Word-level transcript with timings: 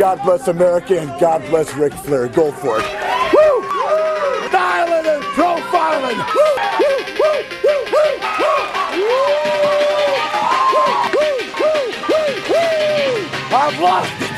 God 0.00 0.22
bless 0.22 0.48
America 0.48 0.98
and 0.98 1.20
God 1.20 1.42
bless 1.50 1.74
Ric 1.74 1.92
Flair. 1.92 2.26
Go 2.28 2.50
for 2.52 2.78
it. 2.80 2.86
Woo! 3.34 4.48
Styling 4.48 5.06
and 5.06 5.22
profiling. 5.36 6.16
Woo! 6.16 6.50
I've 13.52 13.78
lost 13.78 14.22
it. 14.22 14.30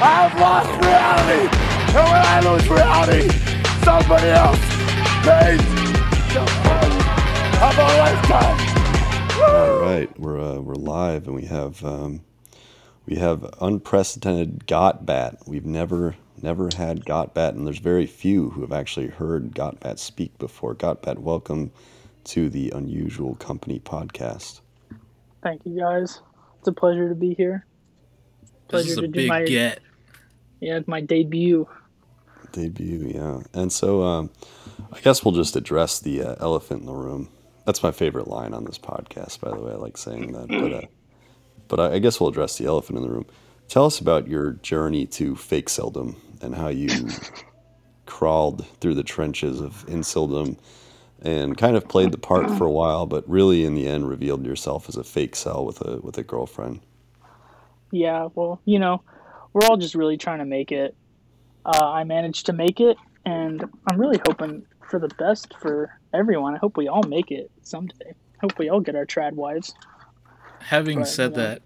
I've 0.00 0.38
lost 0.38 0.70
reality. 0.86 1.48
And 1.96 2.06
when 2.06 2.22
I 2.24 2.38
lose 2.46 2.68
reality, 2.70 3.28
somebody 3.82 4.28
else 4.28 4.60
pays 5.26 5.60
of 7.60 7.74
a 7.76 7.88
lifetime. 7.98 8.58
All 9.42 9.80
right, 9.80 10.20
we're 10.20 10.40
uh, 10.40 10.60
we're 10.60 10.76
live, 10.76 11.26
and 11.26 11.34
we 11.34 11.46
have 11.46 11.84
um, 11.84 12.20
we 13.12 13.18
have 13.18 13.44
unprecedented 13.60 14.66
Gotbat. 14.66 15.46
We've 15.46 15.66
never 15.66 16.16
never 16.40 16.70
had 16.74 17.04
Gotbat, 17.04 17.50
and 17.50 17.66
there's 17.66 17.78
very 17.78 18.06
few 18.06 18.48
who 18.48 18.62
have 18.62 18.72
actually 18.72 19.08
heard 19.08 19.54
Gotbat 19.54 19.98
speak 19.98 20.38
before. 20.38 20.74
Gotbat, 20.74 21.18
welcome 21.18 21.72
to 22.24 22.48
the 22.48 22.70
Unusual 22.70 23.34
Company 23.34 23.78
podcast. 23.78 24.62
Thank 25.42 25.60
you 25.66 25.78
guys. 25.78 26.22
It's 26.60 26.68
a 26.68 26.72
pleasure 26.72 27.10
to 27.10 27.14
be 27.14 27.34
here. 27.34 27.66
This 28.70 28.86
is 28.86 28.94
Pleasure 28.94 29.00
a 29.00 29.02
to 29.02 29.08
do 29.08 29.12
big 29.12 29.28
my 29.28 29.44
get. 29.44 29.80
yeah 30.60 30.80
my 30.86 31.02
debut. 31.02 31.68
Debut, 32.52 33.12
yeah. 33.14 33.42
And 33.52 33.70
so 33.70 34.04
um, 34.04 34.30
I 34.90 35.00
guess 35.00 35.22
we'll 35.22 35.34
just 35.34 35.54
address 35.54 36.00
the 36.00 36.22
uh, 36.22 36.36
elephant 36.40 36.80
in 36.80 36.86
the 36.86 36.94
room. 36.94 37.28
That's 37.66 37.82
my 37.82 37.90
favorite 37.90 38.28
line 38.28 38.54
on 38.54 38.64
this 38.64 38.78
podcast, 38.78 39.38
by 39.38 39.50
the 39.50 39.60
way. 39.60 39.72
I 39.72 39.76
like 39.76 39.98
saying 39.98 40.32
that, 40.32 40.48
but 40.48 40.72
uh, 40.72 40.86
but 41.72 41.80
I, 41.80 41.94
I 41.94 41.98
guess 42.00 42.20
we'll 42.20 42.28
address 42.28 42.58
the 42.58 42.66
elephant 42.66 42.98
in 42.98 43.02
the 43.02 43.08
room. 43.08 43.24
Tell 43.66 43.86
us 43.86 43.98
about 43.98 44.28
your 44.28 44.52
journey 44.52 45.06
to 45.06 45.34
fake 45.34 45.70
seldom 45.70 46.20
and 46.42 46.54
how 46.54 46.68
you 46.68 47.08
crawled 48.06 48.66
through 48.80 48.94
the 48.94 49.02
trenches 49.02 49.58
of 49.58 49.86
inceldom 49.86 50.58
and 51.22 51.56
kind 51.56 51.74
of 51.74 51.88
played 51.88 52.12
the 52.12 52.18
part 52.18 52.50
for 52.58 52.66
a 52.66 52.70
while, 52.70 53.06
but 53.06 53.26
really 53.26 53.64
in 53.64 53.74
the 53.74 53.88
end 53.88 54.06
revealed 54.06 54.44
yourself 54.44 54.86
as 54.86 54.98
a 54.98 55.04
fake 55.04 55.34
cell 55.34 55.64
with 55.64 55.80
a 55.80 55.96
with 56.02 56.18
a 56.18 56.22
girlfriend. 56.22 56.80
Yeah, 57.90 58.28
well, 58.34 58.60
you 58.66 58.78
know, 58.78 59.02
we're 59.54 59.66
all 59.66 59.78
just 59.78 59.94
really 59.94 60.18
trying 60.18 60.40
to 60.40 60.44
make 60.44 60.72
it. 60.72 60.94
Uh, 61.64 61.90
I 61.90 62.04
managed 62.04 62.44
to 62.46 62.52
make 62.52 62.80
it, 62.80 62.98
and 63.24 63.64
I'm 63.88 63.98
really 63.98 64.20
hoping 64.26 64.66
for 64.90 64.98
the 64.98 65.08
best 65.16 65.54
for 65.58 65.98
everyone. 66.12 66.54
I 66.54 66.58
hope 66.58 66.76
we 66.76 66.88
all 66.88 67.04
make 67.04 67.30
it 67.30 67.50
someday. 67.62 68.14
Hope 68.42 68.58
we 68.58 68.68
all 68.68 68.80
get 68.80 68.94
our 68.94 69.06
trad 69.06 69.32
wives. 69.32 69.72
Having 70.66 71.00
But, 71.00 71.08
said 71.08 71.30
you 71.32 71.36
know. 71.36 71.42
that, 71.44 71.62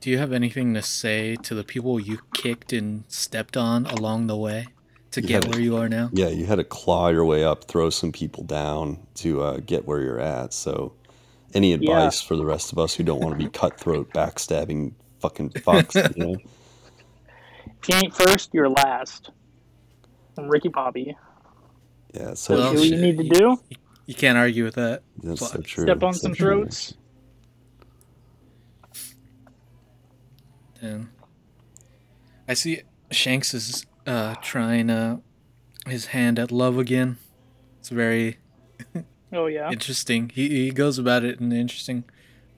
do 0.00 0.10
you 0.10 0.18
have 0.18 0.32
anything 0.32 0.74
to 0.74 0.82
say 0.82 1.36
to 1.36 1.54
the 1.54 1.64
people 1.64 1.98
you 2.00 2.18
kicked 2.34 2.72
and 2.72 3.04
stepped 3.08 3.56
on 3.56 3.86
along 3.86 4.26
the 4.26 4.36
way 4.36 4.66
to 5.12 5.20
get 5.20 5.44
Yeah. 5.44 5.50
where 5.50 5.60
you 5.60 5.76
are 5.76 5.88
now? 5.88 6.10
Yeah, 6.12 6.28
you 6.28 6.46
had 6.46 6.56
to 6.56 6.64
claw 6.64 7.08
your 7.08 7.24
way 7.24 7.44
up, 7.44 7.64
throw 7.64 7.90
some 7.90 8.12
people 8.12 8.44
down 8.44 8.98
to 9.16 9.42
uh, 9.42 9.56
get 9.64 9.86
where 9.86 10.00
you're 10.00 10.20
at. 10.20 10.52
So, 10.52 10.94
any 11.54 11.72
advice 11.72 12.20
for 12.22 12.34
the 12.34 12.44
rest 12.44 12.72
of 12.72 12.78
us 12.78 12.94
who 12.94 13.04
don't 13.04 13.20
want 13.20 13.38
to 13.38 13.44
be 13.44 13.50
cutthroat, 13.50 14.10
backstabbing 14.12 14.92
fucking 15.20 15.50
fucks? 15.50 16.16
You 16.16 16.24
know? 16.26 16.36
If 17.82 17.88
you 17.88 17.94
ain't 17.96 18.14
first, 18.14 18.50
you're 18.52 18.68
last. 18.70 19.30
From 20.34 20.48
Ricky 20.48 20.68
Bobby. 20.68 21.16
Yeah, 22.14 22.34
so 22.34 22.54
Well, 22.56 22.72
Do 22.72 22.78
what 22.80 22.88
you 22.88 22.96
need 22.96 23.18
to 23.18 23.28
do. 23.28 23.60
You 24.06 24.14
can't 24.14 24.36
argue 24.38 24.64
with 24.64 24.74
that. 24.76 25.02
that's 25.22 25.50
so 25.50 25.60
true. 25.60 25.84
Step 25.84 26.02
on 26.02 26.12
so 26.14 26.20
some 26.22 26.34
true. 26.34 26.62
throats. 26.62 26.94
And 30.82 31.08
I 32.48 32.54
see 32.54 32.82
Shanks 33.10 33.54
is 33.54 33.86
uh, 34.06 34.34
trying 34.42 34.90
uh, 34.90 35.18
his 35.86 36.06
hand 36.06 36.38
at 36.38 36.50
love 36.50 36.76
again. 36.76 37.18
It's 37.78 37.88
very 37.88 38.38
Oh 39.32 39.46
yeah. 39.46 39.70
interesting. 39.70 40.30
He 40.34 40.48
he 40.48 40.70
goes 40.70 40.98
about 40.98 41.24
it 41.24 41.40
in 41.40 41.52
an 41.52 41.58
interesting 41.58 42.04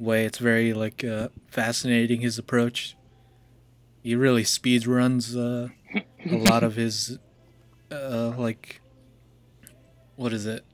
way. 0.00 0.24
It's 0.24 0.38
very 0.38 0.72
like 0.74 1.04
uh, 1.04 1.28
fascinating 1.48 2.20
his 2.22 2.38
approach. 2.38 2.96
He 4.02 4.16
really 4.16 4.44
speed 4.44 4.86
runs 4.86 5.36
uh, 5.36 5.68
a 6.30 6.36
lot 6.36 6.62
of 6.64 6.74
his 6.76 7.18
uh, 7.92 8.32
like 8.36 8.80
what 10.16 10.32
is 10.32 10.46
it 10.46 10.64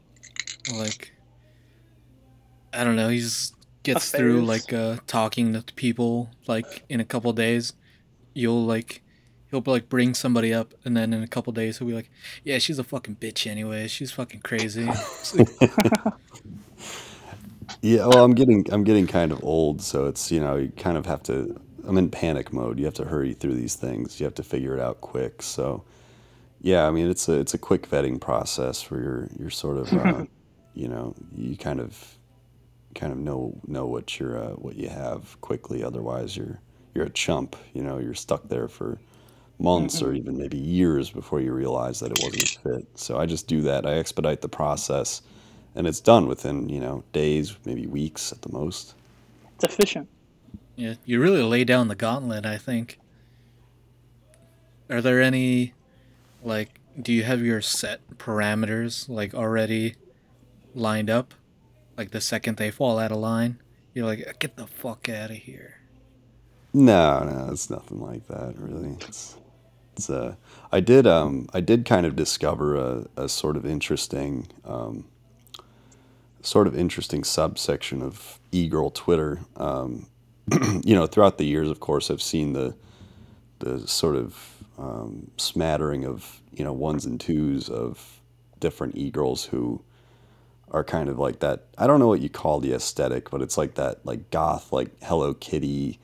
like 0.72 1.12
I 2.72 2.84
don't 2.84 2.96
know. 2.96 3.08
He's 3.08 3.52
gets 3.82 4.10
through 4.10 4.42
like 4.42 4.72
uh, 4.72 4.96
talking 5.06 5.52
to 5.52 5.62
people 5.74 6.30
like 6.46 6.84
in 6.88 7.00
a 7.00 7.04
couple 7.04 7.32
days. 7.32 7.72
You'll 8.34 8.64
like 8.64 9.02
he'll 9.50 9.62
like 9.66 9.88
bring 9.88 10.14
somebody 10.14 10.54
up 10.54 10.74
and 10.84 10.96
then 10.96 11.12
in 11.12 11.22
a 11.22 11.26
couple 11.26 11.52
days 11.52 11.78
he'll 11.78 11.88
be 11.88 11.94
like 11.94 12.08
yeah 12.44 12.56
she's 12.58 12.78
a 12.78 12.84
fucking 12.84 13.16
bitch 13.16 13.50
anyway 13.50 13.88
she's 13.88 14.12
fucking 14.12 14.40
crazy 14.42 14.88
Yeah, 17.82 18.06
well, 18.06 18.24
I'm 18.24 18.34
getting 18.34 18.66
I'm 18.72 18.84
getting 18.84 19.06
kind 19.06 19.32
of 19.32 19.42
old, 19.42 19.80
so 19.80 20.06
it's 20.06 20.30
you 20.30 20.40
know 20.40 20.56
you 20.56 20.70
kind 20.76 20.96
of 20.96 21.06
have 21.06 21.22
to. 21.24 21.58
I'm 21.86 21.96
in 21.96 22.10
panic 22.10 22.52
mode. 22.52 22.78
You 22.78 22.84
have 22.84 22.94
to 22.94 23.04
hurry 23.04 23.32
through 23.32 23.54
these 23.54 23.74
things. 23.74 24.20
You 24.20 24.24
have 24.24 24.34
to 24.34 24.42
figure 24.42 24.74
it 24.74 24.80
out 24.80 25.00
quick. 25.00 25.42
So, 25.42 25.84
yeah, 26.60 26.86
I 26.86 26.90
mean 26.90 27.08
it's 27.08 27.28
a 27.28 27.40
it's 27.40 27.54
a 27.54 27.58
quick 27.58 27.88
vetting 27.88 28.20
process 28.20 28.90
where 28.90 29.00
you're 29.00 29.28
you're 29.38 29.50
sort 29.50 29.78
of 29.78 29.92
uh, 29.92 30.24
you 30.74 30.88
know 30.88 31.14
you 31.34 31.56
kind 31.56 31.80
of 31.80 32.18
kind 32.94 33.12
of 33.12 33.18
know 33.18 33.58
know 33.66 33.86
what 33.86 34.18
you're 34.18 34.38
uh, 34.38 34.50
what 34.50 34.76
you 34.76 34.88
have 34.88 35.40
quickly. 35.40 35.82
Otherwise, 35.84 36.36
you're 36.36 36.60
you're 36.94 37.06
a 37.06 37.10
chump. 37.10 37.56
You 37.72 37.82
know, 37.82 37.98
you're 37.98 38.14
stuck 38.14 38.48
there 38.48 38.68
for 38.68 38.98
months 39.58 40.00
or 40.00 40.14
even 40.14 40.38
maybe 40.38 40.56
years 40.56 41.10
before 41.10 41.40
you 41.40 41.52
realize 41.52 42.00
that 42.00 42.10
it 42.10 42.18
wasn't 42.22 42.56
a 42.56 42.58
fit. 42.60 42.86
So 42.94 43.18
I 43.18 43.26
just 43.26 43.46
do 43.46 43.60
that. 43.62 43.84
I 43.86 43.94
expedite 43.94 44.40
the 44.40 44.48
process, 44.48 45.22
and 45.74 45.86
it's 45.86 46.00
done 46.00 46.26
within 46.26 46.68
you 46.68 46.80
know 46.80 47.04
days, 47.12 47.56
maybe 47.64 47.86
weeks 47.86 48.32
at 48.32 48.42
the 48.42 48.52
most. 48.52 48.94
It's 49.56 49.64
efficient. 49.64 50.08
Yeah, 50.76 50.94
you 51.04 51.20
really 51.20 51.42
lay 51.42 51.64
down 51.64 51.88
the 51.88 51.94
gauntlet, 51.94 52.46
I 52.46 52.56
think. 52.56 52.98
Are 54.88 55.02
there 55.02 55.20
any 55.20 55.74
like 56.42 56.80
do 57.00 57.12
you 57.12 57.22
have 57.22 57.42
your 57.42 57.60
set 57.60 58.00
parameters 58.18 59.08
like 59.08 59.34
already 59.34 59.94
lined 60.74 61.10
up? 61.10 61.34
Like 62.00 62.12
the 62.12 62.20
second 62.22 62.56
they 62.56 62.70
fall 62.70 62.98
out 62.98 63.12
of 63.12 63.18
line, 63.18 63.58
you're 63.92 64.06
like, 64.06 64.38
get 64.38 64.56
the 64.56 64.66
fuck 64.66 65.10
out 65.10 65.30
of 65.30 65.36
here. 65.36 65.80
No, 66.72 67.24
no, 67.24 67.52
it's 67.52 67.68
nothing 67.68 68.00
like 68.00 68.26
that 68.28 68.54
really. 68.56 68.96
It's 69.02 69.36
it's 69.92 70.08
uh 70.08 70.36
I 70.72 70.80
did 70.80 71.06
um 71.06 71.46
I 71.52 71.60
did 71.60 71.84
kind 71.84 72.06
of 72.06 72.16
discover 72.16 72.74
a, 72.74 73.06
a 73.18 73.28
sort 73.28 73.54
of 73.54 73.66
interesting 73.66 74.46
um 74.64 75.08
sort 76.40 76.66
of 76.66 76.74
interesting 76.74 77.22
subsection 77.22 78.00
of 78.00 78.40
e-girl 78.50 78.88
Twitter. 78.90 79.40
Um 79.58 80.06
you 80.82 80.94
know, 80.94 81.06
throughout 81.06 81.36
the 81.36 81.44
years 81.44 81.68
of 81.68 81.80
course 81.80 82.10
I've 82.10 82.22
seen 82.22 82.54
the 82.54 82.74
the 83.58 83.86
sort 83.86 84.16
of 84.16 84.64
um, 84.78 85.32
smattering 85.36 86.06
of, 86.06 86.40
you 86.50 86.64
know, 86.64 86.72
ones 86.72 87.04
and 87.04 87.20
twos 87.20 87.68
of 87.68 88.22
different 88.58 88.96
e-girls 88.96 89.44
who 89.44 89.82
are 90.70 90.84
kind 90.84 91.08
of 91.08 91.18
like 91.18 91.40
that 91.40 91.66
I 91.78 91.86
don't 91.86 92.00
know 92.00 92.08
what 92.08 92.20
you 92.20 92.28
call 92.28 92.60
the 92.60 92.72
aesthetic, 92.74 93.30
but 93.30 93.42
it's 93.42 93.58
like 93.58 93.74
that 93.74 94.04
like 94.06 94.30
goth 94.30 94.72
like 94.72 94.90
Hello 95.02 95.34
Kitty 95.34 95.98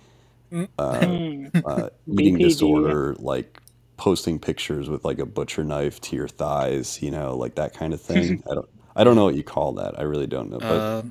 uh, 0.78 1.00
Mm. 1.00 1.53
uh, 1.65 1.91
eating 2.19 2.38
disorder, 2.38 3.15
like 3.19 3.60
posting 3.97 4.38
pictures 4.38 4.88
with 4.88 5.04
like 5.04 5.19
a 5.19 5.27
butcher 5.27 5.65
knife 5.65 6.00
to 6.03 6.16
your 6.16 6.28
thighs, 6.28 7.03
you 7.03 7.10
know, 7.10 7.37
like 7.37 7.54
that 7.56 7.75
kind 7.75 7.94
of 7.94 8.00
thing. 8.00 8.43
I 8.50 8.54
don't, 8.54 8.69
I 8.97 9.04
don't 9.04 9.16
know 9.16 9.25
what 9.25 9.34
you 9.37 9.44
call 9.44 9.72
that. 9.75 9.99
I 9.99 10.03
really 10.03 10.27
don't 10.27 10.50
know. 10.50 10.59
But 10.59 10.88
Uh, 10.88 11.03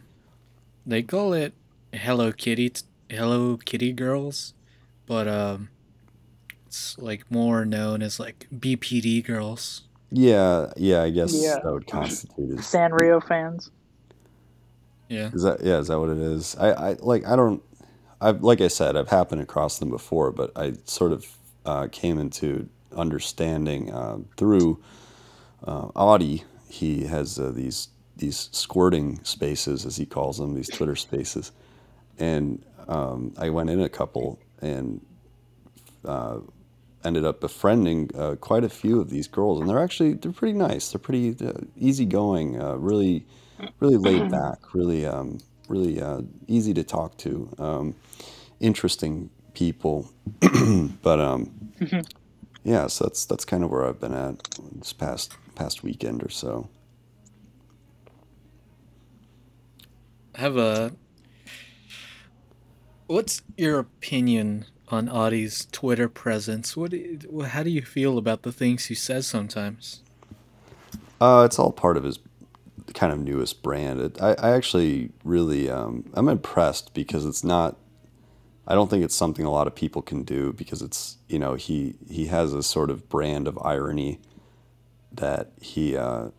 they 0.85 1.03
call 1.03 1.33
it 1.33 1.53
Hello 1.93 2.31
Kitty 2.31 2.71
Hello 3.09 3.57
Kitty 3.57 3.93
girls, 3.93 4.53
but 5.05 5.27
um 5.27 5.69
it's 6.67 6.97
like 6.97 7.29
more 7.31 7.65
known 7.65 8.01
as 8.01 8.19
like 8.19 8.47
BPD 8.51 9.21
girls. 9.21 9.83
Yeah, 10.15 10.73
yeah, 10.77 11.03
I 11.03 11.11
guess 11.11 11.33
Yeah. 11.33 11.59
that 11.63 11.73
would 11.73 11.87
constitute 11.87 12.59
as 12.59 12.65
Sanrio 12.65 13.21
fans. 13.27 13.71
Yeah. 15.09 15.31
Is 15.33 15.43
that 15.43 15.61
yeah? 15.63 15.79
Is 15.79 15.87
that 15.89 15.99
what 15.99 16.09
it 16.09 16.17
is? 16.19 16.55
I, 16.57 16.71
I 16.91 16.97
like 17.01 17.25
I 17.27 17.35
don't. 17.35 17.63
I've 18.21 18.43
like 18.43 18.61
I 18.61 18.69
said, 18.69 18.97
I've 18.97 19.09
happened 19.09 19.41
across 19.41 19.79
them 19.79 19.89
before, 19.91 20.31
but 20.31 20.51
I 20.57 20.73
sort 20.85 21.11
of 21.13 21.25
uh, 21.65 21.87
came 21.91 22.19
into 22.19 22.69
understanding 22.95 23.91
uh, 23.93 24.19
through 24.37 24.81
uh, 25.65 25.89
Audie. 25.95 26.43
He 26.69 27.05
has 27.05 27.39
uh, 27.39 27.51
these 27.51 27.89
these 28.17 28.49
squirting 28.51 29.23
spaces, 29.23 29.85
as 29.85 29.97
he 29.97 30.05
calls 30.05 30.37
them, 30.39 30.55
these 30.55 30.69
Twitter 30.69 30.95
spaces, 30.95 31.51
and 32.19 32.63
um, 32.87 33.33
I 33.37 33.49
went 33.51 33.69
in 33.71 33.81
a 33.81 33.89
couple 33.89 34.39
and 34.61 35.01
uh, 36.05 36.39
ended 37.05 37.25
up 37.25 37.39
befriending 37.39 38.09
uh, 38.17 38.35
quite 38.35 38.63
a 38.63 38.69
few 38.69 38.99
of 38.99 39.09
these 39.09 39.27
girls, 39.27 39.59
and 39.59 39.69
they're 39.69 39.83
actually 39.83 40.13
they're 40.13 40.31
pretty 40.31 40.57
nice. 40.57 40.91
They're 40.91 40.99
pretty 40.99 41.35
uh, 41.45 41.53
easygoing, 41.77 42.59
uh, 42.59 42.75
really 42.75 43.25
really 43.79 43.97
laid 43.97 44.31
back, 44.31 44.73
really 44.73 45.05
um, 45.05 45.39
really 45.67 46.01
uh, 46.01 46.21
easy 46.47 46.73
to 46.73 46.83
talk 46.83 47.17
to, 47.17 47.49
um, 47.59 47.95
interesting 48.59 49.29
people. 49.53 50.09
but 51.01 51.19
um, 51.19 51.71
yeah, 52.63 52.87
so 52.87 53.05
that's 53.05 53.25
that's 53.25 53.45
kind 53.45 53.63
of 53.63 53.71
where 53.71 53.85
I've 53.85 53.99
been 53.99 54.13
at 54.13 54.41
this 54.73 54.93
past 54.93 55.35
past 55.55 55.83
weekend 55.83 56.23
or 56.23 56.29
so. 56.29 56.69
have 60.37 60.57
a 60.57 60.91
what's 63.07 63.41
your 63.57 63.79
opinion 63.79 64.65
on 64.89 65.09
Audie's 65.09 65.67
Twitter 65.71 66.07
presence? 66.09 66.75
What 66.77 66.91
do 66.91 66.97
you- 66.97 67.41
how 67.41 67.63
do 67.63 67.69
you 67.69 67.81
feel 67.81 68.17
about 68.17 68.43
the 68.43 68.51
things 68.51 68.85
he 68.85 68.95
says 68.95 69.25
sometimes? 69.27 70.01
Uh, 71.19 71.43
it's 71.45 71.57
all 71.57 71.71
part 71.71 71.97
of 71.97 72.03
his 72.03 72.19
kind 72.93 73.11
of 73.11 73.19
newest 73.19 73.63
brand. 73.63 73.99
It, 73.99 74.21
I, 74.21 74.33
I 74.33 74.51
actually 74.51 75.11
really, 75.23 75.69
um, 75.69 76.05
I'm 76.13 76.29
impressed 76.29 76.93
because 76.93 77.25
it's 77.25 77.43
not. 77.43 77.77
I 78.67 78.73
don't 78.73 78.89
think 78.89 79.03
it's 79.03 79.15
something 79.15 79.45
a 79.45 79.51
lot 79.51 79.67
of 79.67 79.75
people 79.75 80.01
can 80.01 80.23
do 80.23 80.51
because 80.51 80.81
it's 80.81 81.17
you 81.29 81.37
know 81.37 81.53
he 81.53 81.95
he 82.09 82.25
has 82.27 82.51
a 82.53 82.63
sort 82.63 82.89
of 82.89 83.07
brand 83.09 83.47
of 83.47 83.59
irony 83.63 84.19
that 85.13 85.51
he 85.61 85.95
uh, 85.95 86.29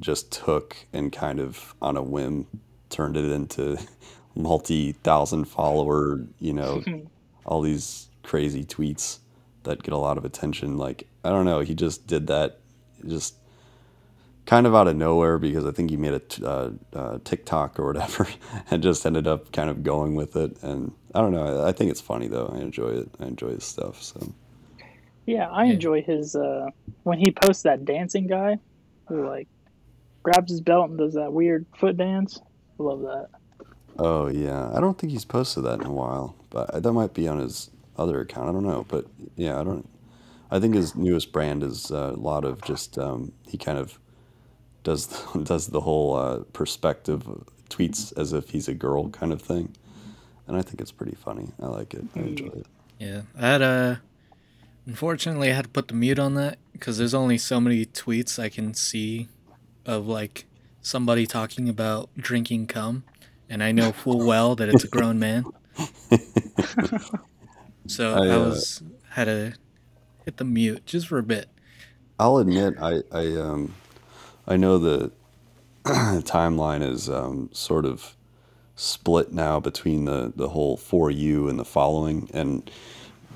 just 0.00 0.32
took 0.32 0.76
and 0.92 1.12
kind 1.12 1.40
of 1.40 1.74
on 1.82 1.96
a 1.98 2.02
whim 2.02 2.46
turned 2.88 3.16
it 3.16 3.30
into 3.30 3.78
multi 4.34 4.92
thousand 4.92 5.44
follower 5.44 6.20
you 6.40 6.52
know 6.54 6.82
all 7.44 7.60
these 7.60 8.08
crazy 8.22 8.64
tweets 8.64 9.18
that 9.64 9.82
get 9.82 9.92
a 9.94 9.98
lot 9.98 10.18
of 10.18 10.24
attention. 10.24 10.76
Like 10.76 11.06
I 11.24 11.30
don't 11.30 11.44
know, 11.44 11.60
he 11.60 11.74
just 11.74 12.06
did 12.06 12.26
that 12.28 12.60
just 13.06 13.34
kind 14.46 14.66
of 14.66 14.74
out 14.74 14.88
of 14.88 14.96
nowhere 14.96 15.38
because 15.38 15.64
I 15.64 15.70
think 15.70 15.90
he 15.90 15.96
made 15.96 16.12
a 16.12 16.18
t- 16.18 16.44
uh, 16.44 16.70
uh, 16.92 17.18
TikTok 17.24 17.78
or 17.78 17.86
whatever 17.86 18.28
and 18.70 18.82
just 18.82 19.06
ended 19.06 19.26
up 19.26 19.52
kind 19.52 19.70
of 19.70 19.82
going 19.82 20.14
with 20.14 20.36
it. 20.36 20.62
And 20.62 20.92
I 21.14 21.20
don't 21.20 21.32
know, 21.32 21.64
I 21.64 21.72
think 21.72 21.90
it's 21.90 22.00
funny 22.00 22.28
though. 22.28 22.52
I 22.54 22.58
enjoy 22.58 22.90
it. 22.90 23.08
I 23.20 23.24
enjoy 23.24 23.50
his 23.50 23.64
stuff. 23.64 24.02
So 24.02 24.34
Yeah, 25.26 25.48
I 25.50 25.66
enjoy 25.66 26.02
his 26.02 26.34
uh 26.36 26.66
when 27.04 27.18
he 27.18 27.30
posts 27.30 27.62
that 27.62 27.84
dancing 27.84 28.26
guy 28.26 28.58
who 29.08 29.26
like 29.26 29.48
grabs 30.22 30.50
his 30.50 30.60
belt 30.60 30.90
and 30.90 30.98
does 30.98 31.14
that 31.14 31.32
weird 31.32 31.66
foot 31.78 31.96
dance. 31.96 32.40
I 32.78 32.82
love 32.82 33.00
that. 33.02 33.28
Oh 33.98 34.28
yeah, 34.28 34.70
I 34.74 34.80
don't 34.80 34.98
think 34.98 35.12
he's 35.12 35.24
posted 35.24 35.64
that 35.64 35.80
in 35.80 35.86
a 35.86 35.92
while, 35.92 36.36
but 36.50 36.82
that 36.82 36.92
might 36.92 37.14
be 37.14 37.28
on 37.28 37.38
his 37.38 37.70
other 37.96 38.20
account. 38.20 38.48
I 38.48 38.52
don't 38.52 38.66
know, 38.66 38.84
but 38.88 39.06
yeah, 39.36 39.60
I 39.60 39.64
don't. 39.64 39.88
I 40.50 40.60
think 40.60 40.74
his 40.74 40.94
newest 40.94 41.32
brand 41.32 41.62
is 41.62 41.90
uh, 41.90 42.12
a 42.14 42.20
lot 42.20 42.44
of 42.44 42.62
just 42.62 42.98
um, 42.98 43.32
he 43.48 43.58
kind 43.58 43.78
of 43.78 43.98
does 44.82 45.06
does 45.42 45.68
the 45.68 45.80
whole 45.80 46.14
uh, 46.14 46.38
perspective 46.52 47.26
tweets 47.70 48.16
as 48.18 48.32
if 48.32 48.50
he's 48.50 48.68
a 48.68 48.74
girl 48.74 49.08
kind 49.10 49.32
of 49.32 49.42
thing, 49.42 49.74
and 50.46 50.56
I 50.56 50.62
think 50.62 50.80
it's 50.80 50.92
pretty 50.92 51.16
funny. 51.16 51.48
I 51.60 51.66
like 51.66 51.94
it. 51.94 52.04
I 52.14 52.20
enjoy 52.20 52.46
it. 52.46 52.66
Yeah, 52.98 53.22
I 53.36 53.46
had 53.46 53.62
a. 53.62 54.02
Unfortunately, 54.86 55.50
I 55.50 55.54
had 55.54 55.64
to 55.64 55.70
put 55.70 55.88
the 55.88 55.94
mute 55.94 56.18
on 56.18 56.34
that 56.34 56.58
because 56.72 56.98
there's 56.98 57.14
only 57.14 57.38
so 57.38 57.58
many 57.58 57.86
tweets 57.86 58.38
I 58.38 58.50
can 58.50 58.74
see 58.74 59.28
of 59.86 60.06
like 60.06 60.44
somebody 60.82 61.26
talking 61.26 61.68
about 61.68 62.10
drinking 62.16 62.66
cum, 62.66 63.04
and 63.54 63.62
I 63.62 63.70
know 63.70 63.92
full 63.92 64.26
well 64.26 64.56
that 64.56 64.68
it's 64.68 64.82
a 64.82 64.88
grown 64.88 65.18
man. 65.18 65.44
So 67.86 68.14
I, 68.14 68.26
I, 68.26 68.30
uh, 68.30 68.38
was 68.38 68.82
had 69.10 69.24
to 69.26 69.52
hit 70.24 70.38
the 70.38 70.44
mute 70.44 70.86
just 70.86 71.06
for 71.06 71.18
a 71.18 71.22
bit. 71.22 71.50
I'll 72.18 72.38
admit, 72.38 72.76
I 72.80 73.02
I 73.12 73.36
um, 73.36 73.74
I 74.46 74.56
know 74.56 74.78
the 74.78 75.12
timeline 75.84 76.82
is 76.82 77.10
um, 77.10 77.50
sort 77.52 77.84
of 77.84 78.16
split 78.74 79.32
now 79.32 79.60
between 79.60 80.06
the 80.06 80.32
the 80.34 80.48
whole 80.48 80.78
for 80.78 81.10
you 81.10 81.46
and 81.46 81.58
the 81.58 81.64
following, 81.64 82.30
and 82.32 82.70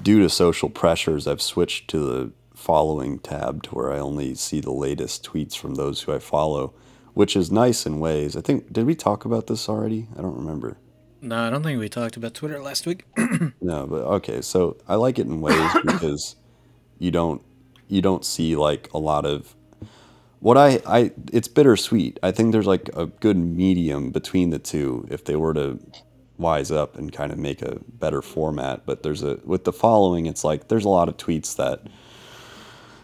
due 0.03 0.21
to 0.21 0.31
social 0.31 0.71
pressures, 0.71 1.27
I've 1.27 1.43
switched 1.43 1.89
to 1.89 1.99
the 1.99 2.33
following 2.55 3.19
tab 3.19 3.63
to 3.65 3.71
where 3.75 3.93
I 3.93 3.99
only 3.99 4.35
see 4.35 4.61
the 4.61 4.73
latest 4.73 5.25
tweets 5.25 5.57
from 5.57 5.75
those 5.75 6.01
who 6.01 6.15
I 6.15 6.19
follow, 6.19 6.73
which 7.19 7.35
is 7.35 7.51
nice 7.51 7.85
in 7.85 7.99
ways. 7.99 8.37
I 8.37 8.41
think 8.41 8.73
did 8.73 8.87
we 8.87 8.95
talk 8.95 9.25
about 9.25 9.49
this 9.49 9.69
already? 9.69 10.07
I 10.17 10.23
don't 10.23 10.37
remember. 10.37 10.77
No, 11.21 11.37
I 11.37 11.51
don't 11.51 11.65
think 11.65 11.81
we 11.81 11.89
talked 11.89 12.17
about 12.17 12.33
Twitter 12.33 12.61
last 12.63 12.87
week. 12.87 13.07
No, 13.61 13.89
but 13.89 14.03
okay. 14.19 14.41
So 14.41 14.77
I 14.87 14.95
like 14.95 15.19
it 15.19 15.27
in 15.27 15.41
ways 15.41 15.73
because 15.85 16.37
you 17.01 17.11
don't 17.11 17.43
you 17.89 18.01
don't 18.03 18.25
see 18.25 18.55
like 18.55 18.89
a 18.95 18.99
lot 18.99 19.27
of 19.27 19.57
what 20.39 20.57
I 20.57 20.81
I 20.87 21.11
it's 21.33 21.49
bittersweet. 21.49 22.21
I 22.23 22.31
think 22.31 22.53
there's 22.53 22.69
like 22.69 22.89
a 22.95 23.07
good 23.07 23.37
medium 23.37 24.13
between 24.13 24.51
the 24.51 24.61
two 24.61 25.05
if 25.11 25.25
they 25.25 25.35
were 25.35 25.55
to 25.55 25.81
wise 26.37 26.71
up 26.71 26.97
and 26.97 27.13
kind 27.13 27.33
of 27.33 27.39
make 27.39 27.63
a 27.63 27.81
better 27.99 28.23
format. 28.23 28.87
But 28.87 29.03
there's 29.03 29.25
a 29.25 29.41
with 29.45 29.65
the 29.65 29.73
following, 29.73 30.27
it's 30.27 30.45
like 30.45 30.69
there's 30.69 30.85
a 30.85 30.89
lot 30.89 31.09
of 31.09 31.17
tweets 31.17 31.57
that 31.57 31.83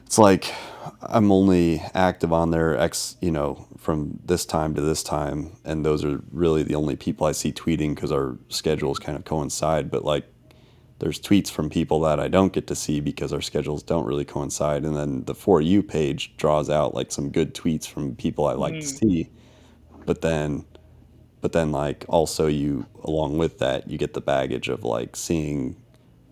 it's 0.07 0.19
like 0.19 0.55
I'm 1.03 1.33
only 1.33 1.83
active 1.95 2.33
on 2.33 2.53
there 2.53 2.79
X, 2.79 3.17
you 3.21 3.33
know, 3.33 3.67
from 3.85 4.19
this 4.25 4.45
time 4.45 4.75
to 4.75 4.81
this 4.81 5.03
time, 5.03 5.53
and 5.65 5.85
those 5.85 6.05
are 6.05 6.21
really 6.33 6.63
the 6.63 6.75
only 6.75 6.97
people 6.97 7.27
I 7.27 7.33
see 7.33 7.53
tweeting 7.53 7.95
because 7.95 8.11
our 8.11 8.37
schedules 8.49 8.99
kind 8.99 9.17
of 9.17 9.25
coincide. 9.25 9.91
But 9.91 10.05
like, 10.05 10.25
there's 10.99 11.21
tweets 11.21 11.51
from 11.51 11.71
people 11.71 12.01
that 12.01 12.19
I 12.19 12.29
don't 12.29 12.53
get 12.53 12.67
to 12.69 12.75
see 12.75 13.01
because 13.01 13.33
our 13.33 13.43
schedules 13.43 13.83
don't 13.83 14.07
really 14.07 14.25
coincide, 14.25 14.85
and 14.85 14.97
then 14.97 15.25
the 15.25 15.35
for 15.35 15.61
you 15.61 15.83
page 15.83 16.37
draws 16.37 16.71
out 16.71 16.95
like 16.95 17.13
some 17.13 17.31
good 17.31 17.55
tweets 17.55 17.87
from 17.87 18.17
people 18.17 18.47
I 18.47 18.55
like 18.55 18.75
to 18.75 18.81
mm-hmm. 18.81 19.09
see, 19.09 19.31
but 20.07 20.23
then. 20.23 20.65
But 21.41 21.53
then, 21.53 21.73
like, 21.73 22.07
also 22.09 22.47
you, 22.47 22.87
along 23.03 23.37
with 23.37 23.59
that, 23.59 23.91
you 23.91 23.99
get 23.99 24.15
the 24.15 24.23
baggage 24.23 24.71
of 24.71 24.83
like 24.83 25.15
seeing, 25.15 25.77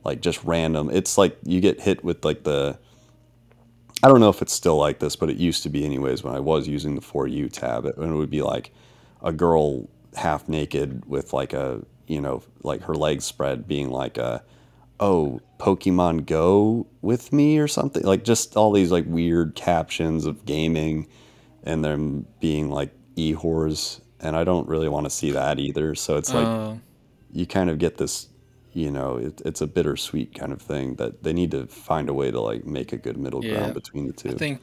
like, 0.07 0.23
just 0.23 0.43
random. 0.43 0.89
It's 0.89 1.19
like 1.19 1.37
you 1.45 1.61
get 1.61 1.83
hit 1.83 2.03
with 2.03 2.25
like 2.25 2.45
the, 2.45 2.79
I 4.03 4.09
don't 4.09 4.21
know 4.21 4.31
if 4.31 4.43
it's 4.43 4.53
still 4.53 4.77
like 4.77 4.99
this, 4.99 5.15
but 5.15 5.31
it 5.31 5.37
used 5.37 5.63
to 5.63 5.69
be 5.69 5.85
anyways 5.85 6.25
when 6.25 6.35
I 6.35 6.41
was 6.41 6.67
using 6.67 6.97
the 6.97 7.01
For 7.01 7.27
You 7.29 7.49
tab. 7.49 7.87
It, 7.87 7.97
it 7.97 8.07
would 8.07 8.31
be 8.31 8.43
like 8.43 8.73
a 9.23 9.33
girl 9.33 9.89
half 10.17 10.49
naked 10.49 11.05
with 11.07 11.33
like 11.33 11.53
a, 11.53 11.83
you 12.09 12.21
know, 12.21 12.43
like 12.63 12.83
her 12.83 12.95
legs 12.95 13.25
spread 13.25 13.69
being 13.69 13.91
like 13.91 14.19
a, 14.19 14.43
oh, 14.99 15.41
Pokemon 15.59 16.27
Go 16.27 16.87
with 17.01 17.33
me 17.33 17.59
or 17.59 17.69
something. 17.69 18.03
Like 18.03 18.25
just 18.25 18.57
all 18.57 18.73
these 18.73 18.91
like 18.91 19.05
weird 19.07 19.55
captions 19.55 20.27
of 20.27 20.45
gaming 20.45 21.07
and 21.63 21.85
them 21.85 22.27
being 22.41 22.71
like 22.71 22.93
e 23.15 23.35
whores. 23.35 24.01
And 24.19 24.37
I 24.37 24.43
don't 24.43 24.69
really 24.69 24.89
want 24.89 25.07
to 25.07 25.11
see 25.11 25.31
that 25.33 25.61
either. 25.61 25.95
So 25.95 26.17
it's 26.17 26.35
like, 26.35 26.47
Oh, 26.47 26.81
you 27.33 27.47
kind 27.47 27.71
of 27.71 27.79
get 27.79 27.99
this 27.99 28.29
you 28.73 28.91
know 28.91 29.17
it, 29.17 29.43
it's 29.45 29.61
a 29.61 29.67
bittersweet 29.67 30.35
kind 30.35 30.53
of 30.53 30.61
thing 30.63 30.95
that 30.97 31.23
they 31.23 31.33
need 31.33 31.51
to 31.51 31.67
find 31.67 32.09
a 32.09 32.15
way 32.15 32.31
to 32.31 32.41
like 32.41 32.65
make 32.65 32.93
a 32.93 32.97
good 32.97 33.17
middle 33.17 33.45
Yeah. 33.45 33.55
ground 33.55 33.75
between 33.75 34.07
the 34.07 34.13
two 34.13 34.31
I 34.31 34.35
think 34.35 34.61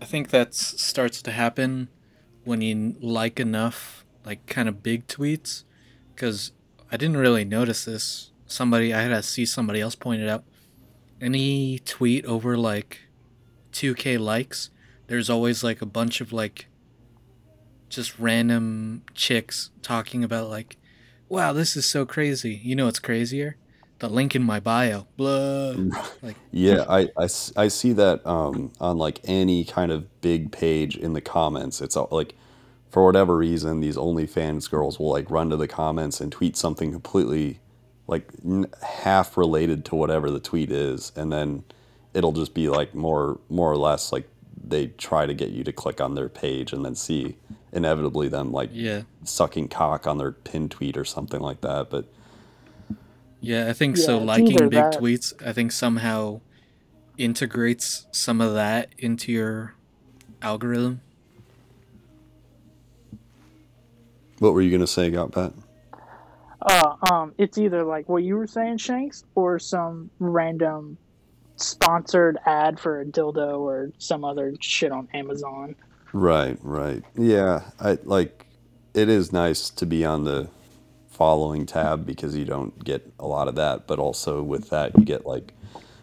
I 0.00 0.04
think 0.04 0.30
that 0.30 0.54
starts 0.54 1.20
to 1.22 1.32
happen 1.32 1.88
when 2.44 2.60
you 2.62 2.94
like 3.00 3.40
enough 3.40 4.04
like 4.24 4.46
kind 4.46 4.68
of 4.68 4.82
big 4.82 5.06
tweets 5.06 5.64
cuz 6.16 6.52
I 6.92 6.96
didn't 6.96 7.18
really 7.18 7.44
notice 7.44 7.84
this. 7.84 8.32
Somebody 8.46 8.92
I 8.92 9.02
had 9.02 9.08
to 9.10 9.22
see 9.22 9.46
somebody 9.46 9.80
else 9.80 9.94
point 9.94 10.22
it 10.22 10.28
out. 10.28 10.44
Any 11.20 11.78
tweet 11.80 12.24
over 12.24 12.56
like 12.56 13.00
2k 13.72 14.18
likes, 14.18 14.70
there's 15.06 15.30
always 15.30 15.62
like 15.62 15.80
a 15.82 15.86
bunch 15.86 16.20
of 16.20 16.32
like 16.32 16.66
just 17.88 18.18
random 18.18 19.02
chicks 19.14 19.70
talking 19.82 20.24
about 20.24 20.48
like 20.48 20.76
wow, 21.30 21.54
this 21.54 21.76
is 21.76 21.86
so 21.86 22.04
crazy. 22.04 22.60
You 22.62 22.76
know 22.76 22.84
what's 22.84 22.98
crazier? 22.98 23.56
The 24.00 24.08
link 24.08 24.34
in 24.34 24.42
my 24.42 24.60
bio. 24.60 25.06
Blah. 25.16 25.76
Like 26.22 26.36
yeah 26.50 26.84
I 27.56 27.68
see 27.68 27.92
that 27.94 28.26
um, 28.26 28.72
on 28.80 28.98
like 28.98 29.20
any 29.24 29.64
kind 29.64 29.90
of 29.92 30.20
big 30.20 30.52
page 30.52 30.96
in 30.96 31.14
the 31.14 31.20
comments 31.22 31.80
it's 31.80 31.96
all, 31.96 32.08
like 32.10 32.34
for 32.90 33.06
whatever 33.06 33.36
reason 33.36 33.80
these 33.80 33.96
OnlyFans 33.96 34.68
girls 34.68 34.98
will 34.98 35.10
like 35.10 35.30
run 35.30 35.48
to 35.50 35.56
the 35.56 35.68
comments 35.68 36.20
and 36.20 36.32
tweet 36.32 36.56
something 36.56 36.90
completely 36.90 37.60
like 38.06 38.28
n- 38.44 38.66
half 38.82 39.36
related 39.36 39.84
to 39.86 39.94
whatever 39.94 40.30
the 40.30 40.40
tweet 40.40 40.72
is 40.72 41.12
and 41.14 41.32
then 41.32 41.62
it'll 42.14 42.32
just 42.32 42.52
be 42.52 42.68
like 42.68 42.94
more 42.94 43.38
more 43.48 43.70
or 43.70 43.76
less 43.76 44.12
like 44.12 44.28
they 44.62 44.88
try 44.88 45.24
to 45.26 45.34
get 45.34 45.50
you 45.50 45.62
to 45.64 45.72
click 45.72 46.00
on 46.00 46.14
their 46.14 46.28
page 46.28 46.72
and 46.72 46.84
then 46.84 46.94
see 46.94 47.36
inevitably 47.72 48.28
them 48.28 48.52
like 48.52 48.70
yeah. 48.72 49.02
sucking 49.24 49.68
cock 49.68 50.06
on 50.06 50.18
their 50.18 50.32
pin 50.32 50.68
tweet 50.68 50.96
or 50.96 51.04
something 51.04 51.40
like 51.40 51.60
that. 51.60 51.90
But 51.90 52.06
Yeah, 53.40 53.68
I 53.68 53.72
think 53.72 53.96
Yeah, 53.96 54.04
so. 54.04 54.18
Liking 54.18 54.56
big 54.56 54.70
that- 54.72 54.94
tweets, 54.98 55.32
I 55.44 55.52
think 55.52 55.72
somehow 55.72 56.40
integrates 57.16 58.06
some 58.12 58.40
of 58.40 58.54
that 58.54 58.88
into 58.98 59.30
your 59.32 59.74
algorithm. 60.42 61.00
what 64.38 64.54
were 64.54 64.62
you 64.62 64.70
gonna 64.70 64.86
say, 64.86 65.10
Gotbat? 65.10 65.52
Uh, 66.62 66.96
um, 67.10 67.34
it's 67.38 67.58
either 67.58 67.84
like 67.84 68.08
what 68.08 68.22
you 68.22 68.36
were 68.36 68.46
saying, 68.46 68.78
Shanks, 68.78 69.24
or 69.34 69.58
some 69.58 70.10
random 70.18 70.96
sponsored 71.56 72.38
ad 72.46 72.80
for 72.80 73.00
a 73.02 73.04
dildo 73.04 73.58
or 73.60 73.92
some 73.98 74.24
other 74.24 74.54
shit 74.60 74.92
on 74.92 75.08
Amazon. 75.12 75.74
Right, 76.12 76.58
right. 76.62 77.04
Yeah, 77.16 77.70
I 77.80 77.98
like. 78.04 78.46
It 78.94 79.08
is 79.08 79.32
nice 79.32 79.70
to 79.70 79.86
be 79.86 80.04
on 80.04 80.24
the 80.24 80.48
following 81.08 81.66
tab 81.66 82.06
because 82.06 82.36
you 82.36 82.44
don't 82.44 82.82
get 82.84 83.12
a 83.18 83.26
lot 83.26 83.48
of 83.48 83.54
that, 83.56 83.86
but 83.86 83.98
also 83.98 84.42
with 84.42 84.70
that 84.70 84.98
you 84.98 85.04
get 85.04 85.26
like 85.26 85.54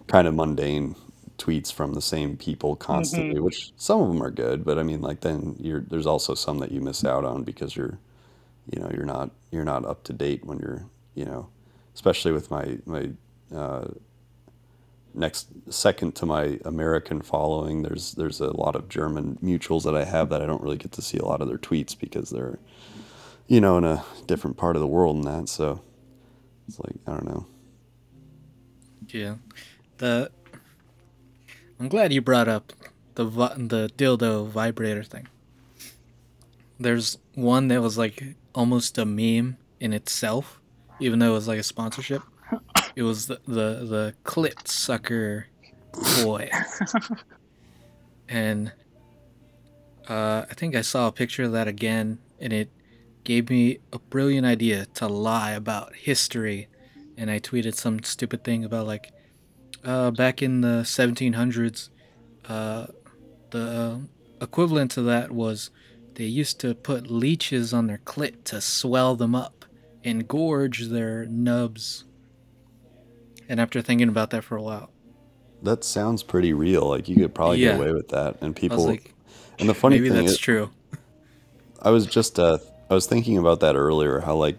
kind 0.08 0.28
of 0.28 0.36
mundane 0.36 0.96
tweets 1.38 1.74
from 1.74 1.94
the 1.94 2.02
same 2.02 2.38
people 2.38 2.76
constantly, 2.76 3.40
which 3.40 3.72
some 3.78 4.02
of 4.02 4.08
them 4.10 4.24
are 4.24 4.32
good, 4.32 4.64
but 4.66 4.80
I 4.80 4.84
mean, 4.84 5.02
like 5.02 5.22
then 5.22 5.56
you're 5.60 5.82
there's 5.82 6.08
also 6.08 6.34
some 6.36 6.60
that 6.60 6.72
you 6.72 6.82
miss 6.82 7.04
out 7.06 7.26
on 7.26 7.44
because 7.44 7.76
you're, 7.76 8.00
you 8.72 8.80
know, 8.80 8.90
you're 8.94 9.06
not 9.06 9.32
you're 9.52 9.66
not 9.66 9.86
up 9.86 10.04
to 10.06 10.14
date 10.14 10.46
when 10.46 10.60
you're, 10.60 10.86
you 11.16 11.26
know, 11.26 11.50
especially 11.96 12.32
with 12.32 12.52
my 12.52 12.78
my 12.86 13.12
uh, 13.56 13.88
next 15.18 15.48
second 15.70 16.16
to 16.16 16.26
my 16.26 16.60
American 16.64 17.22
following. 17.22 17.82
There's 17.82 18.14
there's 18.14 18.40
a 18.40 18.56
lot 18.56 18.76
of 18.76 18.88
German 18.88 19.38
mutuals 19.44 19.84
that 19.84 19.96
I 19.96 20.06
have 20.06 20.30
that 20.30 20.42
I 20.42 20.46
don't 20.46 20.62
really 20.62 20.78
get 20.78 20.92
to 20.94 21.02
see 21.02 21.18
a 21.18 21.26
lot 21.26 21.42
of 21.42 21.48
their 21.48 21.58
tweets 21.58 21.98
because 21.98 22.30
they're, 22.30 22.60
you 23.48 23.60
know, 23.60 23.78
in 23.78 23.84
a 23.84 24.04
different 24.28 24.58
part 24.58 24.76
of 24.76 24.82
the 24.82 24.88
world 24.88 25.16
and 25.16 25.26
that. 25.26 25.50
So 25.50 25.82
it's 26.68 26.80
like 26.80 26.96
I 27.08 27.12
don't 27.12 27.26
know. 27.26 27.46
Yeah, 29.10 29.36
the 29.98 30.32
I'm 31.80 31.88
glad 31.88 32.14
you 32.14 32.22
brought 32.22 32.48
up 32.48 32.74
the 33.16 33.26
the 33.26 33.92
dildo 33.98 34.48
vibrator 34.48 35.04
thing. 35.04 35.28
There's 36.80 37.18
one 37.34 37.70
that 37.70 37.82
was 37.82 37.98
like 37.98 38.24
almost 38.54 38.98
a 38.98 39.06
meme 39.06 39.58
in 39.80 39.94
itself, 39.94 40.60
even 41.00 41.20
though 41.20 41.32
it 41.32 41.34
was 41.34 41.48
like 41.48 41.60
a 41.60 41.64
sponsorship. 41.64 42.22
It 42.98 43.04
was 43.04 43.28
the 43.28 43.40
the, 43.46 43.86
the 43.86 44.16
clit 44.24 44.68
sucker 44.68 45.46
boy, 46.24 46.50
and 48.28 48.72
uh, 50.10 50.46
I 50.50 50.54
think 50.56 50.76
I 50.76 50.82
saw 50.82 51.08
a 51.08 51.12
picture 51.12 51.44
of 51.44 51.52
that 51.52 51.68
again, 51.68 52.18
and 52.40 52.52
it 52.52 52.72
gave 53.24 53.52
me 53.52 53.78
a 53.94 54.00
brilliant 54.00 54.48
idea 54.48 54.88
to 54.96 55.08
lie 55.08 55.52
about 55.52 55.96
history. 55.96 56.70
And 57.16 57.30
I 57.30 57.40
tweeted 57.40 57.76
some 57.76 58.02
stupid 58.02 58.44
thing 58.44 58.66
about 58.66 58.88
like 58.88 59.12
uh, 59.84 60.10
back 60.10 60.42
in 60.42 60.62
the 60.62 60.82
1700s, 60.82 61.90
uh, 62.50 62.88
the 63.52 64.02
equivalent 64.42 64.90
to 64.92 65.04
that 65.04 65.32
was 65.32 65.70
they 66.16 66.26
used 66.26 66.60
to 66.62 66.74
put 66.74 67.12
leeches 67.12 67.76
on 67.76 67.86
their 67.86 68.00
clit 68.00 68.44
to 68.46 68.60
swell 68.60 69.16
them 69.16 69.36
up 69.36 69.66
and 70.04 70.28
gorge 70.28 70.88
their 70.88 71.28
nubs. 71.28 72.06
And 73.50 73.60
after 73.60 73.82
thinking 73.82 74.10
about 74.10 74.30
that 74.32 74.44
for 74.44 74.56
a 74.58 74.62
while, 74.62 74.92
That 75.62 75.84
sounds 75.84 76.24
pretty 76.24 76.54
real. 76.54 76.88
Like 76.88 77.08
you 77.10 77.16
could 77.18 77.34
probably 77.34 77.60
get 77.60 77.72
away 77.72 77.92
with 77.92 78.10
that, 78.10 78.38
and 78.42 78.58
I 78.70 78.76
was 78.76 78.86
people. 78.86 78.86
like, 78.86 79.14
and 79.60 79.68
the 79.70 79.74
funny 79.74 79.98
maybe 79.98 80.10
thing 80.10 80.26
that's 80.26 80.34
is, 80.34 80.38
true. 80.38 80.72
I 81.82 81.90
was 81.92 82.06
just 82.06 82.40
uh, 82.40 82.60
I 82.90 82.94
was 82.94 83.06
thinking 83.08 83.38
about 83.38 83.60
that 83.62 83.76
earlier. 83.76 84.20
How 84.22 84.36
like 84.36 84.58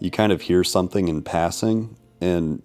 you 0.00 0.10
kind 0.10 0.32
of 0.32 0.42
hear 0.42 0.64
something 0.64 1.08
in 1.08 1.22
passing, 1.22 1.96
and 2.20 2.62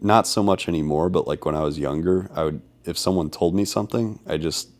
not 0.00 0.26
so 0.26 0.42
much 0.42 0.68
anymore. 0.68 1.08
But 1.10 1.26
like 1.26 1.44
when 1.44 1.54
I 1.54 1.62
was 1.62 1.78
younger, 1.78 2.30
I 2.34 2.44
would 2.44 2.62
if 2.84 2.96
someone 2.98 3.30
told 3.30 3.54
me 3.54 3.64
something, 3.64 4.18
I 4.26 4.36
just 4.36 4.70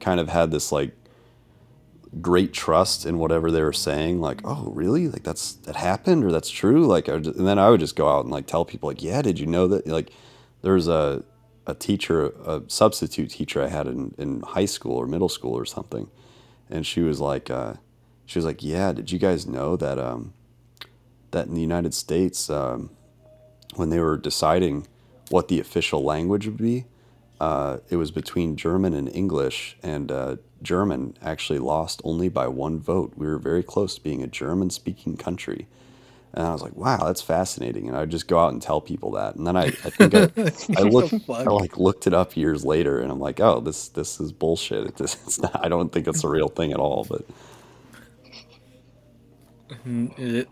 kind 0.00 0.20
of 0.20 0.28
had 0.28 0.50
this 0.50 0.70
like 0.72 0.94
great 2.20 2.52
trust 2.52 3.06
in 3.06 3.18
whatever 3.18 3.50
they 3.50 3.62
were 3.62 3.72
saying. 3.72 4.20
Like, 4.20 4.40
oh, 4.44 4.70
really? 4.74 5.08
Like 5.08 5.22
that's 5.22 5.54
that 5.54 5.76
happened 5.76 6.24
or 6.24 6.32
that's 6.32 6.50
true? 6.50 6.86
Like, 6.86 7.06
just, 7.06 7.36
and 7.36 7.46
then 7.46 7.58
I 7.58 7.70
would 7.70 7.80
just 7.80 7.96
go 7.96 8.08
out 8.08 8.24
and 8.24 8.32
like 8.32 8.46
tell 8.46 8.64
people 8.64 8.88
like, 8.88 9.02
yeah, 9.02 9.22
did 9.22 9.38
you 9.38 9.46
know 9.46 9.68
that? 9.68 9.86
Like, 9.86 10.10
there 10.62 10.74
was 10.74 10.88
a 10.88 11.24
a 11.66 11.74
teacher, 11.74 12.28
a 12.46 12.62
substitute 12.66 13.28
teacher 13.28 13.62
I 13.62 13.68
had 13.68 13.86
in, 13.86 14.14
in 14.16 14.40
high 14.40 14.64
school 14.64 14.96
or 14.96 15.06
middle 15.06 15.28
school 15.28 15.52
or 15.52 15.66
something, 15.66 16.08
and 16.70 16.86
she 16.86 17.02
was 17.02 17.20
like, 17.20 17.50
uh, 17.50 17.74
she 18.24 18.38
was 18.38 18.46
like, 18.46 18.62
yeah, 18.62 18.92
did 18.92 19.12
you 19.12 19.18
guys 19.18 19.46
know 19.46 19.76
that 19.76 19.98
um, 19.98 20.32
that 21.30 21.46
in 21.46 21.54
the 21.54 21.60
United 21.60 21.92
States, 21.92 22.48
um, 22.48 22.90
when 23.76 23.90
they 23.90 24.00
were 24.00 24.16
deciding 24.16 24.86
what 25.28 25.48
the 25.48 25.60
official 25.60 26.02
language 26.02 26.46
would 26.46 26.56
be, 26.56 26.86
uh, 27.38 27.78
it 27.90 27.96
was 27.96 28.10
between 28.10 28.56
German 28.56 28.94
and 28.94 29.14
English, 29.14 29.76
and 29.82 30.10
uh, 30.10 30.36
German 30.62 31.16
actually 31.22 31.58
lost 31.58 32.00
only 32.04 32.28
by 32.28 32.48
one 32.48 32.78
vote. 32.78 33.12
We 33.16 33.26
were 33.26 33.38
very 33.38 33.62
close 33.62 33.94
to 33.96 34.02
being 34.02 34.22
a 34.22 34.26
German-speaking 34.26 35.16
country, 35.16 35.68
and 36.34 36.46
I 36.46 36.52
was 36.52 36.62
like, 36.62 36.76
"Wow, 36.76 36.98
that's 37.04 37.22
fascinating." 37.22 37.88
And 37.88 37.96
I'd 37.96 38.10
just 38.10 38.28
go 38.28 38.38
out 38.38 38.52
and 38.52 38.60
tell 38.60 38.80
people 38.80 39.12
that, 39.12 39.36
and 39.36 39.46
then 39.46 39.56
I, 39.56 39.66
I 39.66 39.70
think 39.70 40.14
I, 40.14 40.30
I 40.76 40.82
looked, 40.88 41.14
I 41.30 41.44
like 41.44 41.78
looked 41.78 42.06
it 42.06 42.14
up 42.14 42.36
years 42.36 42.64
later, 42.64 43.00
and 43.00 43.10
I'm 43.10 43.20
like, 43.20 43.40
"Oh, 43.40 43.60
this 43.60 43.88
this 43.88 44.20
is 44.20 44.32
bullshit. 44.32 44.86
It 44.86 44.96
just, 44.96 45.18
it's 45.26 45.40
not. 45.40 45.64
I 45.64 45.68
don't 45.68 45.92
think 45.92 46.06
it's 46.08 46.24
a 46.24 46.28
real 46.28 46.48
thing 46.48 46.72
at 46.72 46.78
all." 46.78 47.04
But 47.08 47.24
mm-hmm. 49.70 50.08
It, 50.16 50.48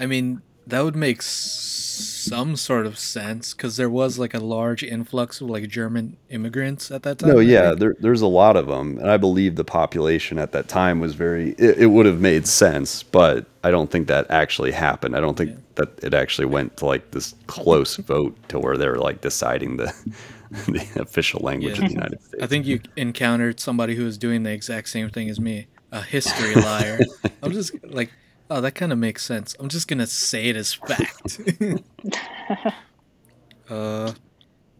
I 0.00 0.06
mean, 0.06 0.42
that 0.66 0.82
would 0.84 0.96
make 0.96 1.22
some 1.22 2.56
sort 2.56 2.86
of 2.86 2.98
sense 2.98 3.52
because 3.52 3.76
there 3.76 3.90
was 3.90 4.18
like 4.18 4.32
a 4.34 4.38
large 4.38 4.82
influx 4.82 5.40
of 5.40 5.50
like 5.50 5.68
German 5.68 6.16
immigrants 6.30 6.90
at 6.90 7.02
that 7.02 7.18
time. 7.18 7.30
no, 7.30 7.38
yeah, 7.40 7.72
there, 7.74 7.94
there's 8.00 8.22
a 8.22 8.26
lot 8.26 8.56
of 8.56 8.66
them, 8.68 8.98
and 8.98 9.10
I 9.10 9.16
believe 9.16 9.56
the 9.56 9.64
population 9.64 10.38
at 10.38 10.52
that 10.52 10.68
time 10.68 11.00
was 11.00 11.14
very. 11.14 11.50
It, 11.58 11.78
it 11.78 11.86
would 11.86 12.06
have 12.06 12.20
made 12.20 12.46
sense, 12.46 13.02
but 13.02 13.46
I 13.64 13.70
don't 13.70 13.90
think 13.90 14.06
that 14.08 14.30
actually 14.30 14.70
happened. 14.72 15.16
I 15.16 15.20
don't 15.20 15.36
think 15.36 15.56
that 15.74 15.88
it 16.02 16.14
actually 16.14 16.46
went 16.46 16.76
to 16.78 16.86
like 16.86 17.10
this 17.10 17.34
close 17.46 17.96
vote 18.12 18.36
to 18.48 18.58
where 18.58 18.76
they 18.76 18.88
were 18.88 18.98
like 18.98 19.20
deciding 19.20 19.76
the 19.78 19.92
the 20.68 20.86
official 21.00 21.40
language 21.42 21.78
Yeah. 21.78 21.84
of 21.84 21.88
the 21.90 21.94
United 21.94 22.22
States. 22.22 22.42
I 22.42 22.46
think 22.46 22.66
you 22.66 22.80
encountered 22.96 23.58
somebody 23.58 23.94
who 23.96 24.04
was 24.04 24.16
doing 24.18 24.42
the 24.44 24.52
exact 24.52 24.88
same 24.90 25.10
thing 25.10 25.28
as 25.28 25.40
me, 25.40 25.66
a 25.90 26.02
history 26.02 26.54
liar. 26.54 27.00
I'm 27.42 27.52
just 27.52 27.72
like, 27.84 28.10
oh, 28.50 28.60
that 28.60 28.72
kind 28.72 28.92
of 28.92 28.98
makes 28.98 29.24
sense. 29.24 29.54
I'm 29.58 29.68
just 29.68 29.88
gonna 29.88 30.06
say 30.06 30.48
it 30.48 30.56
as 30.56 30.74
fact. 30.74 31.40
uh, 33.70 34.12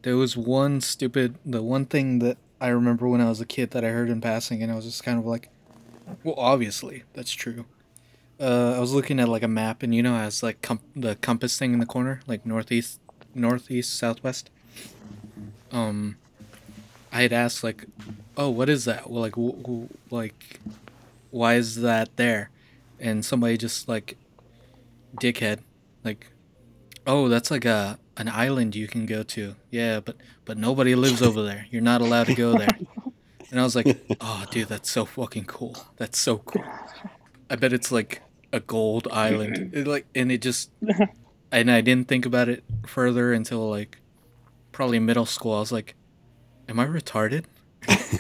there 0.03 0.17
was 0.17 0.37
one 0.37 0.81
stupid, 0.81 1.37
the 1.45 1.63
one 1.63 1.87
thing 1.87 2.19
that 2.21 2.39
I 2.61 2.69
remember 2.69 3.09
when 3.09 3.21
I 3.21 3.29
was 3.29 3.41
a 3.41 3.47
kid 3.47 3.71
that 3.73 3.85
I 3.85 3.89
heard 3.89 4.09
in 4.09 4.21
passing, 4.21 4.63
and 4.63 4.71
I 4.71 4.77
was 4.77 4.85
just 4.85 5.03
kind 5.03 5.19
of 5.19 5.27
like, 5.27 5.49
well, 6.23 6.35
obviously 6.37 7.05
that's 7.13 7.33
true. 7.33 7.65
Uh, 8.41 8.75
I 8.77 8.81
was 8.81 8.93
looking 8.93 9.21
at 9.21 9.29
like 9.29 9.43
a 9.43 9.49
map, 9.49 9.83
and 9.83 9.95
you 9.95 10.03
know, 10.03 10.15
it 10.15 10.21
has 10.21 10.43
like 10.43 10.63
com- 10.63 10.81
the 10.95 11.17
compass 11.17 11.59
thing 11.59 11.73
in 11.73 11.79
the 11.79 11.87
corner, 11.87 12.21
like 12.27 12.45
northeast, 12.47 13.01
northeast, 13.35 13.97
southwest. 13.97 14.51
Um, 15.71 16.19
I 17.13 17.23
had 17.23 17.33
asked 17.33 17.63
like, 17.63 17.87
"Oh, 18.37 18.51
what 18.51 18.69
is 18.69 18.85
that? 18.85 19.11
Well, 19.11 19.23
like, 19.23 19.35
w- 19.35 19.57
w- 19.57 19.89
like, 20.11 20.61
why 21.31 21.55
is 21.55 21.81
that 21.83 22.17
there?" 22.17 22.51
And 23.03 23.25
somebody 23.25 23.59
just 23.59 23.89
like, 23.89 24.17
dickhead, 25.21 25.59
like, 26.05 26.29
"Oh, 27.07 27.29
that's 27.29 27.51
like 27.51 27.65
a 27.65 27.99
an 28.17 28.29
island 28.29 28.77
you 28.77 28.87
can 28.87 29.07
go 29.07 29.23
to." 29.25 29.57
Yeah, 29.71 30.01
but 30.01 30.17
but 30.45 30.57
nobody 30.57 30.95
lives 30.95 31.21
over 31.21 31.43
there. 31.43 31.67
You're 31.71 31.83
not 31.83 32.01
allowed 32.01 32.29
to 32.29 32.35
go 32.35 32.57
there. 32.57 32.79
And 33.51 33.61
I 33.61 33.65
was 33.65 33.75
like, 33.77 33.99
"Oh, 34.21 34.45
dude, 34.51 34.69
that's 34.69 34.91
so 34.91 35.05
fucking 35.05 35.47
cool. 35.47 35.77
That's 35.97 36.19
so 36.19 36.39
cool." 36.39 36.65
I 37.51 37.57
bet 37.57 37.73
it's 37.73 37.93
like 37.93 38.23
a 38.53 38.61
gold 38.61 39.09
island. 39.11 39.73
It, 39.75 39.87
like, 39.87 40.07
and 40.15 40.31
it 40.31 40.41
just, 40.41 40.71
and 41.53 41.71
I 41.71 41.81
didn't 41.81 42.09
think 42.09 42.25
about 42.25 42.49
it 42.49 42.65
further 42.87 43.33
until 43.33 43.69
like 43.69 43.99
probably 44.71 45.01
middle 45.01 45.27
school. 45.27 45.55
I 45.55 45.61
was 45.61 45.73
like, 45.73 45.97
"Am 46.69 46.79
I 46.79 46.87
retarded?" 46.87 47.45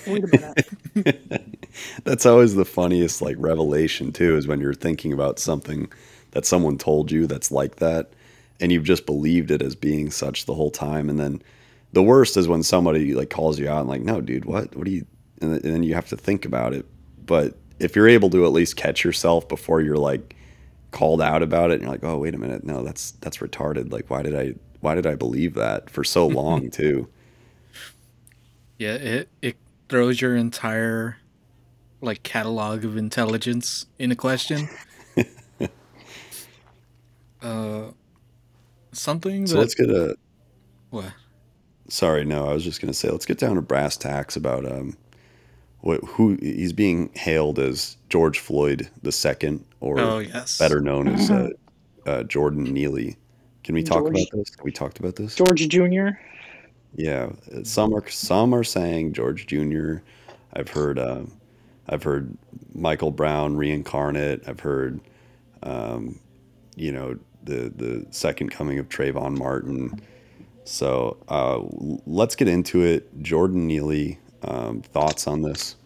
Wait 0.09 0.25
a 0.25 0.53
minute. 0.97 1.59
That's 2.05 2.27
always 2.27 2.55
the 2.55 2.65
funniest 2.65 3.23
like 3.23 3.37
revelation 3.39 4.13
too, 4.13 4.37
is 4.37 4.47
when 4.49 4.61
you're 4.61 4.75
thinking 4.75 5.13
about 5.13 5.39
something 5.39 5.91
that 6.33 6.45
someone 6.47 6.79
told 6.79 7.11
you 7.13 7.27
that's 7.27 7.53
like 7.53 7.77
that, 7.77 8.13
and 8.61 8.73
you've 8.73 8.85
just 8.85 9.07
believed 9.07 9.51
it 9.51 9.63
as 9.63 9.75
being 9.75 10.11
such 10.11 10.47
the 10.47 10.55
whole 10.55 10.71
time, 10.71 11.09
and 11.09 11.19
then 11.21 11.43
the 11.93 12.03
worst 12.03 12.37
is 12.37 12.49
when 12.49 12.63
somebody 12.63 13.15
like 13.15 13.31
calls 13.31 13.59
you 13.59 13.69
out 13.69 13.81
and 13.81 13.89
like, 13.89 14.01
no, 14.01 14.21
dude, 14.21 14.47
what, 14.47 14.75
what 14.75 14.87
do 14.87 14.91
you, 14.91 15.07
and 15.41 15.53
then- 15.53 15.61
and 15.63 15.75
then 15.75 15.83
you 15.83 15.95
have 15.95 16.09
to 16.09 16.17
think 16.17 16.45
about 16.45 16.73
it. 16.73 16.87
But 17.27 17.57
if 17.79 17.95
you're 17.95 18.09
able 18.09 18.31
to 18.31 18.47
at 18.47 18.53
least 18.53 18.77
catch 18.77 19.05
yourself 19.05 19.47
before 19.49 19.81
you're 19.83 19.97
like 19.97 20.35
called 20.91 21.21
out 21.21 21.43
about 21.43 21.71
it, 21.71 21.75
and 21.75 21.83
you're 21.83 21.91
like, 21.93 22.05
oh, 22.05 22.19
wait 22.19 22.35
a 22.35 22.39
minute, 22.39 22.65
no, 22.65 22.83
that's 22.83 23.13
that's 23.21 23.39
retarded. 23.39 23.93
Like, 23.93 24.09
why 24.11 24.23
did 24.23 24.35
I, 24.35 24.55
why 24.81 24.95
did 24.95 25.07
I 25.07 25.15
believe 25.15 25.55
that 25.55 25.91
for 25.91 26.03
so 26.03 26.27
long 26.41 26.71
too? 26.71 27.09
Yeah, 28.79 28.95
it 28.95 29.29
it 29.43 29.57
throws 29.89 30.21
your 30.21 30.35
entire 30.35 31.19
like 32.03 32.23
catalog 32.23 32.85
of 32.85 32.97
intelligence 32.97 33.87
in 33.99 34.11
a 34.11 34.17
question. 34.17 34.69
uh, 37.43 37.91
something 38.93 39.47
So 39.47 39.55
that 39.55 39.61
let's 39.61 39.75
get 39.75 39.89
a 39.89 40.17
what? 40.91 41.13
Sorry, 41.89 42.25
no, 42.25 42.49
I 42.49 42.53
was 42.53 42.65
just 42.65 42.81
gonna 42.81 42.93
say 42.93 43.09
let's 43.11 43.27
get 43.27 43.39
down 43.39 43.57
to 43.57 43.63
brass 43.63 43.97
tacks 43.97 44.37
about 44.37 44.71
um 44.71 44.97
what 45.81 46.03
who 46.05 46.37
he's 46.41 46.73
being 46.73 47.11
hailed 47.15 47.59
as 47.59 47.97
George 48.09 48.39
Floyd 48.39 48.89
the 49.03 49.13
second, 49.13 49.65
or 49.81 49.99
Oh 49.99 50.19
yes, 50.19 50.59
better 50.59 50.81
known 50.81 51.09
as 51.09 51.31
uh, 51.31 51.49
uh, 52.07 52.23
Jordan 52.25 52.65
Neely. 52.65 53.17
Can 53.65 53.75
we 53.75 53.83
talk 53.83 54.03
George- 54.03 54.11
about 54.11 54.29
this? 54.33 54.51
Have 54.57 54.65
we 54.65 54.73
talked 54.73 54.99
about 54.99 55.17
this? 55.17 55.35
George 55.37 55.69
Jr. 55.69 56.09
Yeah, 56.95 57.31
some 57.63 57.95
are 57.95 58.09
some 58.09 58.55
are 58.55 58.65
saying 58.65 59.15
George 59.15 59.47
Jr. 59.47 59.97
I've 60.53 60.69
heard 60.69 60.99
uh, 60.99 61.23
I've 61.89 62.03
heard 62.03 62.37
Michael 62.75 63.11
Brown 63.11 63.57
reincarnate. 63.57 64.43
I've 64.47 64.61
heard 64.61 65.01
um, 65.63 66.21
you 66.77 66.93
know 66.93 67.19
the 67.43 67.73
the 67.75 68.07
second 68.11 68.51
coming 68.51 68.79
of 68.79 68.89
Trayvon 68.89 69.37
Martin. 69.39 70.01
So 70.65 71.17
uh, 71.29 71.61
let's 72.07 72.37
get 72.37 72.47
into 72.49 72.83
it. 72.83 73.23
Jordan 73.23 73.67
Neely, 73.67 74.19
um, 74.43 74.81
thoughts 74.83 75.27
on 75.27 75.43
this? 75.43 75.77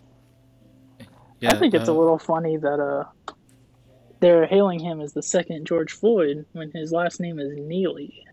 I 1.44 1.54
think 1.56 1.74
it's 1.74 1.88
a 1.88 1.92
uh, 1.92 1.94
little 1.94 2.18
funny 2.18 2.56
that 2.56 2.80
uh 2.80 3.04
they're 4.20 4.46
hailing 4.46 4.78
him 4.80 5.00
as 5.00 5.12
the 5.12 5.22
second 5.22 5.66
George 5.66 5.92
Floyd 5.92 6.46
when 6.52 6.70
his 6.72 6.90
last 6.92 7.20
name 7.20 7.38
is 7.38 7.52
Neely. 7.56 8.22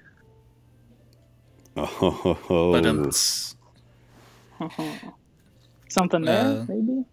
Oh, 1.75 2.71
But 2.71 2.85
um, 2.85 3.09
Something 5.89 6.21
there, 6.21 6.45
Uh, 6.45 6.65
maybe. 6.67 7.03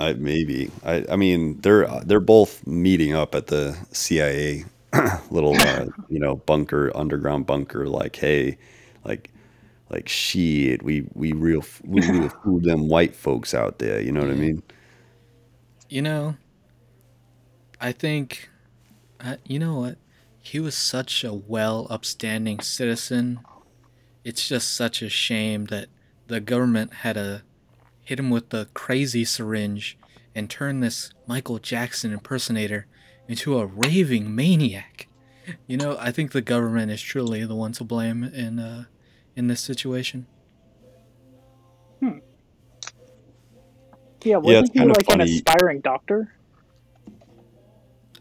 I, 0.00 0.12
maybe. 0.14 0.70
I, 0.84 1.04
I 1.10 1.16
mean, 1.16 1.60
they're 1.60 1.86
they're 2.04 2.20
both 2.20 2.66
meeting 2.66 3.14
up 3.14 3.34
at 3.34 3.46
the 3.46 3.76
CIA 3.92 4.64
little 5.30 5.56
uh, 5.56 5.86
you 6.08 6.18
know 6.18 6.36
bunker, 6.36 6.92
underground 6.94 7.46
bunker. 7.46 7.88
Like, 7.88 8.16
hey, 8.16 8.58
like, 9.04 9.30
like 9.88 10.08
shit. 10.08 10.82
We 10.82 11.06
we 11.14 11.32
real 11.32 11.64
we 11.84 12.00
real 12.08 12.28
fooled 12.44 12.64
them 12.64 12.88
white 12.88 13.16
folks 13.16 13.54
out 13.54 13.78
there. 13.78 14.00
You 14.00 14.12
know 14.12 14.20
what 14.20 14.30
I 14.30 14.34
mean? 14.34 14.62
you 15.90 16.00
know, 16.00 16.36
I 17.80 17.92
think, 17.92 18.48
uh, 19.18 19.36
you 19.44 19.58
know 19.58 19.74
what? 19.74 19.98
He 20.40 20.60
was 20.60 20.76
such 20.76 21.24
a 21.24 21.34
well 21.34 21.86
upstanding 21.90 22.60
citizen. 22.60 23.40
It's 24.24 24.48
just 24.48 24.74
such 24.74 25.02
a 25.02 25.08
shame 25.08 25.66
that 25.66 25.88
the 26.28 26.40
government 26.40 26.94
had 26.94 27.14
to 27.14 27.42
hit 28.10 28.18
him 28.18 28.28
with 28.28 28.48
the 28.48 28.66
crazy 28.74 29.24
syringe 29.24 29.96
and 30.34 30.50
turn 30.50 30.80
this 30.80 31.12
Michael 31.28 31.60
Jackson 31.60 32.12
impersonator 32.12 32.88
into 33.28 33.56
a 33.56 33.64
raving 33.64 34.34
maniac. 34.34 35.06
You 35.68 35.76
know, 35.76 35.96
I 35.96 36.10
think 36.10 36.32
the 36.32 36.40
government 36.40 36.90
is 36.90 37.00
truly 37.00 37.44
the 37.44 37.54
one 37.54 37.70
to 37.74 37.84
blame 37.84 38.24
in 38.24 38.58
uh, 38.58 38.86
in 39.36 39.46
this 39.46 39.60
situation. 39.60 40.26
Hmm. 42.00 42.18
Yeah, 44.24 44.38
wasn't 44.38 44.64
it's 44.64 44.72
he 44.72 44.78
kinda 44.80 44.94
like 44.94 45.08
an 45.14 45.20
aspiring 45.20 45.80
doctor? 45.80 46.34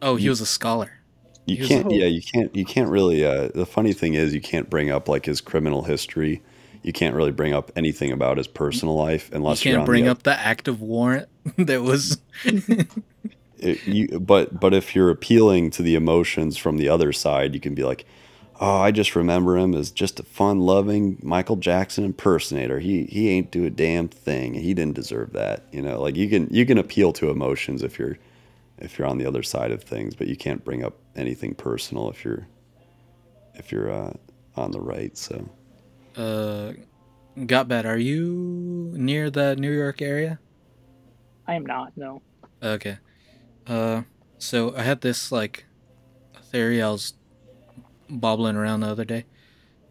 Oh, 0.03 0.17
he 0.17 0.29
was 0.29 0.39
a 0.39 0.46
scholar. 0.46 1.00
You 1.48 1.63
He 1.63 1.67
can't. 1.67 1.89
Yeah, 1.89 2.05
you 2.05 2.22
can't. 2.22 2.55
You 2.55 2.63
can't 2.63 2.89
really. 2.89 3.25
Uh, 3.25 3.50
the 3.55 3.65
funny 3.65 3.93
thing 3.93 4.13
is, 4.13 4.36
you 4.36 4.41
can't 4.41 4.69
bring 4.69 4.91
up 4.91 5.10
like 5.10 5.25
his 5.25 5.41
criminal 5.41 5.81
history. 5.81 6.43
You 6.81 6.93
can't 6.93 7.15
really 7.15 7.31
bring 7.31 7.53
up 7.53 7.71
anything 7.75 8.12
about 8.12 8.38
his 8.38 8.48
personal 8.48 8.95
life 8.95 9.29
unless 9.33 9.65
you're 9.65 9.75
can't 9.75 9.86
bring 9.86 10.05
the, 10.05 10.12
up 10.12 10.24
the 10.24 10.39
active 10.39 10.81
warrant 10.81 11.27
that 11.57 11.81
was 11.81 12.19
it, 13.59 13.86
you, 13.86 14.19
but 14.19 14.59
but 14.59 14.74
if 14.74 14.95
you're 14.95 15.09
appealing 15.09 15.69
to 15.71 15.83
the 15.83 15.95
emotions 15.95 16.57
from 16.57 16.77
the 16.77 16.89
other 16.89 17.12
side, 17.12 17.53
you 17.53 17.59
can 17.59 17.75
be 17.75 17.83
like, 17.83 18.05
"Oh, 18.59 18.77
I 18.77 18.91
just 18.91 19.15
remember 19.15 19.57
him 19.57 19.74
as 19.75 19.91
just 19.91 20.19
a 20.19 20.24
fun-loving 20.24 21.19
Michael 21.21 21.57
Jackson 21.57 22.05
impersonator. 22.05 22.79
He 22.79 23.03
he 23.05 23.29
ain't 23.29 23.51
do 23.51 23.65
a 23.65 23.69
damn 23.69 24.07
thing. 24.07 24.53
He 24.53 24.74
didn't 24.74 24.95
deserve 24.95 25.33
that." 25.33 25.65
You 25.71 25.81
know, 25.81 26.01
like 26.01 26.15
you 26.15 26.29
can 26.29 26.48
you 26.51 26.65
can 26.65 26.77
appeal 26.77 27.12
to 27.13 27.29
emotions 27.29 27.83
if 27.83 28.00
you're 28.00 28.17
if 28.77 28.98
you're 28.98 29.07
on 29.07 29.17
the 29.17 29.25
other 29.25 29.43
side 29.43 29.71
of 29.71 29.83
things, 29.83 30.15
but 30.15 30.27
you 30.27 30.38
can't 30.38 30.63
bring 30.63 30.83
up 30.83 30.95
anything 31.15 31.53
personal 31.53 32.09
if 32.09 32.24
you're 32.24 32.48
if 33.55 33.71
you're 33.71 33.91
uh, 33.91 34.13
on 34.55 34.71
the 34.71 34.79
right. 34.79 35.17
So 35.17 35.50
Uh, 36.16 36.74
Gotbat. 37.38 37.86
Are 37.86 37.98
you 37.98 38.92
near 38.96 39.30
the 39.30 39.56
New 39.56 39.72
York 39.72 40.01
area? 40.01 40.39
I 41.48 41.56
am 41.56 41.66
not. 41.66 41.94
No. 41.96 42.22
Okay. 42.62 42.98
Uh, 43.66 44.04
so 44.38 44.75
I 44.75 44.84
had 44.84 45.01
this 45.01 45.32
like 45.32 45.66
theory 46.44 46.82
I 46.82 46.89
was 46.89 47.13
bobbling 48.10 48.56
around 48.56 48.82
the 48.82 48.88
other 48.88 49.06
day. 49.06 49.25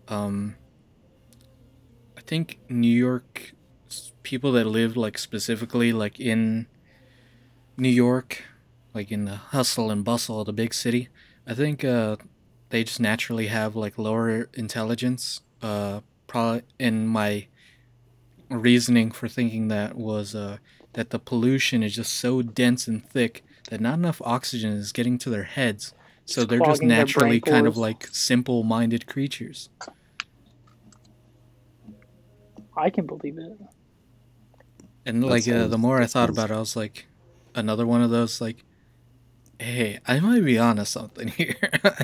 Um, 0.09 0.57
I 2.17 2.21
think 2.21 2.59
New 2.69 2.89
York 2.89 3.55
people 4.23 4.53
that 4.53 4.67
live 4.67 4.97
like 4.97 5.17
specifically 5.17 5.93
like 5.93 6.21
in 6.21 6.67
New 7.79 7.89
York, 7.89 8.43
like 8.93 9.11
in 9.11 9.25
the 9.25 9.37
hustle 9.37 9.91
and 9.91 10.05
bustle 10.05 10.41
of 10.41 10.47
the 10.47 10.53
big 10.53 10.75
city, 10.75 11.09
I 11.47 11.55
think 11.55 11.85
uh, 11.85 12.17
they 12.69 12.85
just 12.85 13.01
naturally 13.01 13.47
have 13.47 13.75
like 13.75 13.97
lower 13.97 14.51
intelligence. 14.55 15.41
Uh, 15.63 16.01
probably 16.27 16.63
in 16.79 17.07
my 17.07 17.47
reasoning 18.51 19.11
for 19.11 19.29
thinking 19.29 19.69
that 19.69 19.97
was 19.97 20.35
uh, 20.35 20.59
that 20.95 21.11
the 21.11 21.19
pollution 21.19 21.83
is 21.83 21.95
just 21.95 22.13
so 22.15 22.43
dense 22.43 22.87
and 22.87 23.05
thick 23.09 23.45
that 23.71 23.81
not 23.81 23.95
enough 23.95 24.21
oxygen 24.25 24.73
is 24.73 24.93
getting 24.93 25.19
to 25.19 25.31
their 25.31 25.45
heads. 25.45 25.93
So 26.25 26.43
It's 26.43 26.51
they're 26.51 26.61
just 26.61 26.83
naturally 26.83 27.41
brain 27.41 27.55
kind 27.55 27.67
of 27.67 27.77
like 27.77 28.07
simple 28.09 28.63
minded 28.63 29.07
creatures. 29.07 29.69
I 32.77 32.91
can 32.91 33.07
believe 33.07 33.39
it. 33.39 33.59
And 35.05 35.23
That 35.23 35.29
like 35.29 35.49
uh, 35.49 35.67
the 35.67 35.79
more 35.79 36.01
I 36.01 36.07
thought 36.07 36.31
about 36.31 36.51
it, 36.51 36.55
I 36.55 36.59
was 36.61 36.77
like, 36.77 37.07
another 37.55 37.87
one 37.87 38.03
of 38.03 38.11
those 38.11 38.41
like, 38.41 38.65
hey, 39.59 39.99
I 40.07 40.21
might 40.21 40.45
be 40.45 40.59
onto 40.59 40.85
something 40.85 41.29
here. 41.37 41.57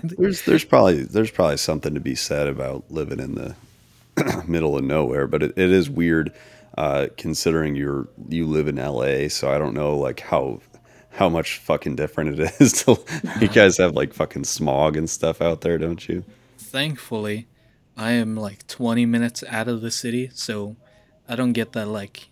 there's 0.03 0.43
there's 0.43 0.65
probably 0.65 1.05
there's 1.05 1.31
probably 1.31 1.57
something 1.57 1.95
to 1.95 2.01
be 2.01 2.15
said 2.15 2.47
about 2.47 2.91
living 2.91 3.21
in 3.21 3.35
the 3.35 3.55
middle 4.47 4.77
of 4.77 4.85
nowhere, 4.85 5.27
but 5.27 5.43
it, 5.43 5.53
it 5.57 5.71
is 5.71 5.89
weird 5.91 6.33
uh, 6.77 7.09
considering 7.17 7.77
you're 7.77 8.09
you 8.29 8.47
live 8.47 8.69
in 8.69 8.77
LA, 8.77 9.29
so 9.29 9.51
I 9.51 9.59
don't 9.59 9.75
know 9.75 9.97
like 9.97 10.21
how 10.21 10.61
how 11.11 11.29
much 11.29 11.59
fucking 11.59 11.97
different 11.97 12.39
it 12.39 12.53
is 12.61 12.85
to 12.85 12.99
you 13.41 13.49
guys 13.49 13.77
have 13.79 13.95
like 13.95 14.13
fucking 14.13 14.45
smog 14.45 14.97
and 14.97 15.09
stuff 15.09 15.41
out 15.41 15.61
there, 15.61 15.79
don't 15.79 16.09
you? 16.09 16.25
Thankfully, 16.59 17.47
I 17.97 18.13
am 18.13 18.37
like 18.37 18.67
20 18.67 19.07
minutes 19.07 19.45
out 19.49 19.69
of 19.69 19.81
the 19.81 19.91
city, 19.91 20.31
so 20.35 20.77
I 21.29 21.37
don't 21.37 21.53
get 21.53 21.73
that 21.73 21.87
like, 21.87 22.27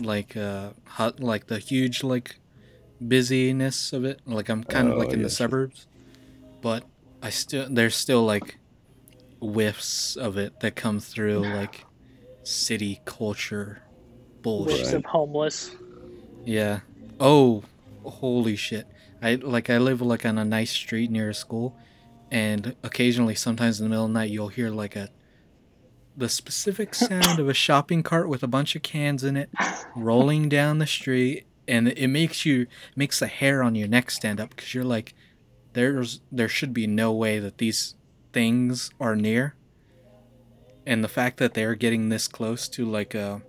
like 0.00 0.36
uh, 0.36 0.70
hot 0.84 1.18
like 1.20 1.48
the 1.48 1.58
huge 1.58 2.04
like 2.04 2.36
busyness 3.00 3.92
of 3.92 4.04
it. 4.04 4.20
Like 4.26 4.48
I'm 4.48 4.64
kind 4.64 4.88
of 4.88 4.94
Oh, 4.94 4.98
like 4.98 5.12
in 5.12 5.20
yeah, 5.20 5.24
the 5.24 5.30
suburbs, 5.30 5.86
but 6.60 6.84
I 7.22 7.30
still 7.30 7.66
there's 7.70 7.96
still 7.96 8.24
like 8.24 8.58
whiffs 9.40 10.16
of 10.16 10.36
it 10.36 10.60
that 10.60 10.74
come 10.76 11.00
through 11.00 11.38
like 11.40 11.84
city 12.42 13.00
culture 13.04 13.82
bullshit. 14.42 14.78
Whiffs 14.78 14.92
of 14.92 15.04
homeless. 15.04 15.70
Yeah. 16.44 16.80
Oh, 17.20 17.62
holy 18.04 18.56
shit. 18.56 18.86
I 19.22 19.34
like 19.36 19.68
I 19.70 19.78
live 19.78 20.00
like 20.00 20.24
on 20.24 20.38
a 20.38 20.44
nice 20.44 20.70
street 20.70 21.10
near 21.10 21.30
a 21.30 21.34
school 21.34 21.76
and 22.30 22.76
occasionally 22.82 23.34
sometimes 23.34 23.80
in 23.80 23.84
the 23.86 23.90
middle 23.90 24.04
of 24.04 24.10
the 24.12 24.18
night 24.18 24.30
you'll 24.30 24.48
hear 24.48 24.70
like 24.70 24.94
a 24.94 25.08
the 26.16 26.28
specific 26.28 26.94
sound 26.94 27.38
of 27.40 27.48
a 27.48 27.54
shopping 27.54 28.02
cart 28.02 28.28
with 28.28 28.42
a 28.42 28.46
bunch 28.46 28.76
of 28.76 28.82
cans 28.82 29.24
in 29.24 29.36
it 29.36 29.50
rolling 29.96 30.48
down 30.48 30.78
the 30.78 30.86
street 30.86 31.46
and 31.68 31.88
it 31.88 32.08
makes 32.08 32.44
you 32.46 32.66
makes 32.96 33.18
the 33.20 33.26
hair 33.26 33.62
on 33.62 33.74
your 33.74 33.86
neck 33.88 34.10
stand 34.10 34.40
up 34.40 34.56
cuz 34.56 34.74
you're 34.74 34.84
like 34.84 35.14
there's 35.74 36.20
there 36.32 36.48
should 36.48 36.72
be 36.72 36.86
no 36.86 37.12
way 37.12 37.38
that 37.38 37.58
these 37.58 37.94
things 38.32 38.90
are 38.98 39.14
near 39.14 39.54
and 40.86 41.04
the 41.04 41.08
fact 41.08 41.36
that 41.36 41.54
they're 41.54 41.74
getting 41.74 42.08
this 42.08 42.26
close 42.26 42.68
to 42.68 42.84
like 42.84 43.14
a 43.14 43.42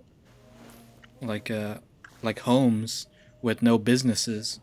like 1.22 1.50
uh 1.50 1.78
like 2.22 2.40
homes 2.40 3.06
with 3.42 3.62
no 3.62 3.78
businesses 3.78 4.60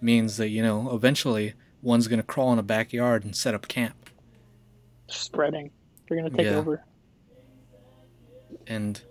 means 0.00 0.36
that 0.38 0.48
you 0.48 0.62
know 0.62 0.94
eventually 0.94 1.54
one's 1.82 2.08
gonna 2.08 2.22
crawl 2.22 2.52
in 2.52 2.58
a 2.58 2.62
backyard 2.62 3.24
and 3.24 3.36
set 3.36 3.54
up 3.54 3.68
camp 3.68 3.94
Spreading. 5.08 5.70
They're 6.08 6.16
gonna 6.18 6.30
take 6.30 6.46
Yeah. 6.46 6.56
over. 6.56 6.82
and 8.66 9.02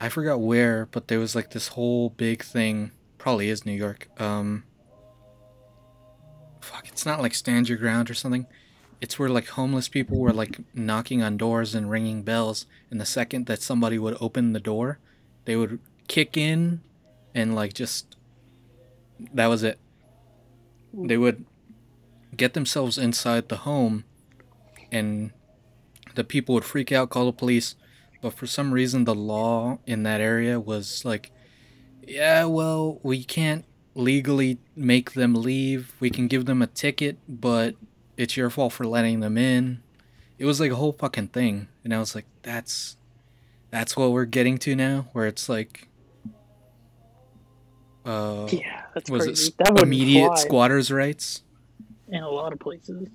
i 0.00 0.08
forgot 0.08 0.40
where 0.40 0.86
but 0.86 1.08
there 1.08 1.18
was 1.18 1.34
like 1.34 1.50
this 1.50 1.68
whole 1.68 2.10
big 2.10 2.42
thing. 2.42 2.90
Probably 3.18 3.48
is 3.48 3.66
new 3.66 3.72
york. 3.72 4.08
Um 4.20 4.64
fuck 6.60 6.88
it's 6.88 7.06
not 7.06 7.20
like 7.20 7.34
stand 7.34 7.68
your 7.68 7.78
ground 7.78 8.10
or 8.10 8.14
something. 8.14 8.46
It's 9.00 9.18
where 9.18 9.28
like 9.28 9.48
homeless 9.48 9.88
people 9.88 10.18
were 10.18 10.32
like 10.32 10.58
knocking 10.74 11.22
on 11.22 11.36
doors 11.36 11.74
and 11.74 11.90
ringing 11.90 12.22
bells 12.22 12.66
and 12.90 13.00
the 13.00 13.06
second 13.06 13.46
that 13.46 13.62
somebody 13.62 13.98
would 13.98 14.16
open 14.20 14.52
the 14.52 14.60
door 14.60 14.98
they 15.46 15.56
would 15.56 15.78
kick 16.08 16.36
in 16.36 16.82
and 17.34 17.54
like 17.54 17.72
just 17.72 18.16
that 19.32 19.46
was 19.46 19.62
it. 19.62 19.78
They 20.92 21.16
would 21.16 21.46
get 22.36 22.52
themselves 22.52 22.98
inside 22.98 23.48
the 23.48 23.58
home 23.58 24.04
and 24.92 25.30
the 26.14 26.24
people 26.24 26.54
would 26.54 26.64
freak 26.64 26.92
out 26.92 27.08
call 27.08 27.26
the 27.26 27.32
police 27.32 27.76
but 28.26 28.34
for 28.34 28.48
some 28.48 28.74
reason 28.74 29.04
the 29.04 29.14
law 29.14 29.78
in 29.86 30.02
that 30.02 30.20
area 30.20 30.58
was 30.58 31.04
like 31.04 31.30
yeah 32.02 32.44
well 32.44 32.98
we 33.04 33.22
can't 33.22 33.64
legally 33.94 34.58
make 34.74 35.12
them 35.12 35.32
leave. 35.32 35.94
We 36.00 36.10
can 36.10 36.26
give 36.26 36.44
them 36.44 36.60
a 36.60 36.66
ticket 36.66 37.18
but 37.28 37.76
it's 38.16 38.36
your 38.36 38.50
fault 38.50 38.72
for 38.72 38.84
letting 38.84 39.20
them 39.20 39.38
in. 39.38 39.80
It 40.40 40.44
was 40.44 40.58
like 40.58 40.72
a 40.72 40.74
whole 40.74 40.90
fucking 40.92 41.28
thing 41.28 41.68
and 41.84 41.94
i 41.94 42.00
was 42.00 42.16
like 42.16 42.24
that's 42.42 42.96
that's 43.70 43.96
what 43.96 44.10
we're 44.10 44.24
getting 44.24 44.58
to 44.58 44.74
now? 44.74 45.06
Where 45.12 45.28
it's 45.28 45.48
like 45.48 45.86
uh 48.04 48.48
Yeah, 48.50 48.82
that's 48.92 49.08
was 49.08 49.24
crazy. 49.26 49.48
it 49.50 49.54
that 49.58 49.80
immediate 49.80 50.26
fly. 50.26 50.34
squatters 50.34 50.90
rights? 50.90 51.44
In 52.08 52.24
a 52.24 52.28
lot 52.28 52.52
of 52.52 52.58
places. 52.58 53.06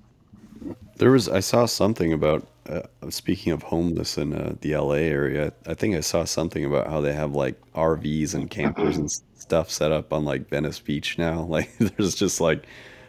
There 0.96 1.10
was 1.10 1.28
I 1.28 1.40
saw 1.40 1.66
something 1.66 2.12
about 2.12 2.46
uh, 2.68 2.82
speaking 3.10 3.52
of 3.52 3.62
homeless 3.62 4.18
in 4.18 4.32
uh, 4.32 4.54
the 4.60 4.76
LA 4.76 4.94
area. 4.94 5.52
I 5.66 5.74
think 5.74 5.96
I 5.96 6.00
saw 6.00 6.24
something 6.24 6.64
about 6.64 6.88
how 6.88 7.00
they 7.00 7.12
have 7.12 7.34
like 7.34 7.60
RVs 7.74 8.34
and 8.34 8.48
campers 8.50 8.96
and 8.96 9.10
stuff 9.10 9.70
set 9.70 9.92
up 9.92 10.12
on 10.12 10.24
like 10.24 10.48
Venice 10.48 10.78
Beach 10.78 11.18
now. 11.18 11.42
Like 11.48 11.76
there's 11.78 12.14
just 12.14 12.40
like 12.40 12.64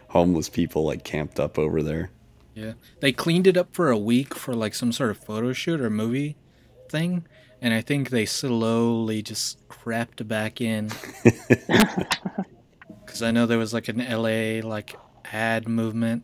homeless 0.09 0.49
people 0.49 0.85
like 0.85 1.03
camped 1.03 1.39
up 1.39 1.59
over 1.59 1.83
there. 1.83 2.11
Yeah. 2.55 2.73
They 2.99 3.11
cleaned 3.11 3.47
it 3.47 3.57
up 3.57 3.73
for 3.73 3.89
a 3.89 3.97
week 3.97 4.35
for 4.35 4.53
like 4.53 4.75
some 4.75 4.91
sort 4.91 5.11
of 5.11 5.17
photo 5.17 5.53
shoot 5.53 5.81
or 5.81 5.89
movie 5.89 6.35
thing. 6.89 7.25
And 7.61 7.73
I 7.73 7.81
think 7.81 8.09
they 8.09 8.25
slowly 8.25 9.21
just 9.21 9.67
crept 9.69 10.27
back 10.27 10.61
in. 10.61 10.89
Because 13.13 13.21
I 13.21 13.29
know 13.29 13.45
there 13.45 13.59
was 13.59 13.75
like 13.75 13.89
an 13.89 13.99
LA 13.99 14.67
like 14.67 14.95
ad 15.31 15.67
movement 15.67 16.23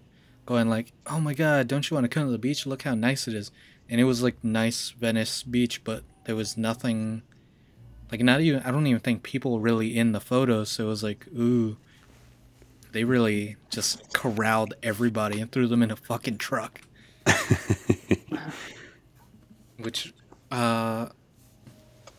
going 0.49 0.67
like, 0.67 0.91
oh 1.05 1.19
my 1.19 1.35
God, 1.35 1.67
don't 1.67 1.87
you 1.89 1.93
want 1.93 2.05
to 2.05 2.09
come 2.09 2.25
to 2.25 2.31
the 2.31 2.39
beach? 2.39 2.65
Look 2.65 2.81
how 2.81 2.95
nice 2.95 3.27
it 3.27 3.35
is. 3.35 3.51
And 3.87 4.01
it 4.01 4.05
was 4.05 4.23
like 4.23 4.43
nice 4.43 4.89
Venice 4.89 5.43
beach, 5.43 5.83
but 5.83 6.03
there 6.25 6.35
was 6.35 6.57
nothing 6.57 7.21
like 8.11 8.21
not 8.21 8.41
even 8.41 8.63
I 8.63 8.71
don't 8.71 8.87
even 8.87 8.99
think 8.99 9.21
people 9.21 9.59
really 9.59 9.95
in 9.95 10.11
the 10.11 10.19
photos. 10.19 10.71
So 10.71 10.85
it 10.85 10.87
was 10.87 11.03
like, 11.03 11.27
ooh, 11.37 11.77
they 12.93 13.03
really 13.03 13.57
just 13.69 14.11
corralled 14.11 14.73
everybody 14.81 15.39
and 15.39 15.51
threw 15.51 15.67
them 15.67 15.83
in 15.83 15.91
a 15.91 15.95
fucking 15.95 16.39
truck. 16.39 16.81
Which, 19.77 20.13
uh, 20.51 21.09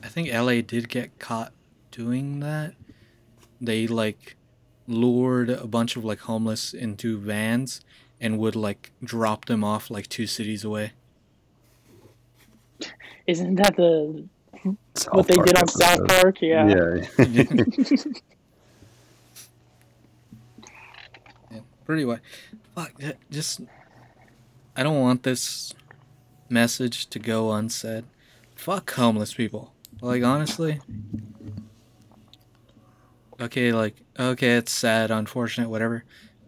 I 0.03 0.09
think 0.09 0.33
LA 0.33 0.61
did 0.61 0.89
get 0.89 1.19
caught 1.19 1.53
doing 1.91 2.39
that. 2.41 2.75
They 3.61 3.89
like 3.89 4.37
lured 4.87 5.51
a 5.51 5.67
bunch 5.67 5.97
of 5.97 6.05
like 6.05 6.21
homeless 6.21 6.73
into 6.73 7.19
vans 7.19 7.81
and 8.21 8.39
would 8.39 8.55
like 8.57 8.91
drop 9.03 9.47
them 9.47 9.65
off 9.65 9.91
like 9.91 10.09
two 10.09 10.27
cities 10.27 10.65
away. 10.65 10.93
Isn't 13.27 13.55
that 13.57 13.77
the 13.77 14.25
South 14.95 15.15
what 15.15 15.27
they 15.29 15.37
Park 15.37 15.47
did 15.47 15.57
on 15.59 15.69
South. 15.69 16.07
Park? 16.09 16.43
Yeah. 16.43 16.67
Yeah. 17.19 17.65
Yeah, 21.51 21.61
pretty 21.85 22.05
wide. 22.05 22.21
Fuck, 22.75 22.95
that- 22.99 23.19
just 23.31 23.61
I 24.77 24.83
don't 24.83 25.01
want 25.01 25.23
this 25.23 25.73
message 26.49 27.07
to 27.11 27.19
go 27.19 27.53
unsaid. 27.53 28.05
Fuck 28.55 28.91
homeless 28.93 29.35
people. 29.35 29.73
Like 30.01 30.23
honestly. 30.23 30.81
Okay, 33.41 33.73
like 33.73 33.97
okay, 34.19 34.57
it's 34.57 34.73
sad, 34.73 35.11
unfortunate, 35.11 35.69
whatever. 35.71 36.05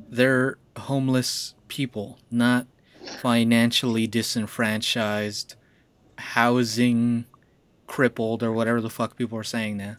They're 0.09 0.59
homeless 0.77 1.55
people, 1.73 2.19
not 2.31 2.67
financially 3.21 4.07
disenfranchised, 4.07 5.55
housing 6.19 7.25
crippled 7.87 8.43
or 8.43 8.53
whatever 8.53 8.81
the 8.83 8.91
fuck 8.91 9.17
people 9.17 9.39
are 9.39 9.43
saying 9.43 9.79
now. 9.79 9.97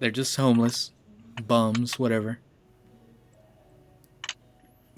They're 0.00 0.10
just 0.10 0.36
homeless, 0.36 0.90
bums, 1.46 1.98
whatever. 2.00 2.40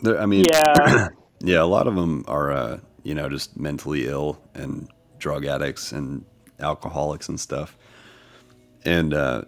There- 0.03 0.21
I 0.21 0.27
mean, 0.27 0.45
Yeah. 0.51 1.09
Yeah, 1.41 1.61
a 1.63 1.65
lot 1.69 1.87
of 1.87 1.95
them 1.97 2.25
are, 2.29 2.51
uh, 2.51 2.79
you 3.03 3.15
know, 3.15 3.29
just 3.29 3.59
mentally 3.59 4.07
ill 4.07 4.41
and 4.55 4.89
drug 5.19 5.45
addicts 5.45 5.93
and 5.93 6.25
alcoholics 6.61 7.29
and 7.29 7.39
stuff. 7.39 7.77
And 8.87 9.13
uh, 9.13 9.43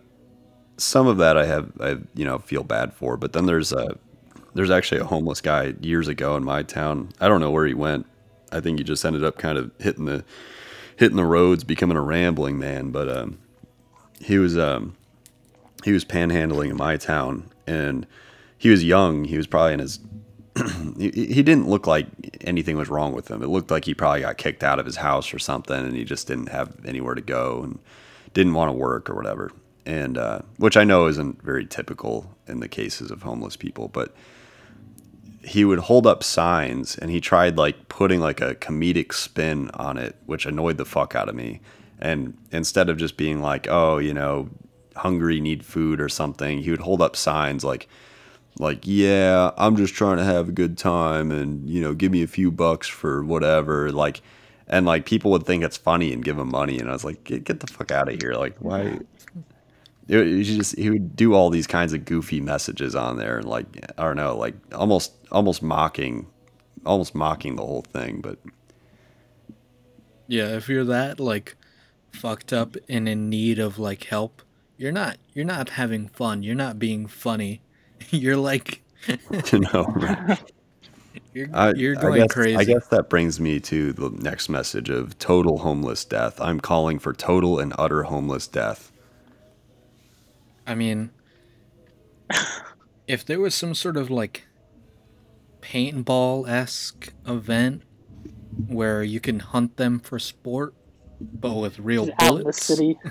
some 0.76 1.06
of 1.06 1.16
that 1.16 1.38
I 1.38 1.46
have, 1.46 1.72
I 1.80 1.96
you 2.14 2.26
know, 2.26 2.38
feel 2.40 2.62
bad 2.62 2.92
for. 2.92 3.16
But 3.16 3.32
then 3.32 3.46
there's 3.46 3.72
a, 3.72 3.96
there's 4.54 4.70
actually 4.70 5.00
a 5.00 5.04
homeless 5.04 5.40
guy 5.40 5.74
years 5.80 6.08
ago 6.08 6.36
in 6.36 6.44
my 6.44 6.62
town. 6.62 7.10
I 7.20 7.28
don't 7.28 7.40
know 7.40 7.50
where 7.50 7.66
he 7.66 7.74
went. 7.74 8.06
I 8.50 8.60
think 8.60 8.78
he 8.78 8.84
just 8.84 9.04
ended 9.04 9.24
up 9.24 9.38
kind 9.38 9.58
of 9.58 9.70
hitting 9.78 10.06
the, 10.06 10.24
hitting 10.96 11.16
the 11.16 11.24
roads, 11.24 11.64
becoming 11.64 11.96
a 11.96 12.02
rambling 12.02 12.58
man. 12.58 12.90
But 12.90 13.08
um, 13.08 13.38
he 14.20 14.38
was, 14.38 14.56
um, 14.56 14.96
he 15.84 15.92
was 15.92 16.04
panhandling 16.04 16.70
in 16.70 16.76
my 16.76 16.96
town, 16.96 17.50
and 17.66 18.06
he 18.56 18.70
was 18.70 18.84
young. 18.84 19.24
He 19.24 19.36
was 19.36 19.46
probably 19.46 19.74
in 19.74 19.80
his 19.80 20.00
he, 20.98 21.42
didn't 21.42 21.68
look 21.68 21.86
like 21.86 22.06
anything 22.40 22.76
was 22.76 22.88
wrong 22.88 23.12
with 23.12 23.30
him. 23.30 23.42
It 23.42 23.48
looked 23.48 23.70
like 23.70 23.84
he 23.84 23.94
probably 23.94 24.22
got 24.22 24.38
kicked 24.38 24.64
out 24.64 24.78
of 24.78 24.86
his 24.86 24.96
house 24.96 25.32
or 25.32 25.38
something, 25.38 25.76
and 25.76 25.94
he 25.94 26.04
just 26.04 26.26
didn't 26.26 26.48
have 26.48 26.74
anywhere 26.84 27.14
to 27.14 27.20
go 27.20 27.62
and 27.62 27.78
didn't 28.34 28.54
want 28.54 28.68
to 28.68 28.72
work 28.72 29.08
or 29.08 29.14
whatever. 29.14 29.52
And 29.86 30.18
uh, 30.18 30.40
which 30.56 30.76
I 30.76 30.84
know 30.84 31.06
isn't 31.06 31.42
very 31.42 31.64
typical 31.64 32.34
in 32.46 32.60
the 32.60 32.68
cases 32.68 33.10
of 33.10 33.22
homeless 33.22 33.56
people, 33.56 33.88
but 33.88 34.14
he 35.48 35.64
would 35.64 35.80
hold 35.80 36.06
up 36.06 36.22
signs 36.22 36.96
and 36.96 37.10
he 37.10 37.20
tried 37.20 37.56
like 37.56 37.88
putting 37.88 38.20
like 38.20 38.40
a 38.40 38.54
comedic 38.56 39.12
spin 39.12 39.70
on 39.74 39.98
it, 39.98 40.16
which 40.26 40.46
annoyed 40.46 40.76
the 40.76 40.84
fuck 40.84 41.14
out 41.14 41.28
of 41.28 41.34
me. 41.34 41.60
And 41.98 42.36
instead 42.52 42.88
of 42.88 42.96
just 42.96 43.16
being 43.16 43.40
like, 43.40 43.66
oh, 43.68 43.98
you 43.98 44.14
know, 44.14 44.48
hungry, 44.96 45.40
need 45.40 45.64
food 45.64 46.00
or 46.00 46.08
something, 46.08 46.58
he 46.58 46.70
would 46.70 46.80
hold 46.80 47.02
up 47.02 47.16
signs 47.16 47.64
like 47.64 47.88
like 48.58 48.80
yeah 48.82 49.52
i'm 49.56 49.76
just 49.76 49.94
trying 49.94 50.16
to 50.16 50.24
have 50.24 50.48
a 50.48 50.52
good 50.52 50.76
time 50.76 51.30
and 51.30 51.68
you 51.68 51.80
know 51.80 51.94
give 51.94 52.10
me 52.10 52.22
a 52.22 52.26
few 52.26 52.50
bucks 52.50 52.88
for 52.88 53.24
whatever 53.24 53.92
like 53.92 54.20
and 54.66 54.84
like 54.86 55.06
people 55.06 55.30
would 55.30 55.44
think 55.44 55.62
it's 55.62 55.76
funny 55.76 56.12
and 56.12 56.24
give 56.24 56.38
him 56.38 56.50
money 56.50 56.78
and 56.78 56.88
i 56.88 56.92
was 56.92 57.04
like 57.04 57.22
get, 57.24 57.44
get 57.44 57.60
the 57.60 57.66
fuck 57.66 57.90
out 57.90 58.12
of 58.12 58.20
here 58.20 58.34
like 58.34 58.56
why 58.58 58.98
it, 60.08 60.26
it 60.26 60.42
just 60.44 60.76
he 60.78 60.90
would 60.90 61.14
do 61.16 61.34
all 61.34 61.50
these 61.50 61.66
kinds 61.66 61.92
of 61.92 62.04
goofy 62.04 62.40
messages 62.40 62.94
on 62.96 63.16
there 63.16 63.38
and 63.38 63.46
like 63.48 63.66
i 63.98 64.04
don't 64.04 64.16
know 64.16 64.36
like 64.36 64.54
almost 64.74 65.12
almost 65.30 65.62
mocking 65.62 66.26
almost 66.86 67.14
mocking 67.14 67.56
the 67.56 67.64
whole 67.66 67.82
thing 67.82 68.20
but 68.20 68.38
Yeah, 70.26 70.56
if 70.56 70.68
you're 70.68 70.84
that 70.84 71.20
like 71.20 71.56
fucked 72.12 72.52
up 72.52 72.76
and 72.88 73.08
in 73.08 73.28
need 73.30 73.58
of 73.58 73.78
like 73.78 74.04
help, 74.04 74.42
you're 74.76 74.92
not 74.92 75.18
you're 75.32 75.44
not 75.44 75.70
having 75.70 76.08
fun. 76.08 76.42
You're 76.42 76.54
not 76.54 76.78
being 76.78 77.06
funny. 77.06 77.62
You're 78.10 78.36
like 78.36 78.84
you 79.52 79.60
know 79.60 79.86
you're 81.32 81.48
I, 81.52 81.72
you're 81.72 81.96
I 81.96 82.02
going 82.02 82.12
guess, 82.12 82.28
crazy. 82.28 82.56
I 82.56 82.64
guess 82.64 82.88
that 82.88 83.08
brings 83.10 83.40
me 83.40 83.60
to 83.60 83.92
the 83.92 84.10
next 84.10 84.48
message 84.48 84.90
of 84.90 85.18
total 85.18 85.58
homeless 85.58 86.04
death. 86.04 86.40
I'm 86.40 86.60
calling 86.60 86.98
for 86.98 87.12
total 87.12 87.58
and 87.58 87.74
utter 87.78 88.04
homeless 88.04 88.46
death. 88.46 88.92
I 90.68 90.74
mean, 90.74 91.10
if 93.06 93.24
there 93.24 93.40
was 93.40 93.54
some 93.54 93.74
sort 93.74 93.96
of 93.96 94.10
like 94.10 94.44
paintball 95.62 96.46
esque 96.46 97.14
event 97.26 97.82
where 98.66 99.02
you 99.02 99.18
can 99.18 99.40
hunt 99.40 99.78
them 99.78 99.98
for 99.98 100.18
sport, 100.18 100.74
but 101.20 101.54
with 101.54 101.78
real 101.78 102.06
Just 102.06 102.20
out 102.20 102.28
in 102.28 102.36
the 102.36 102.42
bullets, 102.42 102.62
city. 102.62 102.98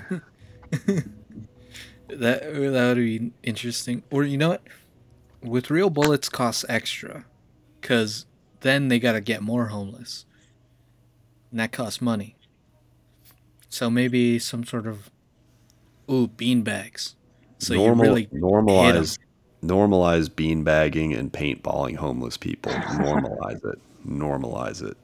that 2.08 2.42
that 2.42 2.88
would 2.88 2.96
be 2.96 3.32
interesting. 3.42 4.04
Or 4.12 4.22
you 4.22 4.38
know 4.38 4.50
what? 4.50 4.62
With 5.42 5.68
real 5.68 5.90
bullets 5.90 6.28
costs 6.28 6.64
extra, 6.68 7.24
cause 7.82 8.26
then 8.60 8.86
they 8.86 9.00
gotta 9.00 9.20
get 9.20 9.42
more 9.42 9.66
homeless, 9.66 10.26
and 11.50 11.58
that 11.58 11.72
costs 11.72 12.00
money. 12.00 12.36
So 13.68 13.90
maybe 13.90 14.38
some 14.38 14.62
sort 14.62 14.86
of 14.86 15.10
ooh 16.08 16.28
bean 16.28 16.62
bags. 16.62 17.16
So 17.58 17.74
Normal, 17.74 18.06
you 18.06 18.10
really 18.10 18.28
normalize 18.32 19.18
normalize 19.62 20.28
beanbagging 20.28 21.18
and 21.18 21.32
paintballing 21.32 21.96
homeless 21.96 22.36
people. 22.36 22.72
normalize 22.90 23.64
it. 23.64 23.78
Normalize 24.06 24.82
it. 24.82 24.96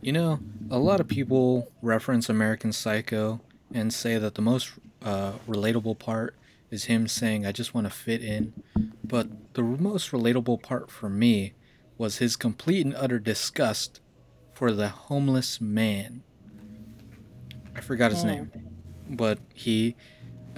You 0.00 0.12
know, 0.12 0.40
a 0.70 0.78
lot 0.78 1.00
of 1.00 1.08
people 1.08 1.70
reference 1.82 2.28
American 2.28 2.72
Psycho 2.72 3.40
and 3.74 3.92
say 3.92 4.16
that 4.18 4.34
the 4.34 4.42
most 4.42 4.72
uh, 5.02 5.32
relatable 5.46 5.98
part 5.98 6.34
is 6.70 6.84
him 6.84 7.06
saying, 7.06 7.44
I 7.44 7.52
just 7.52 7.74
want 7.74 7.86
to 7.86 7.90
fit 7.92 8.22
in. 8.22 8.52
But 9.04 9.28
the 9.54 9.62
most 9.62 10.10
relatable 10.12 10.62
part 10.62 10.90
for 10.90 11.08
me 11.10 11.52
was 11.98 12.18
his 12.18 12.36
complete 12.36 12.86
and 12.86 12.94
utter 12.94 13.18
disgust 13.18 14.00
for 14.54 14.72
the 14.72 14.88
homeless 14.88 15.60
man. 15.60 16.22
I 17.76 17.80
forgot 17.80 18.10
his 18.10 18.22
Hmm. 18.22 18.28
name. 18.28 18.52
But 19.10 19.38
he, 19.54 19.96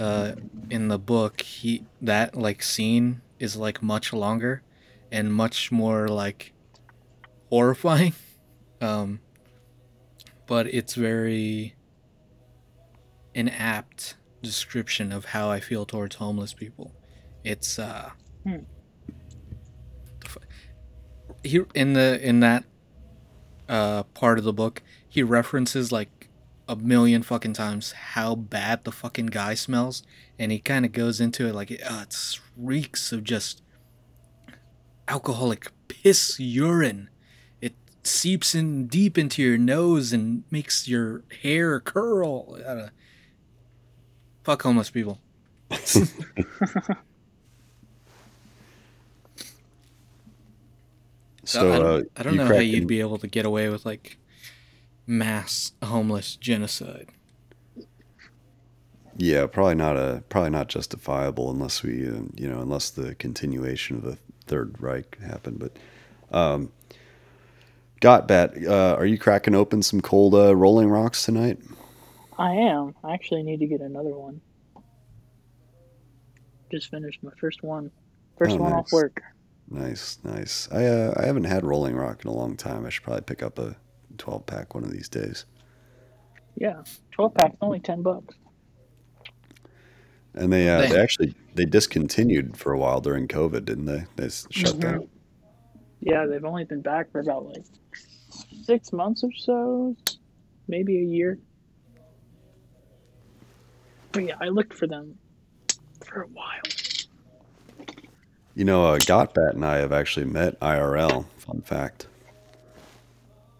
uh, 0.02 0.34
in 0.68 0.88
the 0.88 0.98
book, 0.98 1.42
he 1.42 1.84
that 2.00 2.34
like 2.36 2.62
scene 2.62 3.22
is 3.38 3.56
like 3.56 3.82
much 3.82 4.12
longer 4.12 4.62
and 5.12 5.32
much 5.32 5.70
more 5.70 6.08
like 6.08 6.52
horrifying. 7.50 8.14
Um, 8.80 9.20
but 10.48 10.66
it's 10.66 10.96
very 10.96 11.76
an 13.32 13.48
apt 13.48 14.16
description 14.42 15.12
of 15.12 15.26
how 15.26 15.48
I 15.48 15.60
feel 15.60 15.86
towards 15.86 16.16
homeless 16.16 16.52
people. 16.52 16.92
It's 17.44 17.78
uh 17.78 18.10
Hmm. 18.44 18.64
f- 20.24 20.38
he 21.44 21.60
in 21.76 21.92
the 21.92 22.18
in 22.20 22.40
that 22.40 22.64
uh 23.68 24.02
part 24.14 24.38
of 24.38 24.42
the 24.44 24.52
book 24.52 24.82
he 25.08 25.22
references 25.22 25.92
like 25.92 26.21
a 26.68 26.77
million 26.77 27.22
fucking 27.22 27.53
times 27.53 27.92
how 27.92 28.35
bad 28.35 28.85
the 28.85 28.92
fucking 28.92 29.27
guy 29.27 29.55
smells 29.55 30.03
and 30.38 30.53
he 30.53 30.59
kind 30.59 30.85
of 30.85 30.92
goes 30.92 31.20
into 31.20 31.46
it 31.46 31.55
like 31.55 31.70
uh, 31.70 32.05
it 32.07 32.40
reeks 32.57 33.12
of 33.12 33.25
just 33.25 33.62
alcoholic 35.09 35.70
piss 35.88 36.38
urine. 36.38 37.11
It 37.61 37.75
seeps 38.05 38.55
in 38.55 38.87
deep 38.87 39.18
into 39.18 39.42
your 39.42 39.59
nose 39.59 40.12
and 40.12 40.44
makes 40.51 40.88
your 40.88 41.25
hair 41.42 41.81
curl. 41.81 42.59
Uh, 42.66 42.88
fuck 44.44 44.62
homeless 44.62 44.90
people. 44.90 45.20
So 51.44 51.72
I 51.72 51.79
don't, 51.79 51.87
uh, 51.87 52.03
I 52.16 52.22
don't 52.22 52.37
know 52.37 52.46
how 52.46 52.59
you'd 52.59 52.87
be 52.87 53.01
able 53.01 53.18
to 53.18 53.27
get 53.27 53.44
away 53.44 53.68
with 53.68 53.85
like 53.85 54.16
mass 55.06 55.72
homeless 55.82 56.36
genocide. 56.36 57.08
Yeah, 59.16 59.46
probably 59.46 59.74
not 59.74 59.96
a 59.96 60.22
probably 60.28 60.50
not 60.50 60.68
justifiable 60.68 61.50
unless 61.50 61.82
we 61.82 62.08
uh, 62.08 62.22
you 62.34 62.48
know 62.48 62.60
unless 62.60 62.90
the 62.90 63.14
continuation 63.16 63.96
of 63.96 64.02
the 64.02 64.16
Third 64.46 64.80
Reich 64.80 65.18
happened. 65.20 65.58
But 65.58 65.76
um, 66.36 66.72
Gotbat, 68.00 68.66
uh, 68.66 68.96
are 68.96 69.06
you 69.06 69.18
cracking 69.18 69.54
open 69.54 69.82
some 69.82 70.00
cold 70.00 70.34
uh, 70.34 70.56
Rolling 70.56 70.88
Rocks 70.88 71.24
tonight? 71.24 71.58
I 72.38 72.52
am. 72.52 72.94
I 73.04 73.12
actually 73.12 73.42
need 73.42 73.60
to 73.60 73.66
get 73.66 73.80
another 73.80 74.10
one. 74.10 74.40
Just 76.70 76.90
finished 76.90 77.22
my 77.22 77.32
first 77.38 77.62
one. 77.62 77.90
First 78.38 78.56
Oh, 78.56 78.62
one 78.62 78.72
off 78.72 78.90
work. 78.92 79.20
Nice, 79.68 80.18
nice. 80.24 80.68
I 80.72 80.86
uh, 80.86 81.14
I 81.18 81.26
haven't 81.26 81.44
had 81.44 81.64
Rolling 81.64 81.94
Rock 81.96 82.24
in 82.24 82.30
a 82.30 82.34
long 82.34 82.56
time. 82.56 82.86
I 82.86 82.88
should 82.88 83.02
probably 83.04 83.22
pick 83.22 83.42
up 83.42 83.58
a 83.58 83.76
twelve 84.18 84.46
pack 84.46 84.75
one 84.75 84.85
of 84.85 84.90
these 84.92 85.09
days. 85.09 85.44
Yeah, 86.57 86.83
twelve 87.12 87.35
pack's 87.35 87.57
only 87.61 87.81
ten 87.81 88.03
bucks. 88.03 88.35
And 90.35 90.53
they 90.53 90.68
uh, 90.68 90.81
they 90.88 91.01
actually 91.01 91.35
they 91.55 91.64
discontinued 91.64 92.57
for 92.57 92.72
a 92.72 92.79
while 92.79 93.01
during 93.01 93.29
COVID, 93.29 93.64
didn't 93.64 93.85
they? 93.87 94.05
They 94.16 94.27
s- 94.27 94.46
shut 94.51 94.75
Mhm. 94.77 94.81
down. 94.81 95.09
Yeah, 96.01 96.27
they've 96.27 96.44
only 96.44 96.64
been 96.64 96.81
back 96.83 97.11
for 97.12 97.20
about 97.20 97.46
like 97.46 97.64
six 98.64 98.92
months 98.92 99.22
or 99.22 99.31
so, 99.33 99.94
maybe 100.68 100.98
a 100.98 101.05
year. 101.05 101.38
But 104.12 104.25
yeah, 104.25 104.37
I 104.40 104.48
looked 104.48 104.75
for 104.75 104.87
them 104.87 105.18
for 106.05 106.22
a 106.22 106.27
while. 106.27 106.61
You 108.55 108.64
know, 108.64 108.85
uh, 108.87 108.98
Gotbat 108.98 109.55
and 109.55 109.64
I 109.64 109.79
have 109.79 109.92
actually 109.92 110.27
met 110.27 110.59
IRL. 110.61 111.25
Fun 111.38 111.62
fact. 111.62 112.07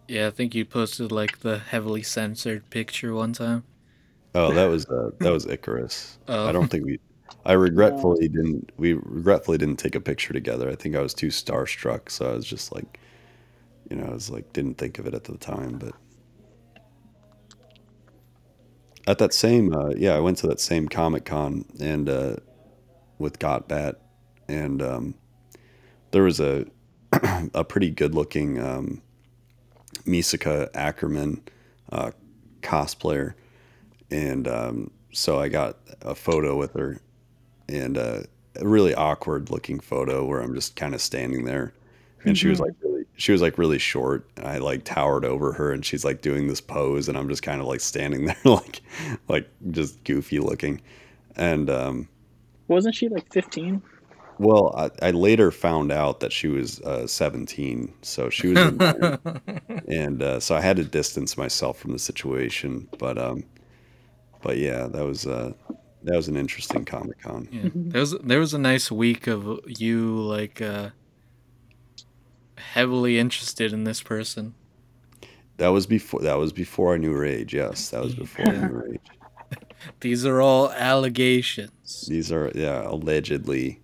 Yeah, 0.07 0.27
I 0.27 0.31
think 0.31 0.53
you 0.53 0.65
posted 0.65 1.11
like 1.11 1.39
the 1.39 1.59
heavily 1.59 2.03
censored 2.03 2.69
picture 2.69 3.13
one 3.13 3.33
time. 3.33 3.63
Oh, 4.35 4.53
that 4.53 4.65
was 4.65 4.85
uh, 4.87 5.11
that 5.19 5.31
was 5.31 5.45
Icarus. 5.45 6.17
Oh. 6.27 6.47
I 6.47 6.51
don't 6.51 6.67
think 6.67 6.85
we. 6.85 6.99
I 7.45 7.53
regretfully 7.53 8.27
didn't. 8.27 8.71
We 8.77 8.93
regretfully 8.93 9.57
didn't 9.57 9.77
take 9.77 9.95
a 9.95 10.01
picture 10.01 10.33
together. 10.33 10.69
I 10.69 10.75
think 10.75 10.95
I 10.95 11.01
was 11.01 11.13
too 11.13 11.27
starstruck, 11.27 12.09
so 12.09 12.29
I 12.29 12.33
was 12.33 12.45
just 12.45 12.73
like, 12.73 12.99
you 13.89 13.95
know, 13.95 14.05
I 14.05 14.13
was 14.13 14.29
like 14.29 14.51
didn't 14.53 14.77
think 14.77 14.99
of 14.99 15.07
it 15.07 15.13
at 15.13 15.25
the 15.25 15.37
time. 15.37 15.77
But 15.77 15.93
at 19.07 19.19
that 19.19 19.33
same, 19.33 19.73
uh, 19.73 19.89
yeah, 19.95 20.15
I 20.15 20.19
went 20.19 20.37
to 20.39 20.47
that 20.47 20.59
same 20.59 20.87
Comic 20.87 21.25
Con 21.25 21.65
and 21.79 22.09
uh, 22.09 22.35
with 23.19 23.39
Gotbat, 23.39 23.95
and 24.47 24.81
um, 24.81 25.15
there 26.11 26.23
was 26.23 26.39
a 26.39 26.65
a 27.53 27.63
pretty 27.63 27.91
good 27.91 28.15
looking 28.15 28.59
um, 28.59 29.01
Mikasa 30.05 30.69
Ackerman 30.73 31.41
uh, 31.91 32.11
cosplayer. 32.61 33.33
And 34.11 34.47
um, 34.47 34.91
so 35.11 35.39
I 35.39 35.47
got 35.47 35.77
a 36.01 36.15
photo 36.15 36.57
with 36.57 36.73
her, 36.73 36.99
and 37.69 37.97
uh, 37.97 38.21
a 38.55 38.67
really 38.67 38.93
awkward 38.93 39.49
looking 39.49 39.79
photo 39.79 40.25
where 40.25 40.41
I'm 40.41 40.53
just 40.53 40.75
kind 40.75 40.93
of 40.93 41.01
standing 41.01 41.45
there, 41.45 41.73
and 42.25 42.37
she 42.37 42.47
was 42.47 42.59
like 42.59 42.73
really, 42.83 43.05
she 43.15 43.31
was 43.31 43.41
like 43.41 43.57
really 43.57 43.79
short, 43.79 44.29
and 44.37 44.47
I 44.47 44.57
like 44.57 44.83
towered 44.83 45.25
over 45.25 45.53
her, 45.53 45.71
and 45.71 45.85
she's 45.85 46.03
like 46.05 46.21
doing 46.21 46.47
this 46.47 46.61
pose, 46.61 47.07
and 47.07 47.17
I'm 47.17 47.29
just 47.29 47.43
kind 47.43 47.61
of 47.61 47.67
like 47.67 47.79
standing 47.79 48.25
there, 48.27 48.37
like, 48.43 48.81
like 49.27 49.49
just 49.71 50.03
goofy 50.03 50.39
looking, 50.39 50.81
and 51.35 51.69
um, 51.69 52.07
Wasn't 52.67 52.95
she 52.95 53.07
like 53.07 53.31
fifteen? 53.31 53.81
Well, 54.43 54.73
I, 54.75 55.07
I 55.07 55.11
later 55.11 55.51
found 55.51 55.91
out 55.91 56.19
that 56.19 56.31
she 56.31 56.47
was 56.47 56.79
uh, 56.81 57.07
17, 57.07 57.93
so 58.01 58.29
she 58.29 58.47
was 58.47 58.59
a 58.59 59.19
and 59.87 60.21
uh, 60.21 60.39
so 60.39 60.55
I 60.55 60.61
had 60.61 60.77
to 60.77 60.83
distance 60.83 61.37
myself 61.37 61.77
from 61.77 61.91
the 61.91 61.99
situation. 61.99 62.87
But 62.97 63.17
um, 63.17 63.43
but 64.41 64.57
yeah, 64.57 64.87
that 64.87 65.05
was 65.05 65.25
uh, 65.25 65.53
that 66.03 66.15
was 66.15 66.27
an 66.27 66.37
interesting 66.37 66.85
Comic 66.85 67.21
Con. 67.21 67.47
Yeah. 67.51 67.69
There 67.73 68.01
was 68.01 68.11
there 68.19 68.39
was 68.39 68.53
a 68.53 68.59
nice 68.59 68.91
week 68.91 69.27
of 69.27 69.59
you 69.65 70.19
like 70.19 70.61
uh 70.61 70.89
heavily 72.57 73.19
interested 73.19 73.73
in 73.73 73.83
this 73.83 74.01
person. 74.01 74.53
That 75.57 75.69
was 75.69 75.87
before 75.87 76.21
that 76.21 76.37
was 76.37 76.51
before 76.51 76.93
I 76.93 76.97
knew 76.97 77.13
Rage. 77.13 77.53
Yes, 77.53 77.89
that 77.89 78.03
was 78.03 78.15
before 78.15 78.47
I 78.47 78.57
knew 78.57 78.73
Rage. 78.73 79.01
These 79.99 80.25
are 80.25 80.41
all 80.41 80.71
allegations. 80.71 82.05
These 82.07 82.31
are 82.31 82.51
yeah, 82.55 82.87
allegedly. 82.87 83.79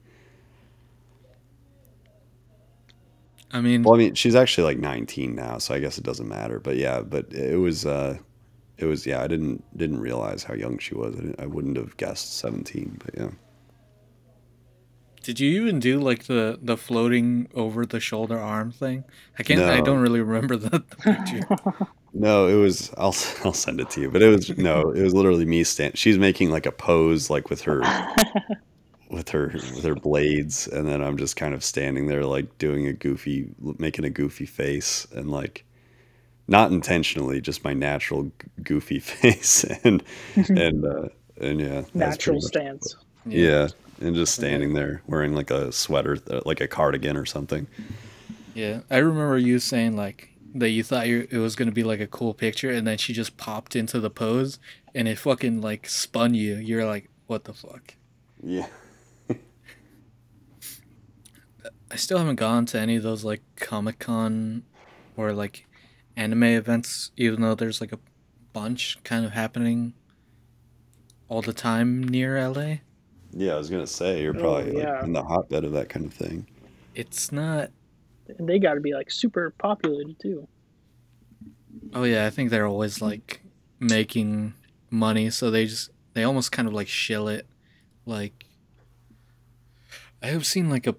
I 3.51 3.62
mean, 3.62 3.83
Well, 3.83 3.95
I 3.95 3.97
mean, 3.97 4.13
she's 4.13 4.35
actually 4.35 4.65
like 4.65 4.79
19 4.79 5.35
now, 5.35 5.57
so 5.57 5.73
I 5.73 5.79
guess 5.79 5.97
it 5.97 6.03
doesn't 6.03 6.27
matter. 6.27 6.59
But 6.59 6.77
yeah, 6.77 7.01
but 7.01 7.33
it 7.33 7.57
was 7.57 7.85
uh, 7.85 8.17
it 8.77 8.85
was 8.85 9.05
yeah, 9.05 9.21
I 9.21 9.27
didn't 9.27 9.63
didn't 9.77 9.99
realize 9.99 10.43
how 10.43 10.53
young 10.53 10.77
she 10.77 10.95
was. 10.95 11.15
I, 11.15 11.19
didn't, 11.21 11.39
I 11.41 11.45
wouldn't 11.45 11.77
have 11.77 11.97
guessed 11.97 12.38
17, 12.38 13.01
but 13.03 13.15
yeah. 13.17 13.29
did 15.23 15.39
you 15.39 15.62
even 15.62 15.79
do 15.79 15.99
like 15.99 16.25
the 16.25 16.59
the 16.62 16.77
floating 16.77 17.49
over 17.53 17.85
the 17.85 17.99
shoulder 17.99 18.38
arm 18.39 18.71
thing? 18.71 19.03
I 19.38 19.43
can't. 19.43 19.62
I 19.62 19.81
don't 19.81 19.99
really 19.99 20.21
remember 20.21 20.55
the, 20.55 20.69
the 20.69 20.95
picture. 20.97 21.88
No, 22.13 22.47
it 22.47 22.55
was. 22.55 22.91
I'll 22.97 23.15
I'll 23.43 23.53
send 23.53 23.79
it 23.79 23.89
to 23.91 24.01
you. 24.01 24.09
But 24.09 24.21
it 24.21 24.29
was 24.29 24.57
no. 24.57 24.91
It 24.91 25.01
was 25.01 25.13
literally 25.13 25.45
me 25.45 25.63
stand. 25.63 25.97
She's 25.97 26.17
making 26.17 26.49
like 26.49 26.65
a 26.65 26.71
pose, 26.71 27.29
like 27.29 27.49
with 27.49 27.62
her, 27.62 27.81
with 29.09 29.29
her 29.29 29.47
with 29.53 29.83
her 29.83 29.95
blades, 29.95 30.67
and 30.67 30.87
then 30.87 31.01
I'm 31.01 31.17
just 31.17 31.35
kind 31.35 31.53
of 31.53 31.63
standing 31.63 32.07
there, 32.07 32.25
like 32.25 32.57
doing 32.57 32.87
a 32.87 32.93
goofy, 32.93 33.49
making 33.77 34.05
a 34.05 34.09
goofy 34.09 34.45
face, 34.45 35.07
and 35.15 35.31
like, 35.31 35.65
not 36.47 36.71
intentionally, 36.71 37.41
just 37.41 37.63
my 37.63 37.73
natural 37.73 38.31
goofy 38.63 38.99
face, 38.99 39.63
and 39.83 40.03
and 40.35 40.85
uh, 40.85 41.09
and 41.41 41.59
yeah, 41.59 41.83
Natural 41.93 42.35
pretty 42.35 42.45
much- 42.45 42.83
stance. 42.83 42.95
Yeah, 43.25 43.67
and 44.01 44.15
just 44.15 44.33
standing 44.35 44.73
there 44.73 45.01
wearing 45.07 45.33
like 45.33 45.51
a 45.51 45.71
sweater, 45.71 46.17
uh, 46.29 46.41
like 46.45 46.61
a 46.61 46.67
cardigan 46.67 47.17
or 47.17 47.25
something. 47.25 47.67
Yeah, 48.55 48.81
I 48.89 48.97
remember 48.97 49.37
you 49.37 49.59
saying 49.59 49.95
like 49.95 50.29
that 50.55 50.69
you 50.69 50.83
thought 50.83 51.05
it 51.07 51.31
was 51.33 51.55
gonna 51.55 51.71
be 51.71 51.83
like 51.83 51.99
a 51.99 52.07
cool 52.07 52.33
picture, 52.33 52.71
and 52.71 52.87
then 52.87 52.97
she 52.97 53.13
just 53.13 53.37
popped 53.37 53.75
into 53.75 53.99
the 53.99 54.09
pose, 54.09 54.57
and 54.95 55.07
it 55.07 55.17
fucking 55.19 55.61
like 55.61 55.87
spun 55.89 56.33
you. 56.33 56.55
You're 56.55 56.85
like, 56.85 57.09
what 57.27 57.43
the 57.43 57.53
fuck? 57.53 57.95
Yeah. 58.41 58.67
I 61.91 61.95
still 61.95 62.17
haven't 62.19 62.36
gone 62.36 62.65
to 62.67 62.80
any 62.80 62.95
of 62.97 63.04
those 63.04 63.23
like 63.23 63.41
Comic 63.56 63.99
Con 63.99 64.63
or 65.17 65.34
like 65.34 65.65
anime 66.15 66.43
events, 66.43 67.12
even 67.17 67.41
though 67.41 67.56
there's 67.56 67.82
like 67.82 67.91
a 67.91 67.99
bunch 68.54 68.97
kind 69.04 69.25
of 69.25 69.32
happening 69.32 69.93
all 71.28 71.41
the 71.41 71.54
time 71.54 72.04
near 72.04 72.47
LA. 72.47 72.75
Yeah, 73.32 73.54
I 73.54 73.58
was 73.58 73.69
gonna 73.69 73.88
say 73.88 74.21
you're 74.21 74.36
Oh, 74.36 74.39
probably 74.39 74.71
like, 74.73 75.04
in 75.04 75.13
the 75.13 75.23
hotbed 75.23 75.63
of 75.63 75.71
that 75.73 75.89
kind 75.89 76.06
of 76.06 76.13
thing. 76.13 76.47
It's 76.95 77.32
not. 77.32 77.71
And 78.38 78.47
they 78.47 78.60
got 78.60 78.75
to 78.75 78.80
be 78.82 78.93
like 78.93 79.10
super 79.10 79.52
populated 79.58 80.19
too. 80.19 80.47
Oh 81.93 82.04
yeah, 82.04 82.25
I 82.25 82.30
think 82.30 82.49
they're 82.49 82.67
always 82.67 83.02
like 83.02 83.41
making 83.80 84.54
money, 84.89 85.30
so 85.30 85.49
they 85.49 85.65
just 85.65 85.89
they 86.13 86.23
almost 86.23 86.52
kind 86.52 86.67
of 86.67 86.73
like 86.73 86.88
shill 86.88 87.28
it. 87.28 87.47
Like 88.06 88.45
I 90.21 90.28
have 90.28 90.45
seen 90.45 90.69
like 90.69 90.86
a 90.86 90.95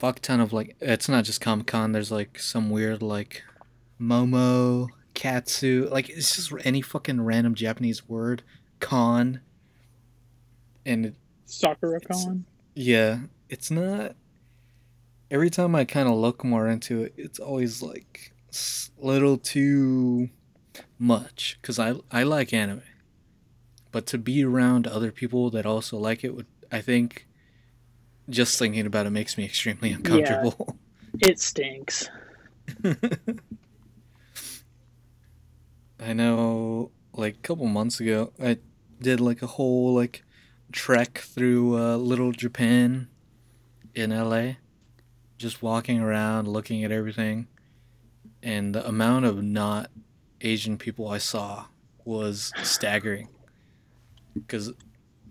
fuck 0.00 0.18
ton 0.20 0.40
of 0.40 0.52
like 0.52 0.76
it's 0.80 1.08
not 1.08 1.24
just 1.24 1.42
Comic 1.42 1.66
Con. 1.66 1.92
There's 1.92 2.10
like 2.10 2.38
some 2.38 2.70
weird 2.70 3.02
like 3.02 3.44
Momo, 4.00 4.88
Katsu, 5.12 5.88
like 5.92 6.08
it's 6.08 6.34
just 6.34 6.52
any 6.64 6.80
fucking 6.80 7.20
random 7.20 7.54
Japanese 7.54 8.08
word 8.08 8.42
con. 8.80 9.42
And 10.86 11.06
it, 11.06 11.14
Sakura 11.44 12.00
Con. 12.00 12.46
yeah, 12.74 13.20
it's 13.50 13.70
not. 13.70 14.16
Every 15.30 15.50
time 15.50 15.76
I 15.76 15.84
kind 15.84 16.08
of 16.08 16.14
look 16.14 16.42
more 16.42 16.66
into 16.66 17.02
it, 17.02 17.14
it's 17.18 17.38
always 17.38 17.82
like 17.82 18.32
little 18.98 19.36
too 19.36 20.30
much 20.98 21.58
because 21.60 21.78
I 21.78 21.96
I 22.10 22.22
like 22.22 22.54
anime, 22.54 22.82
but 23.92 24.06
to 24.06 24.18
be 24.18 24.42
around 24.42 24.86
other 24.86 25.12
people 25.12 25.50
that 25.50 25.66
also 25.66 25.98
like 25.98 26.24
it 26.24 26.34
would 26.34 26.46
I 26.72 26.80
think 26.80 27.26
just 28.30 28.58
thinking 28.58 28.86
about 28.86 29.06
it 29.06 29.10
makes 29.10 29.36
me 29.36 29.44
extremely 29.44 29.92
uncomfortable. 29.92 30.76
It 31.20 31.40
stinks. 31.40 32.08
I 35.98 36.12
know, 36.12 36.92
like 37.12 37.34
a 37.34 37.40
couple 37.40 37.66
months 37.66 37.98
ago, 37.98 38.32
I 38.40 38.58
did 39.02 39.20
like 39.20 39.42
a 39.42 39.48
whole 39.48 39.92
like 39.92 40.22
trek 40.70 41.18
through 41.18 41.76
uh, 41.76 41.96
Little 41.96 42.30
Japan 42.30 43.08
in 43.94 44.10
LA. 44.10 44.52
just 45.36 45.62
walking 45.62 46.00
around, 46.00 46.46
looking 46.46 46.84
at 46.84 46.92
everything, 46.92 47.48
and 48.42 48.74
the 48.74 48.86
amount 48.86 49.24
of 49.24 49.42
not 49.42 49.90
Asian 50.40 50.78
people 50.78 51.08
I 51.08 51.18
saw 51.18 51.66
was 52.04 52.52
staggering. 52.62 53.28
Because 54.32 54.72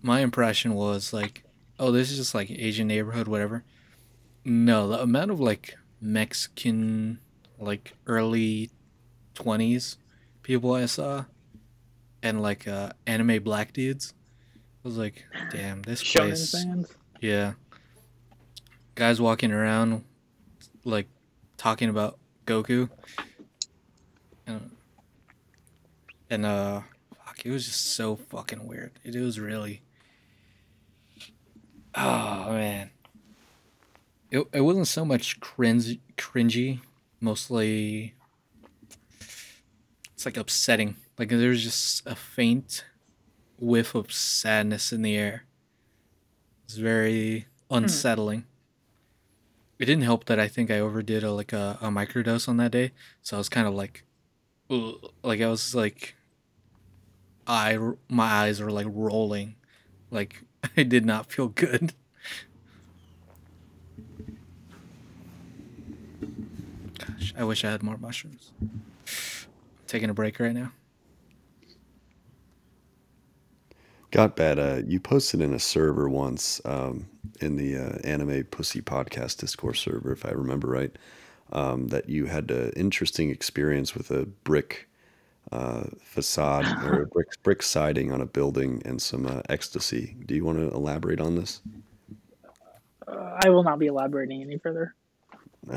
my 0.02 0.20
impression 0.20 0.74
was 0.74 1.14
like, 1.14 1.44
oh, 1.80 1.92
this 1.92 2.12
is 2.12 2.18
just 2.18 2.36
like 2.36 2.52
Asian 2.52 2.88
neighborhood, 2.88 3.28
whatever. 3.28 3.63
No, 4.46 4.89
the 4.89 5.02
amount 5.02 5.32
of 5.32 5.39
like 5.39 5.76
Mexican, 6.02 7.20
like 7.58 7.94
early 8.06 8.70
20s 9.36 9.98
people 10.44 10.74
I 10.74 10.86
saw, 10.86 11.26
and 12.22 12.42
like 12.42 12.68
uh, 12.68 12.92
anime 13.08 13.42
black 13.44 13.74
dudes. 13.74 14.13
I 14.84 14.88
was 14.88 14.98
like, 14.98 15.26
damn, 15.52 15.82
this 15.82 16.04
Shonen 16.04 16.28
place. 16.28 16.52
fans. 16.52 16.94
Yeah. 17.20 17.54
Guys 18.96 19.20
walking 19.20 19.52
around, 19.52 20.04
like, 20.86 21.08
talking 21.58 21.89
about 21.89 22.18
Goku. 22.46 22.89
And, 24.48 24.72
and 26.30 26.46
uh, 26.46 26.82
fuck, 27.26 27.46
it 27.46 27.52
was 27.52 27.65
just 27.65 27.94
so 27.94 28.15
fucking 28.15 28.68
weird. 28.68 28.92
It 29.04 29.15
was 29.15 29.39
really. 29.39 29.82
Oh, 31.95 32.52
man. 32.52 32.91
It, 34.32 34.47
it 34.54 34.62
wasn't 34.62 34.88
so 34.88 35.06
much 35.06 35.39
cringe, 35.39 35.99
cringy, 36.17 36.82
mostly. 37.19 38.13
It's 40.13 40.25
like 40.25 40.38
upsetting. 40.38 40.97
Like, 41.17 41.30
there's 41.30 41.63
just 41.63 42.06
a 42.06 42.15
faint 42.15 42.86
whiff 43.60 43.95
of 43.95 44.12
sadness 44.12 44.91
in 44.91 45.02
the 45.02 45.15
air. 45.15 45.45
It's 46.65 46.75
very 46.75 47.47
hmm. 47.69 47.78
unsettling. 47.78 48.45
It 49.80 49.86
didn't 49.86 50.04
help 50.04 50.25
that 50.25 50.39
I 50.39 50.47
think 50.47 50.69
I 50.69 50.80
overdid 50.80 51.23
a 51.23 51.32
like 51.32 51.54
a, 51.54 51.78
a 51.82 51.88
microdose 51.88 52.49
on 52.49 52.58
that 52.58 52.71
day, 52.71 52.91
so 53.21 53.38
I 53.38 53.39
was 53.39 53.47
kind 53.47 53.65
of 53.65 53.73
like, 53.73 54.04
ugh, 54.69 54.95
like 55.23 55.39
I 55.39 55.47
was 55.47 55.73
like, 55.73 56.15
I 57.47 57.78
my 58.10 58.25
eyes 58.25 58.62
were 58.62 58.71
like 58.71 58.88
rolling, 58.89 59.56
like 60.12 60.43
I 60.78 60.84
did 60.84 61.06
not 61.06 61.32
feel 61.32 61.48
good. 61.48 61.93
Gosh, 66.98 67.34
I 67.38 67.43
wish 67.43 67.63
I 67.63 67.72
had 67.72 67.84
more 67.84 67.98
mushrooms. 67.98 68.52
taking 69.88 70.10
a 70.10 70.13
break 70.13 70.39
right 70.39 70.54
now. 70.54 70.72
Gotbat. 74.12 74.58
Uh, 74.58 74.82
you 74.88 75.00
posted 75.00 75.39
in 75.39 75.54
a 75.54 75.60
server 75.60 76.10
once 76.10 76.62
um, 76.65 77.08
in 77.41 77.58
the 77.58 77.78
uh, 77.78 77.98
Anime 78.04 78.43
Pussy 78.45 78.82
Podcast 78.82 79.38
Discord 79.38 79.78
server, 79.78 80.12
if 80.12 80.26
I 80.26 80.32
remember 80.32 80.67
right, 80.67 80.91
um, 81.52 81.88
that 81.89 82.10
you 82.10 82.26
had 82.26 82.50
an 82.50 82.72
interesting 82.76 83.30
experience 83.30 83.95
with 83.95 84.10
a 84.12 84.26
brick 84.26 84.88
uh, 85.52 85.84
facade 86.04 86.66
or 86.86 87.06
brick 87.14 87.28
brick 87.44 87.64
siding 87.64 88.12
on 88.12 88.22
a 88.22 88.26
building 88.26 88.82
and 88.86 89.02
some 89.02 89.26
uh, 89.26 89.42
ecstasy. 89.50 90.16
Do 90.26 90.36
you 90.36 90.46
want 90.46 90.58
to 90.60 90.70
elaborate 90.76 91.20
on 91.20 91.36
this? 91.36 91.62
Uh, 93.08 93.40
I 93.44 93.50
will 93.50 93.64
not 93.64 93.80
be 93.80 93.88
elaborating 93.88 94.42
any 94.42 94.58
further. 94.58 94.96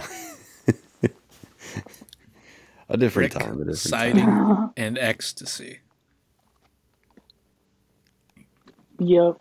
A 2.92 2.98
different 2.98 3.32
Brick 3.32 3.42
time. 3.42 3.54
A 3.54 3.58
different 3.58 3.78
siding 3.78 4.26
time. 4.26 4.70
and 4.76 4.98
ecstasy. 4.98 5.78
Yep. 8.98 9.40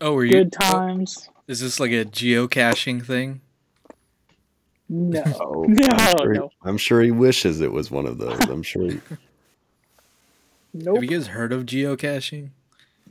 Oh, 0.00 0.14
were 0.14 0.24
you? 0.24 0.32
Good 0.32 0.52
times. 0.52 1.28
Is 1.46 1.60
this 1.60 1.78
like 1.78 1.92
a 1.92 2.04
geocaching 2.04 3.04
thing? 3.06 3.42
No. 4.88 5.22
Oh, 5.40 5.64
No, 5.68 5.86
I'm, 5.88 6.16
sure 6.18 6.32
he, 6.32 6.38
no. 6.38 6.50
I'm 6.64 6.76
sure 6.76 7.00
he 7.00 7.12
wishes 7.12 7.60
it 7.60 7.72
was 7.72 7.92
one 7.92 8.06
of 8.06 8.18
those. 8.18 8.40
I'm 8.48 8.64
sure. 8.64 8.90
He, 8.90 9.00
Nope. 10.74 10.96
Have 10.96 11.04
you 11.04 11.10
guys 11.10 11.28
heard 11.28 11.52
of 11.52 11.64
geocaching? 11.66 12.50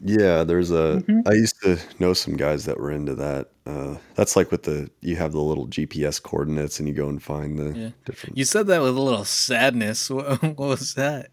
Yeah, 0.04 0.44
there's 0.44 0.70
a. 0.72 1.02
I 1.08 1.12
Mhm. 1.12 1.36
used 1.36 1.62
to 1.64 1.80
know 2.00 2.14
some 2.14 2.36
guys 2.36 2.66
that 2.66 2.78
were 2.78 2.92
into 2.92 3.16
that. 3.16 3.52
Uh, 3.66 3.98
that's 4.16 4.36
like 4.36 4.52
with 4.52 4.64
the 4.64 4.90
you 5.00 5.16
have 5.16 5.32
the 5.32 5.40
little 5.40 5.68
GPS 5.68 6.22
coordinates 6.22 6.80
and 6.80 6.90
you 6.90 6.94
go 6.94 7.08
and 7.08 7.24
find 7.24 7.58
the 7.58 7.80
Yeah. 7.80 7.90
different. 8.06 8.38
You 8.38 8.44
said 8.44 8.68
that 8.68 8.82
with 8.82 8.98
a 8.98 9.02
little 9.02 9.24
sadness. 9.24 10.10
What, 10.14 10.44
what 10.44 10.58
was 10.58 10.96
that? 10.96 11.32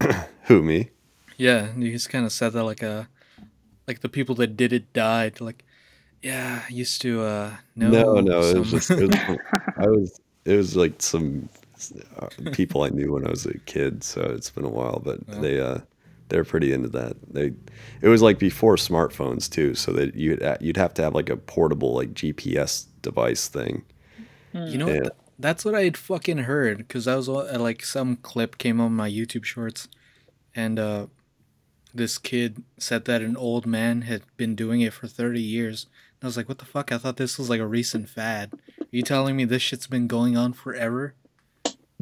Who 0.44 0.62
me? 0.62 0.90
Yeah, 1.38 1.74
you 1.76 1.90
just 1.92 2.10
kind 2.10 2.26
of 2.26 2.32
said 2.32 2.52
that 2.52 2.64
like 2.64 2.82
a, 2.82 3.08
like 3.88 4.00
the 4.00 4.08
people 4.10 4.34
that 4.36 4.56
did 4.56 4.72
it 4.74 4.92
died. 4.92 5.40
Like, 5.40 5.64
yeah, 6.22 6.62
I 6.68 6.72
used 6.72 7.00
to 7.02 7.22
uh 7.22 7.56
know. 7.74 7.90
No, 7.90 8.20
no, 8.20 8.40
it 8.40 8.58
was 8.58 8.70
just. 8.70 8.90
It 8.90 9.08
was, 9.08 9.38
I 9.78 9.86
was. 9.86 10.20
It 10.44 10.56
was 10.56 10.76
like 10.76 11.00
some 11.00 11.48
uh, 11.54 11.61
people 12.52 12.82
I 12.82 12.90
knew 12.90 13.12
when 13.12 13.26
I 13.26 13.30
was 13.30 13.46
a 13.46 13.58
kid. 13.60 14.04
So 14.04 14.20
it's 14.22 14.50
been 14.50 14.64
a 14.64 14.68
while, 14.70 15.00
but 15.02 15.20
Oh. 15.28 15.40
they 15.40 15.60
uh 15.60 15.78
they're 16.28 16.44
pretty 16.44 16.72
into 16.72 16.88
that. 16.88 17.16
They. 17.30 17.52
It 18.00 18.08
was 18.08 18.22
like 18.22 18.38
before 18.38 18.76
smartphones 18.76 19.50
too, 19.50 19.74
so 19.74 19.92
that 19.92 20.14
you'd 20.14 20.42
you'd 20.60 20.76
have 20.78 20.94
to 20.94 21.02
have 21.02 21.14
like 21.14 21.28
a 21.28 21.36
portable 21.36 21.94
like 21.94 22.14
GPS 22.14 22.86
device 23.02 23.48
thing. 23.48 23.82
You 24.54 24.78
know, 24.78 24.88
Yeah. 24.88 25.00
what? 25.02 25.16
that's 25.38 25.64
what 25.64 25.74
I 25.74 25.82
had 25.84 25.96
fucking 25.96 26.38
heard 26.38 26.78
because 26.78 27.06
I 27.08 27.16
was 27.16 27.28
uh, 27.28 27.56
like 27.58 27.84
some 27.84 28.16
clip 28.16 28.56
came 28.58 28.80
on 28.80 28.94
my 28.94 29.10
YouTube 29.10 29.44
Shorts, 29.44 29.88
and 30.54 30.78
uh, 30.78 31.06
this 31.94 32.16
kid 32.18 32.62
said 32.78 33.04
that 33.06 33.20
an 33.22 33.36
old 33.36 33.66
man 33.66 34.02
had 34.02 34.22
been 34.38 34.54
doing 34.54 34.80
it 34.80 34.92
for 34.94 35.06
thirty 35.08 35.42
years. 35.42 35.86
And 36.20 36.26
I 36.26 36.28
was 36.28 36.36
like, 36.38 36.48
what 36.48 36.58
the 36.60 36.64
fuck? 36.64 36.92
I 36.92 36.98
thought 36.98 37.16
this 37.18 37.36
was 37.38 37.50
like 37.50 37.60
a 37.60 37.66
recent 37.66 38.08
fad. 38.08 38.52
Are 38.80 38.86
you 38.90 39.02
telling 39.02 39.36
me 39.36 39.44
this 39.44 39.60
shit's 39.62 39.86
been 39.86 40.06
going 40.06 40.36
on 40.36 40.52
forever? 40.54 41.14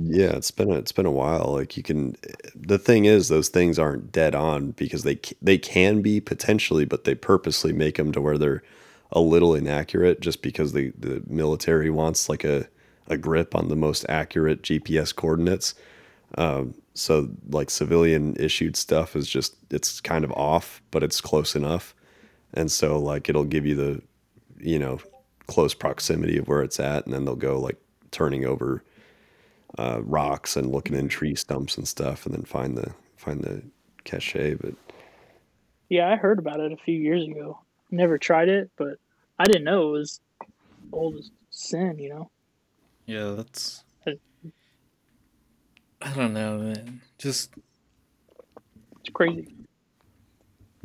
Yeah, 0.03 0.37
it's 0.37 0.51
been 0.53 0.71
a, 0.71 0.77
it's 0.79 0.93
been 0.93 1.07
a 1.07 1.11
while. 1.11 1.53
Like 1.55 1.77
you 1.77 1.83
can, 1.83 2.17
the 2.55 2.79
thing 2.79 3.07
is, 3.07 3.29
those 3.29 3.49
things 3.49 3.79
aren't 3.79 4.13
dead 4.13 4.35
on 4.35 4.71
because 4.73 5.03
they 5.03 5.21
they 5.43 5.59
can 5.59 6.01
be 6.01 6.21
potentially, 6.21 6.85
but 6.85 7.05
they 7.05 7.15
purposely 7.15 7.73
make 7.73 7.97
them 7.97 8.13
to 8.13 8.21
where 8.21 8.39
they're 8.39 8.63
a 9.13 9.21
little 9.21 9.55
inaccurate, 9.55 10.21
just 10.21 10.43
because 10.43 10.73
the 10.73 10.93
the 10.99 11.23
military 11.27 11.91
wants 11.91 12.29
like 12.29 12.45
a 12.45 12.69
a 13.09 13.19
grip 13.19 13.55
on 13.57 13.69
the 13.69 13.77
most 13.77 14.07
accurate 14.09 14.63
GPS 14.63 15.13
coordinates. 15.15 15.75
Um, 16.39 16.75
so 16.95 17.31
like 17.51 17.71
civilian 17.71 18.37
issued 18.39 18.77
stuff 18.77 19.17
is 19.17 19.29
just 19.29 19.57
it's 19.71 20.01
kind 20.01 20.25
of 20.25 20.33
off, 20.33 20.83
but 20.91 21.03
it's 21.03 21.21
close 21.21 21.57
enough, 21.57 21.95
and 22.55 22.71
so 22.71 22.99
like 23.01 23.29
it'll 23.29 23.45
give 23.45 23.67
you 23.67 23.75
the, 23.77 24.03
you 24.59 24.79
know, 24.79 25.01
close 25.47 25.75
proximity 25.75 26.39
of 26.39 26.49
where 26.49 26.63
it's 26.63 26.81
at, 26.81 27.05
and 27.07 27.15
then 27.15 27.25
they'll 27.25 27.37
go 27.37 27.61
like 27.61 27.79
turning 28.13 28.45
over 28.45 28.83
uh, 29.79 30.01
rocks 30.03 30.57
and 30.57 30.71
looking 30.71 30.97
in 30.97 31.09
tree 31.09 31.35
stumps 31.35 31.77
and 31.77 31.87
stuff, 31.87 32.27
and 32.27 32.35
then 32.35 32.43
find 32.43 32.77
the 32.77 32.93
find 33.17 33.43
the 33.43 33.63
cachet. 34.05 34.55
But 34.55 34.75
Yeah, 35.89 36.09
I 36.11 36.17
heard 36.17 36.39
about 36.39 36.61
it 36.61 36.73
a 36.73 36.77
few 36.77 36.99
years 36.99 37.27
ago. 37.27 37.61
Never 37.91 38.19
tried 38.19 38.49
it, 38.49 38.71
but 38.77 38.99
I 39.39 39.45
didn't 39.45 39.65
know 39.65 39.89
it 39.89 39.93
was 39.93 40.21
old 40.93 41.17
as 41.17 41.31
sin, 41.51 41.99
you 41.99 42.09
know? 42.11 42.31
Yeah, 43.07 43.31
that's. 43.37 43.85
I 46.03 46.15
don't 46.15 46.33
know, 46.33 46.59
man. 46.59 47.03
Just 47.19 47.51
It's 49.01 49.11
crazy. 49.13 49.55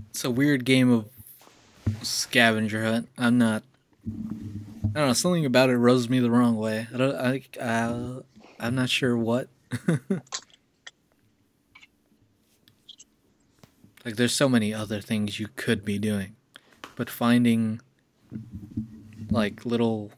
it's 0.09 0.25
a 0.25 0.29
weird 0.31 0.65
game 0.65 0.91
of 0.91 1.05
scavenger 2.01 2.83
hunt. 2.83 3.07
I'm 3.17 3.37
not. 3.37 3.63
I 4.05 4.99
don't 4.99 5.07
know. 5.07 5.13
Something 5.13 5.45
about 5.45 5.69
it 5.69 5.77
rubs 5.77 6.09
me 6.09 6.19
the 6.19 6.29
wrong 6.31 6.57
way. 6.57 6.87
I 6.93 6.97
don't. 6.97 7.15
I. 7.15 7.41
I 7.61 8.21
I'm 8.59 8.75
not 8.75 8.89
sure 8.89 9.17
what. 9.17 9.49
like, 14.05 14.15
there's 14.15 14.33
so 14.33 14.47
many 14.47 14.73
other 14.73 15.01
things 15.01 15.39
you 15.39 15.47
could 15.55 15.83
be 15.83 15.99
doing, 15.99 16.35
but 16.95 17.09
finding 17.09 17.81
like 19.29 19.65
little 19.65 20.11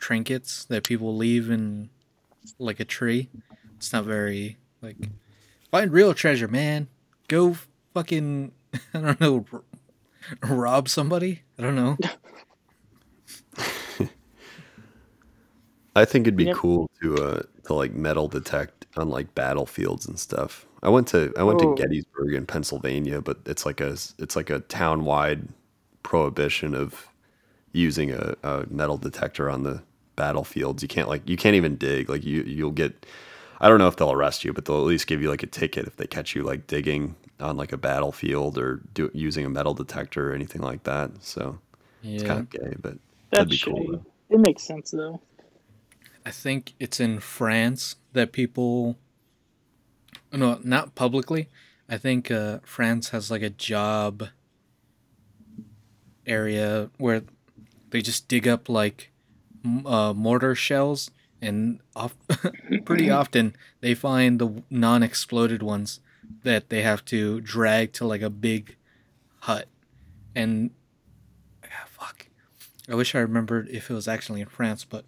trinkets 0.00 0.64
that 0.64 0.84
people 0.84 1.16
leave 1.16 1.50
in 1.50 1.90
like 2.58 2.80
a 2.80 2.84
tree, 2.84 3.28
it's 3.76 3.92
not 3.92 4.04
very 4.04 4.56
like. 4.82 4.96
Find 5.70 5.92
real 5.92 6.14
treasure, 6.14 6.48
man. 6.48 6.88
Go 7.28 7.56
fucking. 7.94 8.52
I 8.94 9.00
don't 9.00 9.20
know 9.20 9.46
rob 10.42 10.88
somebody. 10.88 11.42
I 11.58 11.62
don't 11.62 11.76
know. 11.76 11.96
I 15.96 16.04
think 16.04 16.26
it'd 16.26 16.36
be 16.36 16.44
Yep. 16.46 16.56
cool 16.56 16.90
to 17.02 17.14
uh 17.16 17.42
to 17.66 17.74
like 17.74 17.92
metal 17.94 18.28
detect 18.28 18.86
on 18.96 19.08
like 19.10 19.34
battlefields 19.34 20.06
and 20.06 20.18
stuff. 20.18 20.66
I 20.82 20.88
went 20.88 21.08
to 21.08 21.32
I 21.36 21.42
went 21.42 21.60
Oh. 21.62 21.74
to 21.74 21.82
Gettysburg 21.82 22.34
in 22.34 22.46
Pennsylvania, 22.46 23.20
but 23.20 23.38
it's 23.46 23.64
like 23.64 23.80
a 23.80 23.92
it's 24.18 24.36
like 24.36 24.50
a 24.50 24.60
town 24.60 25.04
wide 25.04 25.48
prohibition 26.02 26.74
of 26.74 27.08
using 27.72 28.10
a, 28.12 28.34
a 28.42 28.66
metal 28.70 28.96
detector 28.98 29.48
on 29.50 29.62
the 29.62 29.82
battlefields. 30.16 30.82
You 30.82 30.88
can't 30.88 31.08
like 31.08 31.28
you 31.28 31.36
can't 31.36 31.56
even 31.56 31.76
dig. 31.76 32.08
Like 32.08 32.24
you 32.24 32.42
you'll 32.42 32.70
get 32.70 33.06
I 33.60 33.68
don't 33.68 33.78
know 33.78 33.88
if 33.88 33.96
they'll 33.96 34.12
arrest 34.12 34.44
you, 34.44 34.52
but 34.52 34.64
they'll 34.64 34.78
at 34.80 34.84
least 34.86 35.06
give 35.06 35.22
you 35.22 35.30
like 35.30 35.42
a 35.42 35.46
ticket 35.46 35.86
if 35.86 35.96
they 35.96 36.06
catch 36.06 36.34
you 36.34 36.42
like 36.42 36.66
digging 36.66 37.14
on 37.40 37.56
like 37.56 37.72
a 37.72 37.76
battlefield 37.76 38.58
or 38.58 38.80
do, 38.94 39.10
using 39.14 39.44
a 39.44 39.48
metal 39.48 39.74
detector 39.74 40.30
or 40.30 40.34
anything 40.34 40.60
like 40.62 40.82
that. 40.84 41.10
So 41.20 41.58
it's 42.02 42.22
Yeah. 42.22 42.28
kind 42.28 42.40
of 42.40 42.50
gay, 42.50 42.74
but 42.80 42.98
that'd 43.30 43.48
be 43.48 43.58
cool. 43.58 43.86
though. 43.92 44.04
it 44.30 44.38
makes 44.40 44.62
sense 44.64 44.90
though. 44.90 45.20
I 46.26 46.30
think 46.30 46.74
it's 46.80 47.00
in 47.00 47.20
France 47.20 47.96
that 48.12 48.32
people. 48.32 48.96
No, 50.32 50.58
not 50.64 50.94
publicly. 50.94 51.48
I 51.88 51.98
think 51.98 52.30
uh, 52.30 52.58
France 52.64 53.10
has 53.10 53.30
like 53.30 53.42
a 53.42 53.50
job 53.50 54.28
area 56.26 56.90
where 56.96 57.22
they 57.90 58.00
just 58.00 58.26
dig 58.26 58.48
up 58.48 58.68
like 58.68 59.12
uh, 59.84 60.12
mortar 60.14 60.54
shells, 60.54 61.10
and 61.40 61.80
off- 61.94 62.16
pretty 62.84 63.10
often 63.10 63.54
they 63.80 63.94
find 63.94 64.38
the 64.38 64.62
non-exploded 64.70 65.62
ones 65.62 66.00
that 66.42 66.70
they 66.70 66.82
have 66.82 67.04
to 67.06 67.40
drag 67.42 67.92
to 67.92 68.06
like 68.06 68.22
a 68.22 68.30
big 68.30 68.76
hut, 69.40 69.68
and 70.34 70.70
ah, 71.64 71.84
fuck. 71.86 72.28
I 72.88 72.94
wish 72.94 73.14
I 73.14 73.18
remembered 73.18 73.68
if 73.68 73.90
it 73.90 73.94
was 73.94 74.08
actually 74.08 74.40
in 74.40 74.48
France, 74.48 74.84
but 74.84 75.04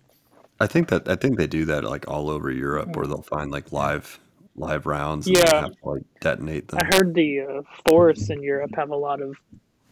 I 0.60 0.66
think 0.66 0.88
that 0.88 1.08
I 1.08 1.16
think 1.16 1.38
they 1.38 1.46
do 1.46 1.64
that 1.66 1.84
like 1.84 2.08
all 2.08 2.30
over 2.30 2.50
Europe, 2.50 2.96
where 2.96 3.06
they'll 3.06 3.22
find 3.22 3.50
like 3.50 3.72
live 3.72 4.18
live 4.56 4.86
rounds. 4.86 5.26
And 5.26 5.36
Yeah. 5.36 5.60
have 5.60 5.70
to, 5.82 5.88
like 5.88 6.02
detonate 6.20 6.68
them, 6.68 6.80
I 6.80 6.84
heard 6.96 7.14
the 7.14 7.40
uh, 7.40 7.62
forests 7.88 8.30
in 8.30 8.42
Europe 8.42 8.70
have 8.76 8.90
a 8.90 8.96
lot 8.96 9.20
of 9.20 9.36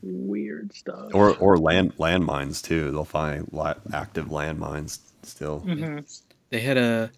weird 0.02 0.72
stuff. 0.74 1.12
or 1.12 1.34
or 1.36 1.58
land 1.58 1.96
landmines 1.98 2.62
too. 2.62 2.90
They'll 2.90 3.04
find 3.04 3.48
li- 3.52 3.74
active 3.92 4.26
landmines 4.28 5.00
still. 5.22 5.60
hmm 5.60 5.98
They 6.50 6.60
had 6.60 6.76
a 6.78 7.10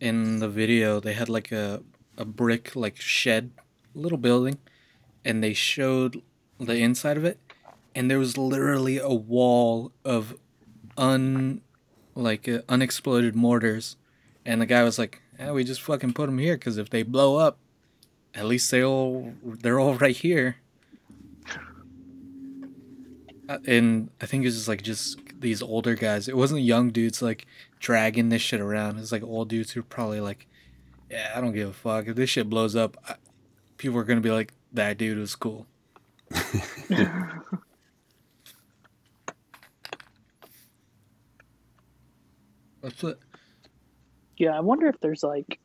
in 0.00 0.40
the 0.40 0.48
video 0.48 1.00
they 1.00 1.12
had 1.14 1.28
like 1.28 1.52
a 1.52 1.82
a 2.18 2.24
brick 2.24 2.74
like 2.76 3.00
shed 3.00 3.50
little 3.94 4.18
building 4.18 4.58
and 5.24 5.42
they 5.42 5.52
showed 5.54 6.20
the 6.58 6.76
inside 6.76 7.16
of 7.16 7.24
it 7.24 7.38
and 7.94 8.10
there 8.10 8.18
was 8.18 8.36
literally 8.36 8.98
a 8.98 9.12
wall 9.12 9.92
of 10.04 10.36
un 10.98 11.60
like 12.14 12.48
uh, 12.48 12.60
unexploded 12.68 13.34
mortars 13.34 13.96
and 14.46 14.60
the 14.60 14.66
guy 14.66 14.82
was 14.82 14.98
like 14.98 15.20
yeah, 15.38 15.52
we 15.52 15.64
just 15.64 15.82
fucking 15.82 16.12
put 16.12 16.26
them 16.26 16.38
here 16.38 16.56
cuz 16.56 16.76
if 16.78 16.90
they 16.90 17.02
blow 17.02 17.36
up 17.36 17.58
at 18.34 18.46
least 18.46 18.70
they 18.70 18.82
all 18.82 19.34
they're 19.44 19.80
all 19.80 19.94
right 19.96 20.16
here 20.16 20.56
Uh, 23.46 23.58
and 23.66 24.08
I 24.22 24.26
think 24.26 24.46
it's 24.46 24.56
just 24.56 24.68
like 24.68 24.82
just 24.82 25.18
these 25.38 25.60
older 25.60 25.94
guys. 25.94 26.28
It 26.28 26.36
wasn't 26.36 26.62
young 26.62 26.90
dudes 26.90 27.20
like 27.20 27.46
dragging 27.78 28.30
this 28.30 28.40
shit 28.40 28.60
around. 28.60 28.98
It's 28.98 29.12
like 29.12 29.22
old 29.22 29.50
dudes 29.50 29.72
who 29.72 29.82
probably 29.82 30.20
like, 30.20 30.46
yeah, 31.10 31.32
I 31.36 31.42
don't 31.42 31.52
give 31.52 31.68
a 31.68 31.72
fuck 31.74 32.06
if 32.06 32.16
this 32.16 32.30
shit 32.30 32.48
blows 32.48 32.74
up. 32.74 32.96
I, 33.06 33.16
people 33.76 33.98
are 33.98 34.04
gonna 34.04 34.22
be 34.22 34.30
like, 34.30 34.54
that 34.72 34.96
dude 34.96 35.18
was 35.18 35.36
cool. 35.36 35.66
What's 42.84 43.02
it? 43.02 43.18
Yeah, 44.36 44.50
I 44.50 44.60
wonder 44.60 44.86
if 44.88 45.00
there's 45.00 45.22
like 45.22 45.58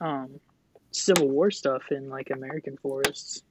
um 0.00 0.38
Civil 0.92 1.28
War 1.28 1.50
stuff 1.50 1.82
in 1.90 2.08
like 2.08 2.30
American 2.30 2.76
forests. 2.76 3.42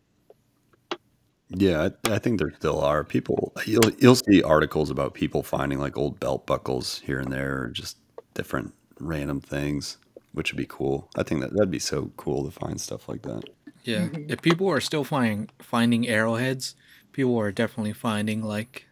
Yeah, 1.49 1.89
I, 2.05 2.13
I 2.13 2.17
think 2.19 2.39
there 2.39 2.53
still 2.55 2.79
are 2.79 3.03
people. 3.03 3.51
You'll 3.65 3.91
you'll 3.97 4.15
see 4.15 4.41
articles 4.41 4.89
about 4.89 5.15
people 5.15 5.43
finding 5.43 5.79
like 5.79 5.97
old 5.97 6.17
belt 6.21 6.47
buckles 6.47 6.99
here 6.99 7.19
and 7.19 7.29
there, 7.29 7.63
or 7.63 7.67
just 7.71 7.97
different 8.35 8.73
random 9.01 9.41
things, 9.41 9.97
which 10.31 10.53
would 10.53 10.57
be 10.57 10.65
cool. 10.65 11.09
I 11.17 11.23
think 11.23 11.41
that 11.41 11.51
that'd 11.51 11.71
be 11.71 11.79
so 11.79 12.13
cool 12.15 12.45
to 12.45 12.51
find 12.51 12.79
stuff 12.79 13.09
like 13.09 13.23
that. 13.23 13.43
Yeah, 13.83 14.07
if 14.29 14.41
people 14.41 14.69
are 14.69 14.79
still 14.79 15.03
finding 15.03 15.49
finding 15.61 16.07
arrowheads, 16.07 16.73
people 17.11 17.37
are 17.37 17.51
definitely 17.51 17.91
finding 17.91 18.41
like 18.43 18.85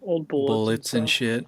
Old 0.00 0.28
bullets, 0.28 0.48
bullets 0.48 0.94
and 0.94 1.08
stuff. 1.10 1.14
shit. 1.14 1.46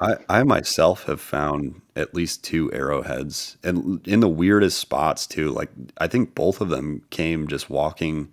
I, 0.00 0.16
I 0.28 0.42
myself 0.44 1.04
have 1.04 1.20
found 1.20 1.80
at 1.96 2.14
least 2.14 2.44
two 2.44 2.72
arrowheads 2.72 3.56
and 3.64 4.06
in 4.06 4.20
the 4.20 4.28
weirdest 4.28 4.78
spots 4.78 5.26
too. 5.26 5.50
Like 5.50 5.70
I 5.98 6.06
think 6.06 6.34
both 6.34 6.60
of 6.60 6.68
them 6.68 7.02
came 7.10 7.48
just 7.48 7.68
walking 7.68 8.32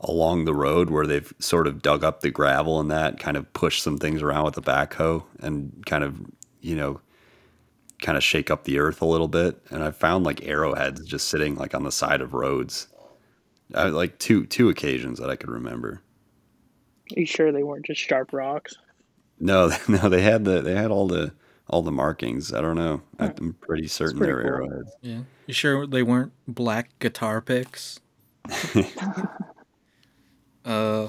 along 0.00 0.44
the 0.44 0.54
road 0.54 0.90
where 0.90 1.06
they've 1.06 1.32
sort 1.38 1.66
of 1.66 1.82
dug 1.82 2.04
up 2.04 2.20
the 2.20 2.30
gravel 2.30 2.78
and 2.78 2.90
that 2.90 3.18
kind 3.18 3.36
of 3.36 3.52
pushed 3.52 3.82
some 3.82 3.98
things 3.98 4.22
around 4.22 4.44
with 4.44 4.54
the 4.54 4.62
backhoe 4.62 5.24
and 5.40 5.84
kind 5.86 6.04
of, 6.04 6.20
you 6.60 6.76
know, 6.76 7.00
kind 8.00 8.16
of 8.16 8.22
shake 8.22 8.50
up 8.50 8.64
the 8.64 8.78
earth 8.78 9.00
a 9.02 9.06
little 9.06 9.28
bit. 9.28 9.60
And 9.70 9.82
I 9.82 9.90
found 9.90 10.24
like 10.24 10.46
arrowheads 10.46 11.04
just 11.04 11.28
sitting 11.28 11.56
like 11.56 11.74
on 11.74 11.84
the 11.84 11.92
side 11.92 12.20
of 12.20 12.34
roads. 12.34 12.88
I, 13.74 13.84
like 13.84 14.18
two 14.18 14.46
two 14.46 14.68
occasions 14.68 15.18
that 15.18 15.30
I 15.30 15.36
could 15.36 15.50
remember. 15.50 16.02
Are 17.16 17.20
you 17.20 17.26
sure 17.26 17.50
they 17.50 17.62
weren't 17.62 17.86
just 17.86 18.00
sharp 18.00 18.32
rocks? 18.32 18.74
No, 19.38 19.70
no, 19.88 20.08
they 20.08 20.22
had 20.22 20.44
the 20.44 20.60
they 20.60 20.74
had 20.74 20.90
all 20.90 21.06
the 21.08 21.32
all 21.68 21.82
the 21.82 21.92
markings. 21.92 22.52
I 22.52 22.60
don't 22.60 22.76
know. 22.76 23.02
I'm 23.18 23.54
pretty 23.60 23.88
certain 23.88 24.18
pretty 24.18 24.32
they're 24.32 24.42
cool. 24.42 24.68
arrowheads. 24.70 24.96
Yeah, 25.02 25.20
you 25.46 25.54
sure 25.54 25.86
they 25.86 26.02
weren't 26.02 26.32
black 26.48 26.90
guitar 26.98 27.40
picks? 27.40 28.00
uh, 30.64 31.08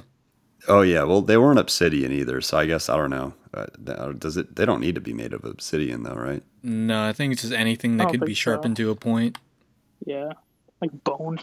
Oh 0.67 0.81
yeah, 0.81 1.03
well 1.03 1.21
they 1.21 1.37
weren't 1.37 1.59
obsidian 1.59 2.11
either, 2.11 2.41
so 2.41 2.57
I 2.57 2.65
guess 2.65 2.89
I 2.89 2.95
don't 2.97 3.11
know. 3.11 3.33
Uh, 3.53 3.67
does 4.13 4.37
it? 4.37 4.55
They 4.55 4.65
don't 4.65 4.81
need 4.81 4.95
to 4.95 5.01
be 5.01 5.13
made 5.13 5.33
of 5.33 5.45
obsidian 5.45 6.03
though, 6.03 6.15
right? 6.15 6.43
no, 6.63 7.07
I 7.07 7.13
think 7.13 7.33
it's 7.33 7.43
just 7.43 7.53
anything 7.53 7.97
that 7.97 8.07
I 8.07 8.11
could 8.11 8.25
be 8.25 8.33
think 8.33 8.37
so. 8.37 8.41
sharpened 8.41 8.77
to 8.77 8.89
a 8.89 8.95
point. 8.95 9.37
Yeah, 10.05 10.33
like 10.81 11.03
bone. 11.03 11.39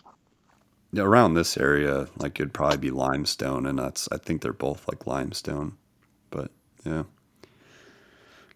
Yeah, 0.92 1.04
around 1.04 1.34
this 1.34 1.56
area, 1.56 2.08
like 2.18 2.38
it'd 2.40 2.52
probably 2.52 2.78
be 2.78 2.90
limestone, 2.90 3.66
and 3.66 3.78
that's 3.78 4.08
I 4.12 4.18
think 4.18 4.42
they're 4.42 4.52
both 4.52 4.86
like 4.88 5.06
limestone, 5.06 5.76
but 6.30 6.50
yeah, 6.84 7.04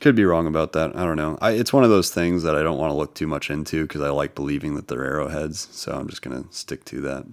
could 0.00 0.14
be 0.14 0.24
wrong 0.24 0.46
about 0.46 0.72
that. 0.72 0.94
I 0.96 1.04
don't 1.04 1.16
know. 1.16 1.38
I, 1.40 1.52
it's 1.52 1.72
one 1.72 1.84
of 1.84 1.90
those 1.90 2.10
things 2.10 2.42
that 2.42 2.54
I 2.54 2.62
don't 2.62 2.78
want 2.78 2.90
to 2.90 2.96
look 2.96 3.14
too 3.14 3.26
much 3.26 3.50
into 3.50 3.82
because 3.82 4.02
I 4.02 4.10
like 4.10 4.34
believing 4.34 4.74
that 4.74 4.88
they're 4.88 5.04
arrowheads, 5.04 5.68
so 5.72 5.92
I'm 5.92 6.08
just 6.08 6.22
gonna 6.22 6.44
stick 6.50 6.84
to 6.86 7.00
that. 7.02 7.26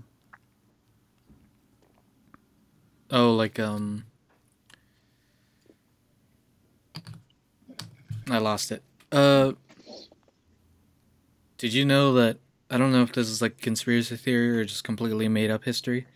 Oh, 3.12 3.36
like 3.36 3.60
um, 3.60 4.06
I 8.30 8.38
lost 8.40 8.72
it. 8.72 8.82
Uh, 9.12 9.54
did 11.58 11.74
you 11.74 11.86
know 11.86 12.14
that? 12.14 12.38
I 12.72 12.78
don't 12.78 12.92
know 12.92 13.04
if 13.04 13.14
this 13.14 13.30
is 13.30 13.42
like 13.42 13.60
conspiracy 13.60 14.16
theory 14.16 14.58
or 14.58 14.66
just 14.66 14.84
completely 14.84 15.28
made 15.28 15.52
up 15.52 15.64
history. 15.64 16.08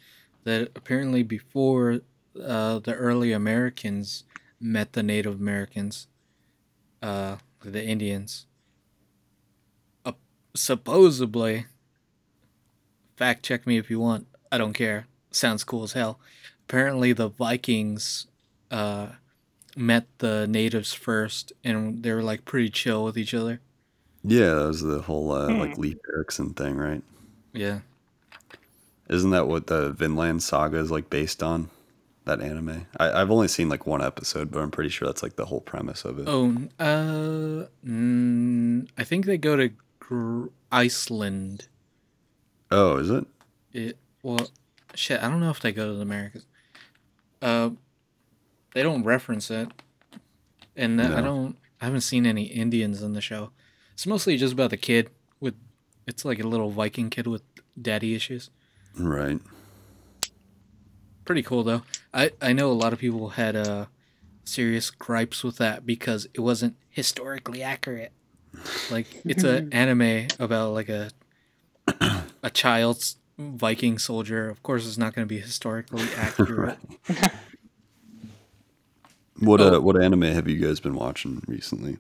That 0.44 0.72
apparently 0.76 1.24
before 1.24 2.00
uh, 2.42 2.80
the 2.80 2.94
early 2.96 3.32
Americans 3.32 4.24
met 4.60 4.94
the 4.94 5.04
Native 5.04 5.40
Americans, 5.40 6.08
uh, 7.02 7.38
the 7.64 7.84
Indians. 7.84 8.46
Uh, 10.06 10.14
supposedly, 10.56 11.66
fact 13.16 13.44
check 13.44 13.66
me 13.68 13.78
if 13.78 13.90
you 13.90 14.00
want. 14.00 14.28
I 14.52 14.58
don't 14.58 14.74
care. 14.74 15.08
Sounds 15.32 15.64
cool 15.64 15.84
as 15.84 15.94
hell. 15.94 16.20
Apparently, 16.68 17.14
the 17.14 17.30
Vikings 17.30 18.28
uh, 18.72 19.08
met 19.76 20.06
the 20.20 20.48
natives 20.48 20.94
first, 20.94 21.54
and 21.64 22.04
they 22.04 22.12
were 22.12 22.24
like 22.24 22.46
pretty 22.46 22.70
chill 22.70 23.04
with 23.04 23.18
each 23.18 23.34
other. 23.34 23.62
Yeah, 24.24 24.56
that 24.56 24.68
was 24.68 24.82
the 24.82 25.02
whole 25.02 25.32
uh, 25.32 25.48
Hmm. 25.48 25.60
like 25.60 25.78
Leif 25.78 25.98
Erikson 26.14 26.54
thing, 26.54 26.76
right? 26.78 27.04
Yeah. 27.54 27.80
Isn't 29.10 29.30
that 29.30 29.48
what 29.48 29.68
the 29.68 29.92
Vinland 29.92 30.44
Saga 30.44 30.78
is 30.80 30.92
like 30.92 31.10
based 31.10 31.42
on? 31.42 31.70
That 32.28 32.42
anime. 32.42 32.86
I, 33.00 33.22
I've 33.22 33.32
only 33.32 33.48
seen 33.48 33.70
like 33.70 33.88
one 33.88 34.04
episode, 34.04 34.52
but 34.52 34.60
I'm 34.60 34.70
pretty 34.70 34.90
sure 34.90 35.08
that's 35.08 35.24
like 35.24 35.38
the 35.38 35.46
whole 35.46 35.62
premise 35.62 36.04
of 36.04 36.20
it. 36.20 36.26
Oh, 36.28 36.50
uh, 36.78 37.68
mm, 37.86 38.88
I 38.98 39.04
think 39.06 39.26
they 39.26 39.38
go 39.38 39.56
to 39.56 39.72
Gr- 40.00 40.48
Iceland. 40.72 41.68
Oh, 42.70 42.98
is 42.98 43.10
it? 43.10 43.26
It 43.72 43.98
well, 44.24 44.50
shit. 44.94 45.24
I 45.24 45.30
don't 45.30 45.40
know 45.40 45.52
if 45.52 45.62
they 45.62 45.72
go 45.72 45.88
to 45.88 45.94
the 45.94 46.02
Americas. 46.02 46.46
Uh, 47.42 47.70
they 48.74 48.84
don't 48.84 49.04
reference 49.04 49.50
it, 49.50 49.70
and 50.76 51.02
I 51.02 51.08
No. 51.08 51.22
don't. 51.22 51.58
I 51.82 51.86
haven't 51.86 52.02
seen 52.02 52.26
any 52.26 52.44
Indians 52.44 53.02
in 53.04 53.14
the 53.14 53.22
show. 53.22 53.52
It's 53.94 54.06
mostly 54.06 54.36
just 54.36 54.52
about 54.54 54.72
the 54.72 54.78
kid 54.78 55.10
with. 55.40 55.56
It's 56.06 56.26
like 56.26 56.40
a 56.40 56.48
little 56.48 56.72
Viking 56.72 57.10
kid 57.10 57.26
with 57.28 57.44
daddy 57.82 58.16
issues. 58.16 58.50
Right. 58.98 59.40
Pretty 61.28 61.44
cool 61.44 61.64
though. 61.64 61.84
I 62.14 62.32
I 62.42 62.54
know 62.54 62.72
a 62.72 62.74
lot 62.74 62.94
of 62.94 63.00
people 63.00 63.30
had 63.32 63.56
uh 63.56 63.88
serious 64.46 64.90
gripes 64.90 65.44
with 65.44 65.58
that 65.58 65.86
because 65.86 66.28
it 66.34 66.40
wasn't 66.40 66.78
historically 66.90 67.62
accurate. 67.62 68.14
Like 68.90 69.08
it's 69.26 69.44
an 69.44 69.74
anime 69.74 70.28
about 70.40 70.74
like 70.74 70.90
a 70.90 71.12
a 72.44 72.50
child's 72.50 73.18
Viking 73.40 74.00
soldier. 74.00 74.50
Of 74.50 74.64
course, 74.64 74.88
it's 74.88 74.98
not 74.98 75.14
going 75.14 75.28
to 75.28 75.30
be 75.30 75.40
historically 75.40 76.08
accurate. 76.18 76.80
What 79.40 79.62
Oh. 79.62 79.76
uh, 79.76 79.80
what 79.82 80.02
anime 80.02 80.24
have 80.24 80.48
you 80.48 80.58
guys 80.58 80.80
been 80.80 80.96
watching 80.96 81.44
recently, 81.48 82.00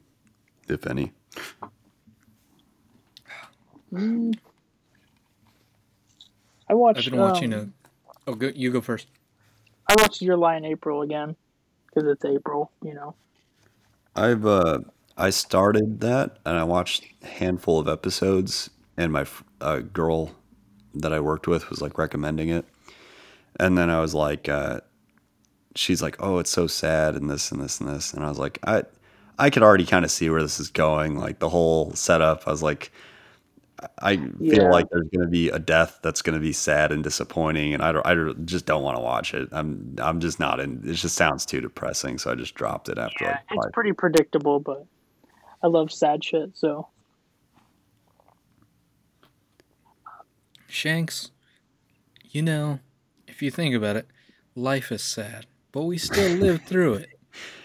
if 0.68 0.88
any? 0.88 1.14
Mm. 3.94 4.34
I 6.70 6.74
watched. 6.74 7.00
I've 7.00 7.12
been 7.12 7.20
watching 7.20 7.54
um, 7.54 7.74
a. 8.28 8.32
Oh, 8.32 8.36
go, 8.36 8.48
you 8.54 8.72
go 8.72 8.82
first. 8.82 9.08
I 9.90 9.96
watched 9.96 10.22
Your 10.22 10.38
Lie 10.38 10.58
in 10.58 10.66
April 10.66 11.02
again 11.02 11.36
because 11.86 12.10
it's 12.10 12.26
April, 12.26 12.72
you 12.84 12.94
know. 12.94 13.16
I've 14.16 14.46
uh, 14.46 14.80
I 15.18 15.30
started 15.30 16.02
that 16.02 16.38
and 16.46 16.58
I 16.58 16.64
watched 16.64 17.06
a 17.24 17.28
handful 17.28 17.80
of 17.80 17.88
episodes, 17.88 18.70
and 18.98 19.14
my 19.14 19.26
uh, 19.62 19.80
girl 19.80 20.36
that 20.94 21.14
I 21.14 21.20
worked 21.20 21.48
with 21.48 21.70
was 21.70 21.82
like 21.82 21.98
recommending 21.98 22.50
it, 22.50 22.66
and 23.60 23.78
then 23.78 23.90
I 23.90 24.02
was 24.02 24.14
like, 24.14 24.50
uh, 24.50 24.82
she's 25.76 26.02
like, 26.02 26.18
"Oh, 26.20 26.40
it's 26.40 26.50
so 26.52 26.68
sad," 26.68 27.16
and 27.16 27.30
this 27.30 27.52
and 27.52 27.62
this 27.62 27.80
and 27.80 27.90
this, 27.90 28.14
and 28.14 28.26
I 28.26 28.30
was 28.30 28.40
like, 28.40 28.60
I 28.66 28.84
I 29.40 29.50
could 29.50 29.64
already 29.64 29.86
kind 29.86 30.04
of 30.04 30.12
see 30.12 30.30
where 30.30 30.42
this 30.42 30.60
is 30.60 30.70
going, 30.70 31.18
like 31.18 31.40
the 31.40 31.50
whole 31.50 31.94
setup. 31.94 32.48
I 32.48 32.52
was 32.52 32.64
like. 32.64 32.92
I 34.00 34.18
feel 34.18 34.32
Yeah. 34.40 34.70
like 34.72 34.90
there's 34.90 35.08
going 35.10 35.22
to 35.26 35.30
be 35.30 35.50
a 35.50 35.60
death 35.60 36.00
that's 36.02 36.22
going 36.24 36.34
to 36.34 36.40
be 36.40 36.52
sad 36.54 36.92
and 36.92 37.04
disappointing, 37.04 37.74
and 37.76 37.84
I 37.84 37.92
don't, 37.92 38.06
I 38.08 38.34
just 38.44 38.66
don't 38.66 38.82
want 38.84 38.98
to 38.98 39.04
watch 39.04 39.34
it. 39.36 39.50
I'm, 39.52 39.96
I'm 40.00 40.20
just 40.20 40.40
not 40.40 40.60
in. 40.60 40.82
It 40.84 40.94
just 40.94 41.16
sounds 41.16 41.46
too 41.46 41.62
depressing, 41.62 42.18
so 42.18 42.32
I 42.32 42.36
just 42.36 42.56
dropped 42.56 42.90
it 42.90 42.98
after 42.98 43.26
Yeah, 43.26 43.40
like 43.52 43.68
it's 43.68 43.74
pretty 43.74 43.94
predictable, 43.94 44.60
but 44.60 44.86
I 45.64 45.68
love 45.68 45.92
sad 45.92 46.24
shit. 46.24 46.52
So 46.58 46.88
Shanks, 50.68 51.32
you 52.24 52.42
know, 52.42 52.80
if 53.28 53.42
you 53.42 53.50
think 53.52 53.74
about 53.74 53.96
it, 53.96 54.08
life 54.56 54.92
is 54.92 55.02
sad, 55.02 55.46
but 55.72 55.84
we 55.84 55.98
still 55.98 56.30
live 56.30 56.62
through 56.64 56.96
it. 56.96 57.10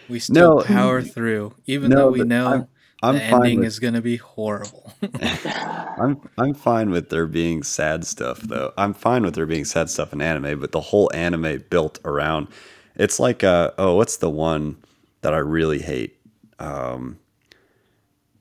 We 0.07 0.19
still 0.19 0.57
No, 0.57 0.63
power 0.63 1.01
through, 1.01 1.55
even 1.65 1.89
no, 1.89 1.95
though 1.97 2.09
we 2.11 2.23
know 2.23 2.47
I'm- 2.47 2.67
I'm 3.03 3.15
the 3.15 3.21
fine 3.21 3.33
ending 3.41 3.59
with- 3.59 3.67
is 3.67 3.79
going 3.79 3.93
to 3.93 4.01
be 4.01 4.17
horrible. 4.17 4.93
I'm 5.21 6.19
I'm 6.37 6.53
fine 6.55 6.89
with 6.89 7.09
there 7.09 7.27
being 7.27 7.61
sad 7.63 8.05
stuff 8.05 8.39
though. 8.41 8.73
I'm 8.77 8.93
fine 8.93 9.23
with 9.23 9.35
there 9.35 9.45
being 9.45 9.65
sad 9.65 9.89
stuff 9.89 10.13
in 10.13 10.21
anime, 10.21 10.59
but 10.59 10.71
the 10.71 10.81
whole 10.81 11.11
anime 11.13 11.63
built 11.69 11.99
around 12.05 12.47
it's 12.95 13.19
like 13.19 13.43
uh 13.43 13.71
oh, 13.77 13.95
what's 13.95 14.17
the 14.17 14.29
one 14.29 14.77
that 15.21 15.33
I 15.33 15.37
really 15.37 15.79
hate? 15.79 16.17
Um 16.59 17.19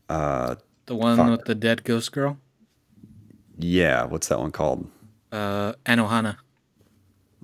uh 0.09 0.55
the 0.87 0.95
one 0.95 1.17
Fuck. 1.17 1.31
with 1.31 1.45
the 1.47 1.55
dead 1.55 1.85
ghost 1.85 2.13
girl, 2.13 2.39
yeah, 3.59 4.05
what's 4.05 4.29
that 4.29 4.39
one 4.41 4.53
called? 4.53 4.89
uh, 5.33 5.73
Anohana. 5.87 6.37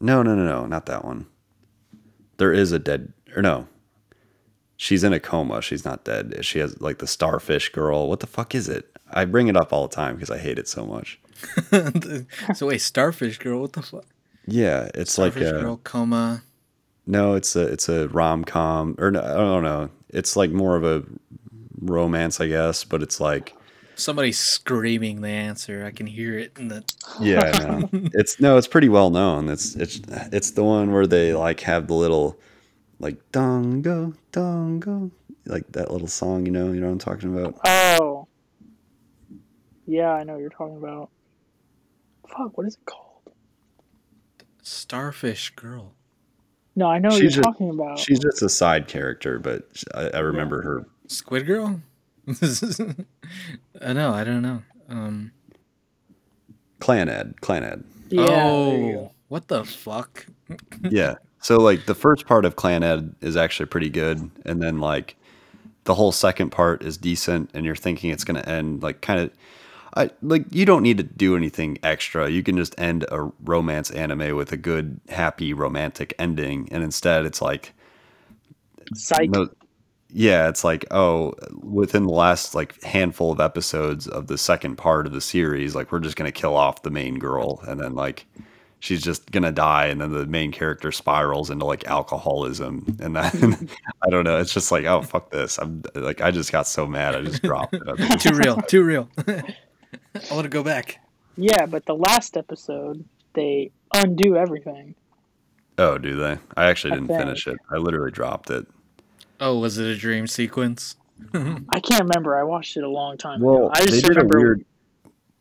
No, 0.01 0.23
no, 0.23 0.35
no, 0.35 0.45
no, 0.45 0.67
not 0.67 0.87
that 0.87 1.05
one. 1.05 1.27
There 2.37 2.53
is 2.53 2.71
a 2.73 2.79
dead 2.79 3.13
or 3.35 3.43
no. 3.43 3.67
She's 4.79 5.05
in 5.05 5.13
a 5.13 5.21
coma. 5.21 5.61
She's 5.61 5.85
not 5.85 6.05
dead. 6.05 6.39
She 6.43 6.61
has 6.61 6.81
like 6.81 6.99
the 6.99 7.07
starfish 7.07 7.69
girl. 7.71 8.09
What 8.09 8.21
the 8.21 8.27
fuck 8.27 8.55
is 8.55 8.69
it? 8.69 8.97
I 9.11 9.25
bring 9.25 9.49
it 9.49 9.57
up 9.57 9.73
all 9.73 9.89
the 9.89 9.95
time 9.95 10.15
because 10.15 10.31
I 10.31 10.39
hate 10.39 10.59
it 10.59 10.69
so 10.69 10.87
much. 10.87 11.19
so 12.55 12.67
wait, 12.67 12.81
Starfish 12.81 13.39
Girl, 13.39 13.61
what 13.61 13.73
the 13.73 13.83
fuck? 13.83 14.05
Yeah, 14.47 14.89
it's 14.95 15.13
Starfish 15.13 15.45
like 15.45 15.55
uh, 15.55 15.61
Girl, 15.61 15.77
coma. 15.83 16.43
No, 17.07 17.35
it's 17.35 17.57
a 17.57 17.63
it's 17.63 17.89
a 17.89 18.09
rom 18.09 18.45
com 18.45 18.95
or 18.99 19.11
no, 19.11 19.21
I 19.21 19.35
don't 19.35 19.65
know. 19.65 19.91
It's 20.11 20.37
like 20.37 20.51
more 20.51 20.77
of 20.77 20.85
a 20.85 21.05
romance, 21.81 22.41
I 22.41 22.47
guess, 22.49 22.85
but 22.85 23.03
it's 23.03 23.21
like 23.21 23.55
Somebody's 23.99 24.39
screaming 24.39 25.23
the 25.23 25.29
answer. 25.29 25.85
I 25.85 25.91
can 25.91 26.07
hear 26.07 26.39
it 26.39 26.53
in 26.57 26.69
the. 26.69 26.85
yeah, 27.21 27.51
no. 27.51 27.89
it's 28.15 28.39
no, 28.39 28.57
it's 28.57 28.69
pretty 28.69 28.89
well 28.89 29.11
known. 29.11 29.49
It's 29.49 29.75
it's 29.75 30.01
it's 30.31 30.53
the 30.53 30.63
one 30.63 30.93
where 30.93 31.07
they 31.07 31.35
like 31.35 31.61
have 31.61 31.89
the 31.89 31.95
little 31.95 32.39
like 32.99 33.17
dongo 33.33 34.15
dongo 34.33 35.11
like 35.47 35.71
that 35.73 35.91
little 35.91 36.09
song. 36.09 36.47
You 36.47 36.53
know, 36.53 36.73
you 36.73 36.81
know 36.81 36.87
what 36.87 36.93
I'm 36.93 36.99
talking 36.99 37.37
about. 37.37 37.59
oh, 37.67 38.27
yeah, 39.87 40.11
I 40.13 40.25
know 40.25 40.35
what 40.35 40.41
you're 40.41 40.51
talking 40.51 40.77
about. 40.77 41.11
Fuck, 42.29 42.57
what 42.59 42.67
is 42.67 42.75
it 42.75 42.85
called? 42.85 43.05
Starfish 44.63 45.51
Girl. 45.57 45.95
No, 46.77 46.87
I 46.87 46.99
know 46.99 47.09
what 47.09 47.15
She's 47.15 47.35
you're 47.37 47.43
just- 47.43 47.45
talking 47.45 47.71
about. 47.71 47.99
She's 47.99 48.19
just 48.19 48.43
a 48.43 48.49
side 48.49 48.87
character, 48.87 49.39
but 49.39 49.67
I, 49.95 50.11
I 50.11 50.19
remember 50.21 50.63
her. 50.63 50.87
Squid 51.07 51.47
Girl? 51.47 51.81
I 53.81 53.93
know, 53.95 54.13
I 54.13 54.23
don't 54.25 54.43
know. 54.43 54.63
Um, 54.89 55.33
Clannad, 56.81 57.41
Clan 57.41 57.65
Ed. 57.65 57.85
yeah. 58.11 58.27
oh, 58.29 59.13
what 59.29 59.49
the 59.49 59.65
fuck? 59.65 60.27
yeah. 60.83 61.15
So 61.41 61.59
like 61.59 61.87
the 61.87 61.95
first 61.95 62.27
part 62.27 62.45
of 62.45 62.57
Clannad 62.57 63.15
is 63.21 63.37
actually 63.37 63.67
pretty 63.67 63.91
good, 63.91 64.31
and 64.45 64.63
then 64.63 64.79
like 64.81 65.17
the 65.85 65.95
whole 65.95 66.13
second 66.13 66.51
part 66.51 66.83
is 66.83 66.97
decent, 66.97 67.51
and 67.55 67.65
you're 67.65 67.77
thinking 67.77 68.11
it's 68.11 68.25
gonna 68.25 68.41
end 68.41 68.83
like 68.83 69.01
kind 69.01 69.21
of. 69.21 69.31
I 69.97 70.11
like 70.21 70.45
you 70.51 70.67
don't 70.67 70.83
need 70.83 70.99
to 70.99 71.03
do 71.03 71.35
anything 71.35 71.79
extra. 71.83 72.29
You 72.29 72.43
can 72.43 72.57
just 72.57 72.79
end 72.79 73.07
a 73.11 73.31
romance 73.45 73.91
anime 73.91 74.37
with 74.37 74.53
a 74.53 74.57
good, 74.57 75.01
happy, 75.09 75.55
romantic 75.55 76.15
ending, 76.19 76.69
and 76.71 76.83
instead 76.85 77.25
it's 77.25 77.41
like 77.41 77.73
Psych. 78.95 79.31
no, 79.31 79.49
yeah, 80.11 80.49
it's 80.49 80.65
like 80.65 80.85
oh, 80.91 81.35
within 81.63 82.05
the 82.05 82.13
last 82.13 82.55
like 82.55 82.83
handful 82.83 83.33
of 83.33 83.41
episodes 83.41 84.07
of 84.07 84.27
the 84.27 84.39
second 84.39 84.77
part 84.77 85.07
of 85.07 85.13
the 85.13 85.21
series, 85.21 85.75
like 85.75 85.91
we're 85.93 86.01
just 86.01 86.17
gonna 86.17 86.33
kill 86.33 86.57
off 86.57 86.83
the 86.83 86.91
main 86.91 87.19
girl, 87.19 87.63
and 87.67 87.81
then 87.81 87.95
like 87.95 88.27
she's 88.81 89.03
just 89.03 89.31
gonna 89.31 89.53
die, 89.53 89.87
and 89.87 90.01
then 90.01 90.13
the 90.13 90.27
main 90.27 90.53
character 90.53 90.93
spirals 90.93 91.51
into 91.51 91.65
like 91.65 91.87
alcoholism, 91.87 92.97
and 93.01 93.17
then 93.17 93.69
I 94.07 94.11
don't 94.11 94.25
know. 94.25 94.39
It's 94.39 94.53
just 94.53 94.71
like 94.73 94.85
oh 94.85 95.03
fuck 95.03 95.31
this. 95.31 95.59
I'm 95.59 95.83
like 95.95 96.21
I 96.21 96.31
just 96.31 96.53
got 96.53 96.67
so 96.67 96.87
mad, 96.87 97.15
I 97.15 97.23
just 97.23 97.43
dropped 97.43 97.75
it. 97.75 97.83
Too 98.21 98.35
real, 98.35 98.57
too 98.63 98.83
real. 98.85 99.09
I 99.27 100.35
want 100.35 100.45
to 100.45 100.49
go 100.49 100.63
back. 100.63 100.99
Yeah, 101.37 101.67
but 101.67 101.87
the 101.87 101.95
last 101.95 102.37
episode 102.37 103.05
they 103.35 103.71
undo 103.95 104.37
everything. 104.37 104.95
oh, 105.79 105.99
do 105.99 106.17
they? 106.17 106.39
I 106.57 106.67
actually 106.67 106.93
didn't 106.95 107.09
think. 107.09 107.21
finish 107.21 107.47
it. 107.47 107.57
I 107.71 107.77
literally 107.77 108.11
dropped 108.11 108.51
it. 108.51 108.67
Oh, 109.41 109.59
was 109.61 109.79
it 109.79 109.87
a 109.87 109.97
dream 109.97 110.27
sequence? 110.27 110.97
I 111.35 111.81
can't 111.81 112.03
remember. 112.03 112.37
I 112.37 112.43
watched 112.43 112.77
it 112.77 112.83
a 112.85 112.89
long 112.89 113.17
time 113.17 113.41
Well, 113.41 113.67
ago. 113.67 113.71
I 113.75 113.87
just 113.87 114.09
remember. 114.09 114.39
weird 114.39 114.65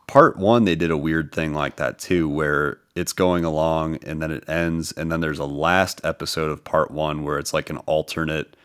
part 0.07 0.37
one. 0.37 0.65
They 0.65 0.75
did 0.75 0.91
a 0.91 0.97
weird 0.97 1.31
thing 1.31 1.53
like 1.53 1.75
that 1.77 1.97
too, 1.99 2.29
where 2.29 2.79
it's 2.97 3.13
going 3.13 3.45
along 3.45 3.97
and 4.03 4.21
then 4.21 4.31
it 4.31 4.49
ends, 4.49 4.91
and 4.91 5.11
then 5.11 5.21
there's 5.21 5.37
a 5.37 5.45
last 5.45 6.01
episode 6.03 6.49
of 6.49 6.63
part 6.63 6.89
one 6.89 7.23
where 7.23 7.37
it's 7.37 7.53
like 7.53 7.69
an 7.69 7.77
alternate 7.79 8.57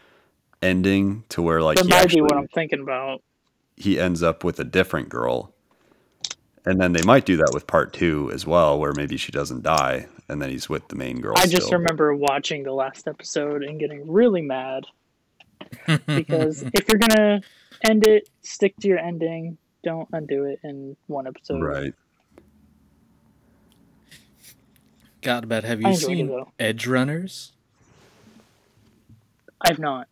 ending 0.62 1.24
to 1.28 1.42
where 1.42 1.60
like 1.60 1.76
that 1.76 1.84
he 1.84 1.90
might 1.90 1.98
actually 1.98 2.20
be 2.20 2.22
what 2.22 2.36
I'm 2.36 2.48
thinking 2.48 2.80
about. 2.80 3.22
he 3.76 4.00
ends 4.00 4.22
up 4.22 4.42
with 4.42 4.58
a 4.58 4.64
different 4.64 5.10
girl, 5.10 5.52
and 6.64 6.80
then 6.80 6.92
they 6.92 7.02
might 7.02 7.26
do 7.26 7.36
that 7.36 7.50
with 7.52 7.66
part 7.66 7.92
two 7.92 8.30
as 8.32 8.46
well, 8.46 8.78
where 8.78 8.92
maybe 8.94 9.18
she 9.18 9.32
doesn't 9.32 9.62
die, 9.62 10.06
and 10.28 10.40
then 10.40 10.48
he's 10.48 10.68
with 10.68 10.88
the 10.88 10.96
main 10.96 11.20
girl. 11.20 11.34
I 11.36 11.46
just 11.46 11.66
still. 11.66 11.78
remember 11.78 12.14
watching 12.14 12.62
the 12.62 12.72
last 12.72 13.06
episode 13.06 13.62
and 13.62 13.78
getting 13.78 14.10
really 14.10 14.42
mad 14.42 14.84
because 16.06 16.62
if 16.72 16.88
you're 16.88 16.98
gonna 16.98 17.42
end 17.84 18.06
it, 18.06 18.30
stick 18.40 18.74
to 18.80 18.88
your 18.88 18.98
ending. 18.98 19.58
Don't 19.84 20.08
undo 20.12 20.44
it 20.44 20.60
in 20.62 20.96
one 21.08 21.26
episode. 21.26 21.60
right. 21.62 21.92
God, 25.22 25.48
but 25.48 25.64
have 25.64 25.80
you 25.80 25.94
seen. 25.94 26.28
Edgerunners? 26.58 27.52
I've 29.60 29.78
not. 29.78 30.08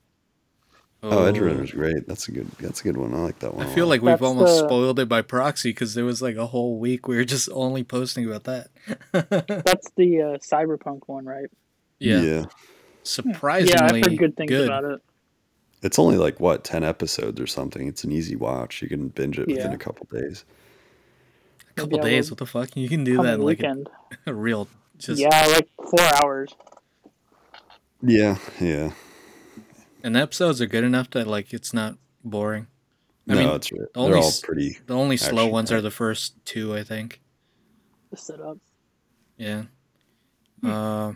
Oh, 1.03 1.33
Edgerunner's 1.33 1.73
great. 1.73 2.07
That's 2.07 2.29
a 2.29 2.33
good. 2.33 2.51
That's 2.61 2.81
a 2.81 2.85
good 2.85 2.97
one. 2.97 3.15
I 3.15 3.19
like 3.19 3.39
that 3.41 3.55
one. 3.55 3.67
I 3.67 3.75
feel 3.75 3.87
like 3.87 4.03
we've 4.03 4.11
That's 4.13 4.23
almost 4.23 4.61
the- 4.61 4.69
spoiled 4.69 4.99
it 4.99 5.09
by 5.09 5.23
proxy 5.23 5.71
because 5.71 5.95
there 5.95 6.05
was 6.05 6.21
like 6.21 6.37
a 6.37 6.47
whole 6.47 6.79
week 6.79 7.09
we 7.09 7.17
were 7.17 7.25
just 7.25 7.49
only 7.53 7.83
posting 7.83 8.27
about 8.27 8.45
that. 8.45 8.69
That's 9.13 9.91
the 9.97 10.23
uh, 10.23 10.39
cyberpunk 10.39 11.01
one, 11.07 11.25
right? 11.25 11.49
yeah, 11.99 12.21
yeah. 12.23 12.45
surprisingly 13.03 13.73
yeah, 13.73 13.85
I've 13.85 14.05
heard 14.11 14.19
good 14.19 14.37
things 14.37 14.49
good. 14.51 14.67
about 14.67 14.85
it. 14.85 15.01
It's 15.83 15.99
only 15.99 16.19
like 16.19 16.39
what 16.39 16.65
ten 16.65 16.85
episodes 16.85 17.41
or 17.41 17.47
something. 17.47 17.89
It's 17.89 18.05
an 18.05 18.13
easy 18.13 18.37
watch. 18.37 18.83
You 18.83 18.89
can 18.89 19.09
binge 19.09 19.39
it 19.39 19.49
within 19.49 19.73
a 19.73 19.79
couple 19.79 20.07
days. 20.13 20.45
A 21.71 21.73
couple 21.73 21.99
Maybe 21.99 22.11
days, 22.11 22.31
will 22.31 22.35
what 22.35 22.39
the 22.41 22.47
fuck? 22.47 22.77
You 22.77 22.89
can 22.91 23.05
do 23.05 23.23
that 23.23 23.35
in 23.35 23.41
like 23.41 23.63
a, 23.63 23.69
weekend. 23.69 23.89
a 24.27 24.35
real 24.35 24.69
just. 25.07 25.21
yeah, 25.21 25.47
like 25.47 25.69
four 25.77 26.01
hours. 26.23 26.55
Yeah, 28.03 28.39
yeah. 28.61 28.93
And 30.03 30.17
the 30.17 30.21
episodes 30.21 30.61
are 30.61 30.67
good 30.67 30.85
enough 30.85 31.11
that 31.11 31.27
like 31.27 31.53
it's 31.53 31.75
not 31.75 31.97
boring. 32.25 32.67
I 33.29 33.35
no, 33.35 33.41
mean, 33.41 33.49
it's 33.51 33.71
they're 33.71 33.89
only 33.95 34.19
all 34.19 34.33
pretty. 34.43 34.79
The 34.87 34.95
only 34.95 35.17
slow 35.17 35.43
Action 35.43 35.53
ones 35.53 35.73
are 35.73 35.81
the 35.81 35.91
first 35.91 36.45
two, 36.45 36.75
I 36.75 36.83
think. 36.83 37.21
The 38.11 38.17
setup. 38.17 38.59
Yeah. 39.37 39.65
Hmm. 40.61 40.71
Uh, 40.71 41.13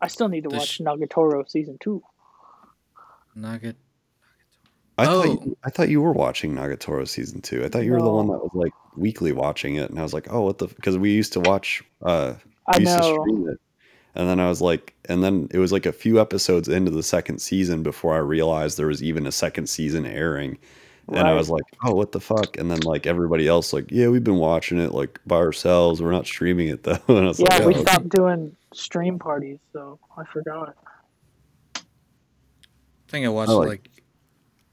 I 0.00 0.08
still 0.08 0.28
need 0.28 0.44
to 0.44 0.50
watch 0.50 0.68
sh- 0.68 0.80
Nagatoro 0.80 1.48
season 1.48 1.78
two. 1.80 2.02
Nugget. 3.34 3.76
I 4.98 5.04
thought 5.06 5.26
Oh. 5.26 5.30
you, 5.30 5.56
I 5.64 5.70
thought 5.70 5.88
you 5.88 6.00
were 6.02 6.12
watching 6.12 6.54
Nagatoro 6.54 7.06
season 7.06 7.40
two. 7.40 7.64
I 7.64 7.68
thought 7.68 7.84
you 7.84 7.92
were 7.92 8.02
the 8.02 8.10
one 8.10 8.26
that 8.28 8.38
was 8.38 8.50
like 8.52 8.72
weekly 8.96 9.32
watching 9.32 9.76
it, 9.76 9.90
and 9.90 9.98
I 9.98 10.02
was 10.02 10.12
like, 10.12 10.26
oh, 10.32 10.42
what 10.42 10.58
the? 10.58 10.66
Because 10.66 10.98
we 10.98 11.12
used 11.12 11.32
to 11.34 11.40
watch. 11.40 11.82
uh 12.02 12.34
I 12.66 12.78
we 12.78 12.84
used 12.84 12.96
to 12.96 13.02
know. 13.02 13.22
stream 13.22 13.48
it, 13.48 13.60
and 14.14 14.28
then 14.28 14.40
I 14.40 14.48
was 14.48 14.60
like, 14.60 14.94
and 15.08 15.22
then 15.22 15.48
it 15.52 15.58
was 15.58 15.72
like 15.72 15.86
a 15.86 15.92
few 15.92 16.20
episodes 16.20 16.68
into 16.68 16.90
the 16.90 17.02
second 17.02 17.38
season 17.40 17.82
before 17.82 18.14
I 18.14 18.18
realized 18.18 18.76
there 18.76 18.88
was 18.88 19.02
even 19.02 19.26
a 19.26 19.32
second 19.32 19.68
season 19.68 20.04
airing. 20.04 20.58
And 21.10 21.26
I 21.26 21.32
was 21.32 21.48
like, 21.48 21.62
"Oh, 21.82 21.94
what 21.94 22.12
the 22.12 22.20
fuck?" 22.20 22.58
And 22.58 22.70
then 22.70 22.80
like 22.80 23.06
everybody 23.06 23.48
else, 23.48 23.72
like, 23.72 23.90
"Yeah, 23.90 24.08
we've 24.08 24.22
been 24.24 24.36
watching 24.36 24.78
it 24.78 24.92
like 24.92 25.18
by 25.26 25.36
ourselves. 25.36 26.02
We're 26.02 26.12
not 26.12 26.26
streaming 26.26 26.68
it 26.68 26.82
though." 26.82 26.98
And 27.08 27.18
I 27.20 27.28
was 27.28 27.40
Yeah, 27.40 27.46
like, 27.56 27.64
we 27.66 27.74
"Oh, 27.76 27.80
stopped 27.80 28.10
doing 28.10 28.54
stream 28.74 29.18
parties, 29.18 29.58
so 29.72 29.98
I 30.18 30.24
forgot. 30.24 30.74
I 31.76 31.80
think 33.08 33.24
I 33.24 33.30
watched 33.30 33.50
I 33.50 33.54
like- 33.54 33.68
like 33.68 33.88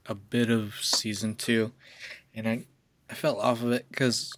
a 0.08 0.16
bit 0.16 0.49
of 0.49 0.76
season 0.82 1.36
two, 1.36 1.72
and 2.34 2.47
I 2.47 2.66
I 3.10 3.14
fell 3.14 3.39
off 3.39 3.62
of 3.64 3.72
it 3.72 3.86
because 3.89 4.34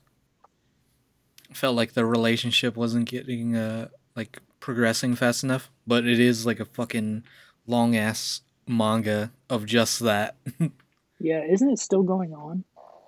I 1.50 1.54
felt 1.54 1.76
like 1.76 1.94
the 1.94 2.06
relationship 2.06 2.76
wasn't 2.76 3.10
getting 3.10 3.56
uh 3.56 3.90
like 4.16 4.40
progressing 4.60 5.16
fast 5.16 5.44
enough. 5.44 5.70
But 5.86 6.06
it 6.06 6.20
is 6.20 6.46
like 6.46 6.60
a 6.60 6.66
fucking 6.66 7.24
long 7.66 7.96
ass 7.96 8.42
manga 8.68 9.32
of 9.50 9.66
just 9.66 10.00
that. 10.02 10.36
Yeah, 11.20 11.42
isn't 11.50 11.72
it 11.72 11.80
still 11.80 12.04
going 12.04 12.32
on? 12.36 12.64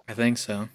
I 0.07 0.16
think 0.16 0.39
so. 0.39 0.70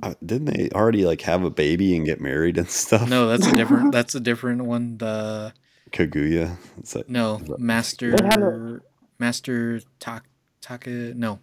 Uh, 0.00 0.14
didn't 0.24 0.44
they 0.44 0.68
already 0.72 1.04
like 1.04 1.22
have 1.22 1.42
a 1.42 1.50
baby 1.50 1.96
and 1.96 2.06
get 2.06 2.20
married 2.20 2.56
and 2.56 2.70
stuff? 2.70 3.08
No, 3.08 3.26
that's 3.26 3.48
a 3.48 3.56
different. 3.56 3.90
that's 3.98 4.14
a 4.14 4.20
different 4.20 4.62
one. 4.64 4.98
The 4.98 5.52
Kaguya. 5.90 6.56
It's 6.78 6.94
like, 6.94 7.08
no 7.08 7.38
Is 7.38 7.48
that- 7.48 7.58
master 7.58 8.14
a- 8.14 8.80
master 9.18 9.80
tak 9.98 10.22
taka 10.60 10.90
no. 10.90 11.40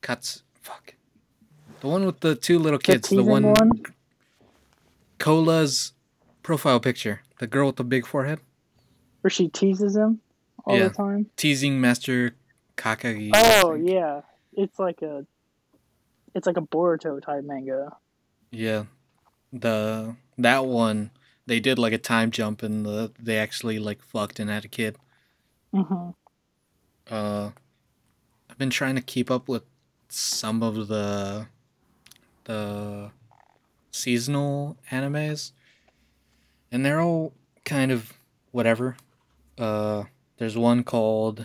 Cuts 0.00 0.42
fuck. 0.60 0.94
The 1.80 1.88
one 1.88 2.06
with 2.06 2.20
the 2.20 2.34
two 2.34 2.58
little 2.58 2.78
kids. 2.78 3.08
The 3.08 3.16
teasing 3.16 3.26
one, 3.26 3.42
one? 3.44 3.70
Cola's 5.18 5.92
profile 6.42 6.80
picture. 6.80 7.22
The 7.38 7.46
girl 7.46 7.66
with 7.68 7.76
the 7.76 7.84
big 7.84 8.06
forehead. 8.06 8.40
Where 9.20 9.30
she 9.30 9.48
teases 9.48 9.96
him 9.96 10.20
all 10.64 10.76
Yeah. 10.76 10.88
the 10.88 10.94
time? 10.94 11.30
Teasing 11.36 11.80
Master 11.80 12.36
Takagi. 12.76 13.30
Oh 13.34 13.74
yeah. 13.74 14.22
It's 14.52 14.78
like 14.78 15.02
a 15.02 15.26
it's 16.34 16.46
like 16.46 16.56
a 16.56 16.62
Boruto 16.62 17.20
type 17.22 17.44
manga. 17.44 17.96
Yeah. 18.50 18.84
The 19.52 20.16
that 20.38 20.66
one 20.66 21.10
they 21.46 21.60
did 21.60 21.78
like 21.78 21.92
a 21.92 21.98
time 21.98 22.30
jump 22.30 22.62
and 22.62 22.84
the 22.84 23.12
they 23.18 23.38
actually 23.38 23.78
like 23.78 24.02
fucked 24.02 24.38
and 24.38 24.50
had 24.50 24.64
a 24.64 24.68
kid. 24.68 24.96
hmm 25.72 26.10
Uh 27.10 27.50
I've 28.56 28.60
been 28.60 28.70
trying 28.70 28.94
to 28.94 29.02
keep 29.02 29.30
up 29.30 29.48
with 29.48 29.64
some 30.08 30.62
of 30.62 30.88
the 30.88 31.46
the 32.44 33.10
seasonal 33.90 34.78
animes 34.90 35.52
and 36.72 36.82
they're 36.82 37.02
all 37.02 37.34
kind 37.66 37.92
of 37.92 38.14
whatever. 38.52 38.96
Uh 39.58 40.04
there's 40.38 40.56
one 40.56 40.84
called 40.84 41.44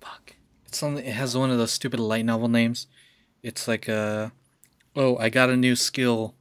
fuck. 0.00 0.34
It's 0.64 0.78
something 0.78 1.04
it 1.04 1.12
has 1.12 1.36
one 1.36 1.50
of 1.50 1.58
those 1.58 1.72
stupid 1.72 2.00
light 2.00 2.24
novel 2.24 2.48
names. 2.48 2.86
It's 3.42 3.68
like 3.68 3.86
a 3.86 4.32
oh, 4.96 5.18
I 5.18 5.28
got 5.28 5.50
a 5.50 5.58
new 5.58 5.76
skill 5.76 6.34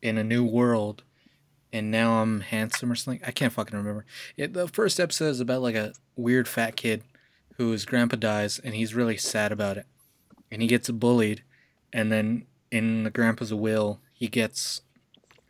in 0.00 0.16
a 0.16 0.24
new 0.24 0.46
world 0.46 1.02
and 1.74 1.90
now 1.90 2.22
I'm 2.22 2.40
handsome 2.40 2.90
or 2.90 2.94
something. 2.94 3.20
I 3.26 3.32
can't 3.32 3.52
fucking 3.52 3.76
remember. 3.76 4.06
It, 4.34 4.54
the 4.54 4.66
first 4.66 4.98
episode 4.98 5.28
is 5.28 5.40
about 5.40 5.60
like 5.60 5.74
a 5.74 5.92
weird 6.16 6.48
fat 6.48 6.74
kid 6.74 7.02
whose 7.68 7.84
grandpa 7.84 8.16
dies 8.16 8.58
and 8.58 8.74
he's 8.74 8.94
really 8.94 9.16
sad 9.16 9.52
about 9.52 9.76
it. 9.76 9.86
And 10.50 10.60
he 10.62 10.68
gets 10.68 10.90
bullied 10.90 11.42
and 11.92 12.10
then 12.10 12.46
in 12.70 13.04
the 13.04 13.10
grandpa's 13.10 13.52
will 13.52 14.00
he 14.12 14.28
gets 14.28 14.80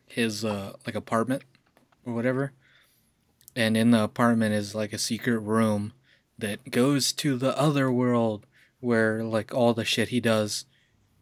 his 0.06 0.44
uh 0.44 0.74
like 0.86 0.94
apartment 0.94 1.42
or 2.04 2.14
whatever. 2.14 2.52
And 3.54 3.76
in 3.76 3.90
the 3.90 4.02
apartment 4.02 4.54
is 4.54 4.74
like 4.74 4.92
a 4.92 4.98
secret 4.98 5.38
room 5.38 5.92
that 6.38 6.70
goes 6.70 7.12
to 7.12 7.36
the 7.36 7.56
other 7.58 7.90
world 7.92 8.46
where 8.80 9.22
like 9.22 9.54
all 9.54 9.74
the 9.74 9.84
shit 9.84 10.08
he 10.08 10.20
does 10.20 10.64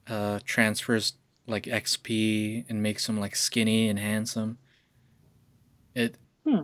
uh 0.08 0.40
transfers 0.44 1.14
like 1.46 1.64
XP 1.64 2.64
and 2.68 2.82
makes 2.82 3.08
him 3.08 3.18
like 3.18 3.36
skinny 3.36 3.88
and 3.88 3.98
handsome. 3.98 4.58
It 5.94 6.16
Hmm. 6.46 6.62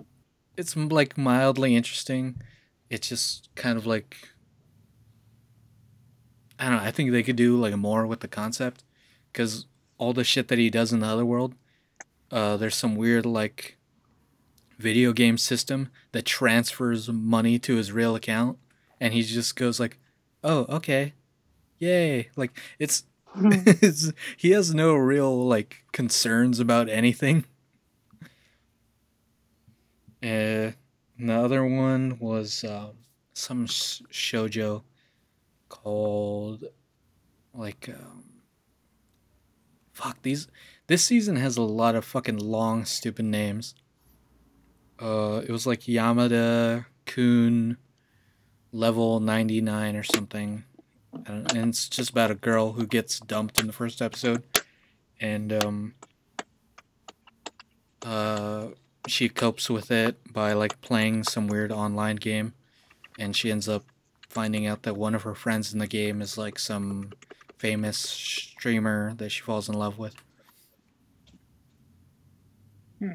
it's 0.57 0.77
like 0.77 1.19
mildly 1.19 1.77
interesting. 1.77 2.41
It's 2.89 3.09
just 3.09 3.49
kind 3.55 3.77
of 3.77 3.87
like 3.87 4.17
I 6.59 6.69
don't 6.69 6.77
know. 6.77 6.83
I 6.83 6.91
think 6.91 7.11
they 7.11 7.23
could 7.23 7.37
do 7.37 7.57
like 7.57 7.77
more 7.77 8.07
with 8.07 8.21
the 8.21 8.29
concept 8.29 8.85
because 9.33 9.67
all 9.99 10.13
the 10.13 10.25
shit 10.25 10.49
that 10.49 10.59
he 10.59 10.71
does 10.71 10.93
in 10.93 11.01
the 11.01 11.07
other 11.07 11.25
world, 11.25 11.55
uh, 12.31 12.57
there's 12.57 12.75
some 12.75 12.97
weird 12.97 13.27
like 13.27 13.77
video 14.79 15.13
game 15.13 15.39
system 15.39 15.91
that 16.13 16.25
transfers 16.25 17.09
money 17.11 17.59
to 17.59 17.77
his 17.77 17.93
real 17.93 18.15
account, 18.15 18.59
and 19.01 19.13
he 19.13 19.23
just 19.23 19.57
goes 19.57 19.79
like, 19.79 19.99
"Oh, 20.43 20.67
okay, 20.69 21.13
yay!" 21.79 22.31
Like 22.37 22.59
it's, 22.79 23.05
it's 23.37 24.13
he 24.37 24.51
has 24.51 24.75
no 24.75 24.95
real 24.95 25.47
like 25.47 25.85
concerns 25.93 26.59
about 26.59 26.89
anything. 26.89 27.45
Uh, 30.23 30.73
the 31.19 31.35
other 31.35 31.65
one 31.65 32.19
was 32.21 32.65
um, 32.65 32.91
some 33.33 33.67
sh- 33.67 34.03
shojo 34.11 34.83
called 35.69 36.65
like 37.55 37.89
um, 37.89 38.25
fuck 39.93 40.23
these. 40.23 40.49
This 40.87 41.05
season 41.05 41.37
has 41.37 41.57
a 41.57 41.63
lot 41.63 41.95
of 41.95 42.05
fucking 42.05 42.39
long, 42.39 42.85
stupid 42.85 43.25
names. 43.25 43.75
Uh, 45.01 45.43
it 45.47 45.51
was 45.51 45.67
like 45.67 45.83
Yamada 45.83 46.87
Kun 47.07 47.77
level 48.73 49.21
ninety 49.21 49.61
nine 49.61 49.97
or 49.97 50.03
something, 50.03 50.65
and 51.27 51.51
and 51.53 51.71
it's 51.71 51.89
just 51.89 52.11
about 52.11 52.31
a 52.31 52.35
girl 52.35 52.73
who 52.73 52.87
gets 52.87 53.21
dumped 53.21 53.59
in 53.59 53.67
the 53.67 53.73
first 53.73 54.01
episode, 54.01 54.43
and 55.21 55.53
um, 55.53 55.95
uh, 58.05 58.69
she 59.07 59.29
copes 59.29 59.71
with 59.71 59.91
it 59.91 60.33
by 60.33 60.53
like 60.53 60.81
playing 60.81 61.25
some 61.25 61.47
weird 61.47 61.73
online 61.73 62.17
game, 62.17 62.55
and 63.19 63.37
she 63.37 63.51
ends 63.51 63.69
up 63.69 63.85
finding 64.29 64.67
out 64.67 64.83
that 64.83 64.97
one 64.97 65.15
of 65.15 65.23
her 65.23 65.35
friends 65.35 65.73
in 65.73 65.79
the 65.79 65.87
game 65.87 66.21
is 66.21 66.37
like 66.37 66.59
some 66.59 67.13
famous 67.59 67.97
streamer 67.97 69.15
that 69.15 69.31
she 69.31 69.43
falls 69.43 69.69
in 69.69 69.75
love 69.75 69.99
with. 69.99 70.15
Hmm. 72.99 73.13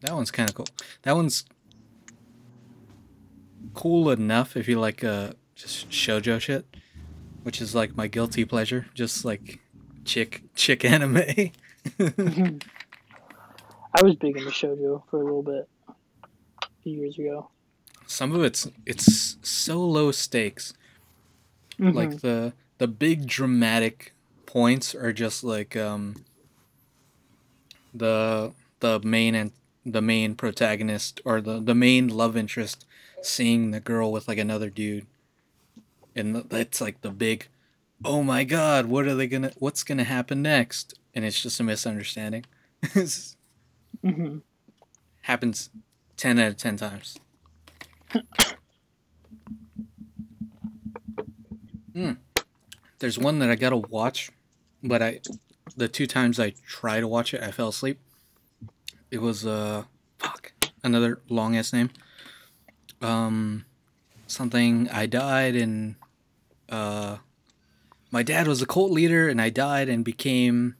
That 0.00 0.14
one's 0.14 0.30
kind 0.30 0.48
of 0.48 0.54
cool. 0.54 0.68
That 1.02 1.14
one's 1.16 1.44
cool 3.74 4.10
enough 4.10 4.56
if 4.56 4.68
you 4.68 4.80
like 4.80 5.04
uh 5.04 5.32
just 5.54 5.90
shojo 5.90 6.40
shit, 6.40 6.66
which 7.42 7.60
is 7.60 7.74
like 7.74 7.96
my 7.96 8.06
guilty 8.06 8.44
pleasure, 8.44 8.86
just 8.94 9.24
like 9.24 9.60
chick 10.04 10.42
chick 10.54 10.84
anime. 10.86 11.50
I 13.98 14.02
was 14.04 14.14
big 14.16 14.36
into 14.36 14.50
shoujo 14.50 15.02
for 15.10 15.20
a 15.20 15.24
little 15.24 15.42
bit 15.42 15.68
a 15.88 16.66
few 16.82 16.98
years 16.98 17.18
ago. 17.18 17.48
Some 18.06 18.32
of 18.34 18.42
it's 18.44 18.68
it's 18.84 19.36
so 19.42 19.80
low 19.84 20.12
stakes. 20.12 20.74
Mhm. 21.78 21.94
like 21.94 22.20
the 22.20 22.52
the 22.78 22.86
big 22.88 23.26
dramatic 23.26 24.12
points 24.46 24.94
are 24.94 25.12
just 25.12 25.44
like 25.44 25.76
um 25.76 26.24
the 27.94 28.52
the 28.80 29.00
main 29.00 29.34
and 29.34 29.52
the 29.84 30.00
main 30.02 30.34
protagonist 30.34 31.20
or 31.24 31.40
the 31.40 31.60
the 31.60 31.74
main 31.74 32.08
love 32.08 32.36
interest 32.36 32.84
seeing 33.22 33.70
the 33.70 33.80
girl 33.80 34.10
with 34.12 34.26
like 34.28 34.38
another 34.38 34.70
dude 34.70 35.06
and 36.14 36.34
that's 36.48 36.80
like 36.80 37.00
the 37.02 37.10
big 37.10 37.46
oh 38.04 38.22
my 38.22 38.42
god 38.44 38.86
what 38.86 39.06
are 39.06 39.14
they 39.14 39.26
gonna 39.26 39.52
what's 39.58 39.82
gonna 39.82 40.04
happen 40.04 40.42
next 40.42 40.94
and 41.14 41.24
it's 41.24 41.42
just 41.42 41.60
a 41.60 41.62
misunderstanding 41.64 42.44
It's- 42.82 43.35
Mhm. 44.04 44.42
happens 45.22 45.70
10 46.16 46.38
out 46.38 46.48
of 46.48 46.56
10 46.56 46.76
times 46.76 47.18
Hmm. 51.92 52.12
There's 52.98 53.18
one 53.18 53.38
that 53.38 53.50
I 53.50 53.54
gotta 53.54 53.76
watch, 53.76 54.30
but 54.82 55.02
I, 55.02 55.20
the 55.76 55.88
two 55.88 56.06
times 56.06 56.38
I 56.38 56.50
try 56.66 57.00
to 57.00 57.08
watch 57.08 57.32
it, 57.34 57.42
I 57.42 57.50
fell 57.50 57.68
asleep. 57.68 57.98
It 59.10 59.22
was 59.22 59.46
uh, 59.46 59.84
fuck, 60.18 60.52
another 60.84 61.20
long 61.28 61.56
ass 61.56 61.72
name. 61.72 61.90
Um, 63.00 63.64
something 64.26 64.88
I 64.90 65.06
died 65.06 65.56
and, 65.56 65.96
uh, 66.68 67.18
my 68.10 68.22
dad 68.22 68.46
was 68.46 68.62
a 68.62 68.66
cult 68.66 68.90
leader 68.90 69.28
and 69.28 69.40
I 69.40 69.50
died 69.50 69.88
and 69.88 70.04
became, 70.04 70.76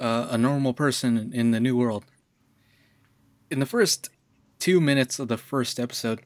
uh, 0.00 0.28
a 0.30 0.38
normal 0.38 0.72
person 0.72 1.30
in 1.32 1.50
the 1.52 1.60
new 1.60 1.76
world. 1.76 2.04
In 3.50 3.60
the 3.60 3.66
first 3.66 4.10
two 4.58 4.80
minutes 4.80 5.18
of 5.18 5.28
the 5.28 5.36
first 5.38 5.78
episode, 5.78 6.20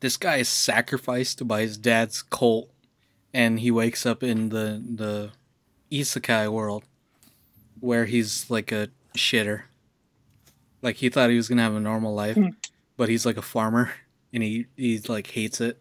this 0.00 0.16
guy 0.16 0.36
is 0.36 0.48
sacrificed 0.48 1.46
by 1.48 1.62
his 1.62 1.76
dad's 1.76 2.22
cult 2.22 2.70
and 3.34 3.60
he 3.60 3.70
wakes 3.70 4.06
up 4.06 4.22
in 4.22 4.48
the 4.50 4.82
the 4.94 5.30
isekai 5.90 6.50
world 6.50 6.84
where 7.80 8.06
he's 8.06 8.50
like 8.50 8.72
a 8.72 8.88
shitter 9.16 9.62
like 10.82 10.96
he 10.96 11.08
thought 11.08 11.30
he 11.30 11.36
was 11.36 11.48
gonna 11.48 11.62
have 11.62 11.74
a 11.74 11.80
normal 11.80 12.14
life 12.14 12.36
Hmm. 12.36 12.48
but 12.96 13.08
he's 13.08 13.24
like 13.24 13.36
a 13.36 13.42
farmer 13.42 13.92
and 14.32 14.42
he 14.42 14.66
he 14.76 14.98
like 15.08 15.28
hates 15.28 15.60
it 15.60 15.80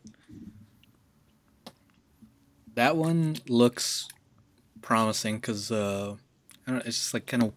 that 2.76 2.95
one 2.97 3.38
looks 3.47 4.08
promising 4.82 5.38
because 5.38 5.72
uh 5.72 6.16
I 6.68 6.72
don't. 6.72 6.86
It's 6.86 6.97
just 6.97 7.13
like 7.13 7.28
kind 7.28 7.43
of 7.43 7.53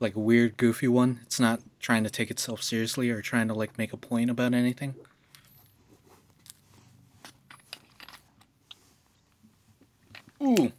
like 0.00 0.14
a 0.14 0.20
weird, 0.20 0.56
goofy 0.56 0.88
one. 0.88 1.20
It's 1.22 1.40
not 1.40 1.60
trying 1.80 2.04
to 2.04 2.10
take 2.10 2.30
itself 2.30 2.62
seriously 2.62 3.10
or 3.10 3.22
trying 3.22 3.48
to 3.48 3.54
like 3.54 3.78
make 3.78 3.92
a 3.92 3.96
point 3.96 4.30
about 4.30 4.54
anything. 4.54 4.94
Ooh. 10.42 10.72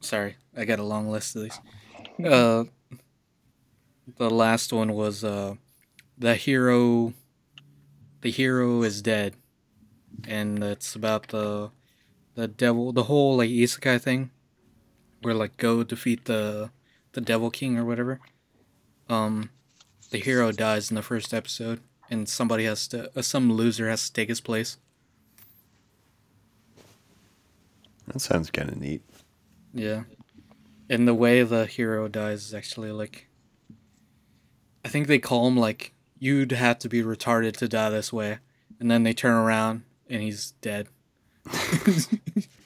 Sorry, 0.00 0.36
I 0.56 0.64
got 0.64 0.78
a 0.78 0.84
long 0.84 1.10
list 1.10 1.36
of 1.36 1.42
these. 1.42 1.60
Uh, 2.24 2.64
the 4.16 4.30
last 4.30 4.72
one 4.72 4.94
was 4.94 5.24
uh, 5.24 5.54
the 6.18 6.34
hero. 6.34 7.12
The 8.22 8.30
hero 8.30 8.82
is 8.82 9.00
dead, 9.00 9.36
and 10.26 10.62
it's 10.62 10.94
about 10.94 11.28
the 11.28 11.70
the 12.34 12.48
devil, 12.48 12.92
the 12.92 13.04
whole 13.04 13.36
like 13.36 13.50
isekai 13.50 14.00
thing 14.00 14.30
where 15.22 15.34
like 15.34 15.56
go 15.56 15.82
defeat 15.82 16.24
the 16.24 16.70
the 17.12 17.20
devil 17.20 17.50
king 17.50 17.78
or 17.78 17.84
whatever. 17.84 18.20
Um, 19.08 19.50
the 20.10 20.18
hero 20.18 20.52
dies 20.52 20.90
in 20.90 20.94
the 20.94 21.02
first 21.02 21.34
episode, 21.34 21.80
and 22.08 22.28
somebody 22.28 22.64
has 22.64 22.86
to, 22.88 23.10
uh, 23.16 23.22
some 23.22 23.52
loser 23.52 23.88
has 23.88 24.06
to 24.06 24.12
take 24.12 24.28
his 24.28 24.40
place. 24.40 24.76
That 28.06 28.20
sounds 28.20 28.50
kind 28.50 28.68
of 28.68 28.80
neat. 28.80 29.02
Yeah. 29.72 30.04
And 30.88 31.06
the 31.06 31.14
way 31.14 31.42
the 31.42 31.66
hero 31.66 32.08
dies 32.08 32.46
is 32.46 32.54
actually 32.54 32.90
like 32.90 33.28
I 34.84 34.88
think 34.88 35.06
they 35.06 35.18
call 35.18 35.46
him 35.46 35.56
like 35.56 35.92
you'd 36.18 36.52
have 36.52 36.78
to 36.80 36.88
be 36.88 37.02
retarded 37.02 37.56
to 37.56 37.68
die 37.68 37.90
this 37.90 38.12
way. 38.12 38.38
And 38.78 38.90
then 38.90 39.02
they 39.02 39.12
turn 39.12 39.34
around 39.34 39.84
and 40.08 40.22
he's 40.22 40.52
dead. 40.60 40.88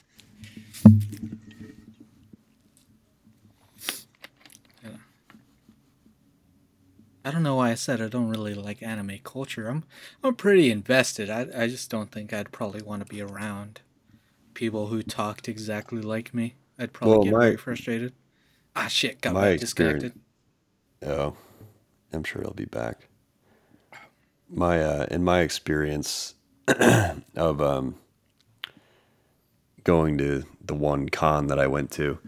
I 7.25 7.31
don't 7.31 7.43
know 7.43 7.55
why 7.55 7.71
I 7.71 7.75
said 7.75 8.01
I 8.01 8.07
don't 8.07 8.29
really 8.29 8.53
like 8.53 8.83
anime 8.83 9.17
culture. 9.23 9.67
I'm 9.67 9.83
I'm 10.23 10.35
pretty 10.35 10.69
invested. 10.71 11.29
I 11.29 11.47
I 11.55 11.67
just 11.67 11.89
don't 11.89 12.11
think 12.11 12.31
I'd 12.31 12.51
probably 12.51 12.83
want 12.83 13.05
to 13.05 13.11
be 13.11 13.21
around 13.21 13.81
people 14.53 14.87
who 14.87 15.01
talked 15.01 15.49
exactly 15.49 16.01
like 16.01 16.33
me. 16.33 16.53
I'd 16.77 16.93
probably 16.93 17.15
Well, 17.17 17.23
get 17.23 17.33
my- 17.33 17.39
very 17.45 17.57
frustrated. 17.57 18.13
Ah 18.75 18.87
shit, 18.87 19.21
got 19.21 19.33
my 19.33 19.57
disconnected. 19.57 20.13
Oh, 21.05 21.35
I'm 22.13 22.23
sure 22.23 22.41
he'll 22.41 22.51
be 22.53 22.65
back. 22.65 23.07
My 24.49 24.81
uh, 24.83 25.07
in 25.09 25.23
my 25.23 25.39
experience 25.41 26.35
of 27.35 27.61
um, 27.61 27.95
going 29.83 30.17
to 30.19 30.43
the 30.63 30.75
one 30.75 31.09
con 31.09 31.47
that 31.47 31.59
I 31.59 31.67
went 31.67 31.91
to, 31.91 32.19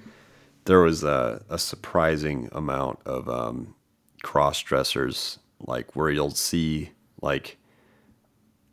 there 0.66 0.80
was 0.80 1.04
a, 1.04 1.44
a 1.50 1.58
surprising 1.60 2.50
amount 2.52 3.00
of 3.06 3.28
um, 3.30 3.76
cross 4.24 4.62
dressers, 4.62 5.40
like 5.60 5.96
where 5.96 6.10
you'll 6.10 6.32
see 6.32 6.92
like 7.22 7.58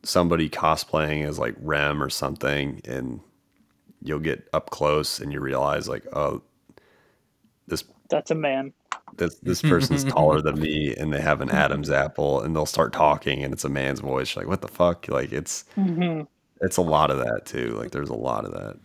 somebody 0.02 0.48
cosplaying 0.50 1.26
as 1.26 1.38
like 1.38 1.54
Rem 1.60 2.02
or 2.02 2.10
something, 2.10 2.80
and 2.84 3.20
you'll 4.02 4.20
get 4.20 4.48
up 4.52 4.70
close 4.70 5.18
and 5.18 5.32
you 5.32 5.40
realize 5.40 5.88
like, 5.88 6.06
oh, 6.12 6.42
this 7.66 7.84
That's 8.10 8.30
a 8.30 8.34
man. 8.34 8.72
this 9.16 9.36
this 9.36 9.62
person's 9.62 10.04
taller 10.12 10.40
than 10.42 10.60
me 10.60 10.94
and 10.94 11.12
they 11.12 11.20
have 11.20 11.40
an 11.40 11.50
Adam's 11.50 11.90
apple 11.90 12.42
and 12.42 12.54
they'll 12.54 12.66
start 12.66 12.92
talking 12.92 13.42
and 13.42 13.52
it's 13.52 13.64
a 13.64 13.68
man's 13.68 14.00
voice. 14.00 14.34
You're 14.34 14.44
like, 14.44 14.50
what 14.50 14.60
the 14.60 14.68
fuck? 14.68 15.08
Like 15.08 15.32
it's 15.32 15.64
hmm 15.74 16.22
it's 16.60 16.76
a 16.76 16.82
lot 16.82 17.10
of 17.10 17.18
that 17.18 17.46
too. 17.46 17.76
Like 17.78 17.90
there's 17.90 18.10
a 18.10 18.14
lot 18.14 18.44
of 18.44 18.52
that. 18.52 18.76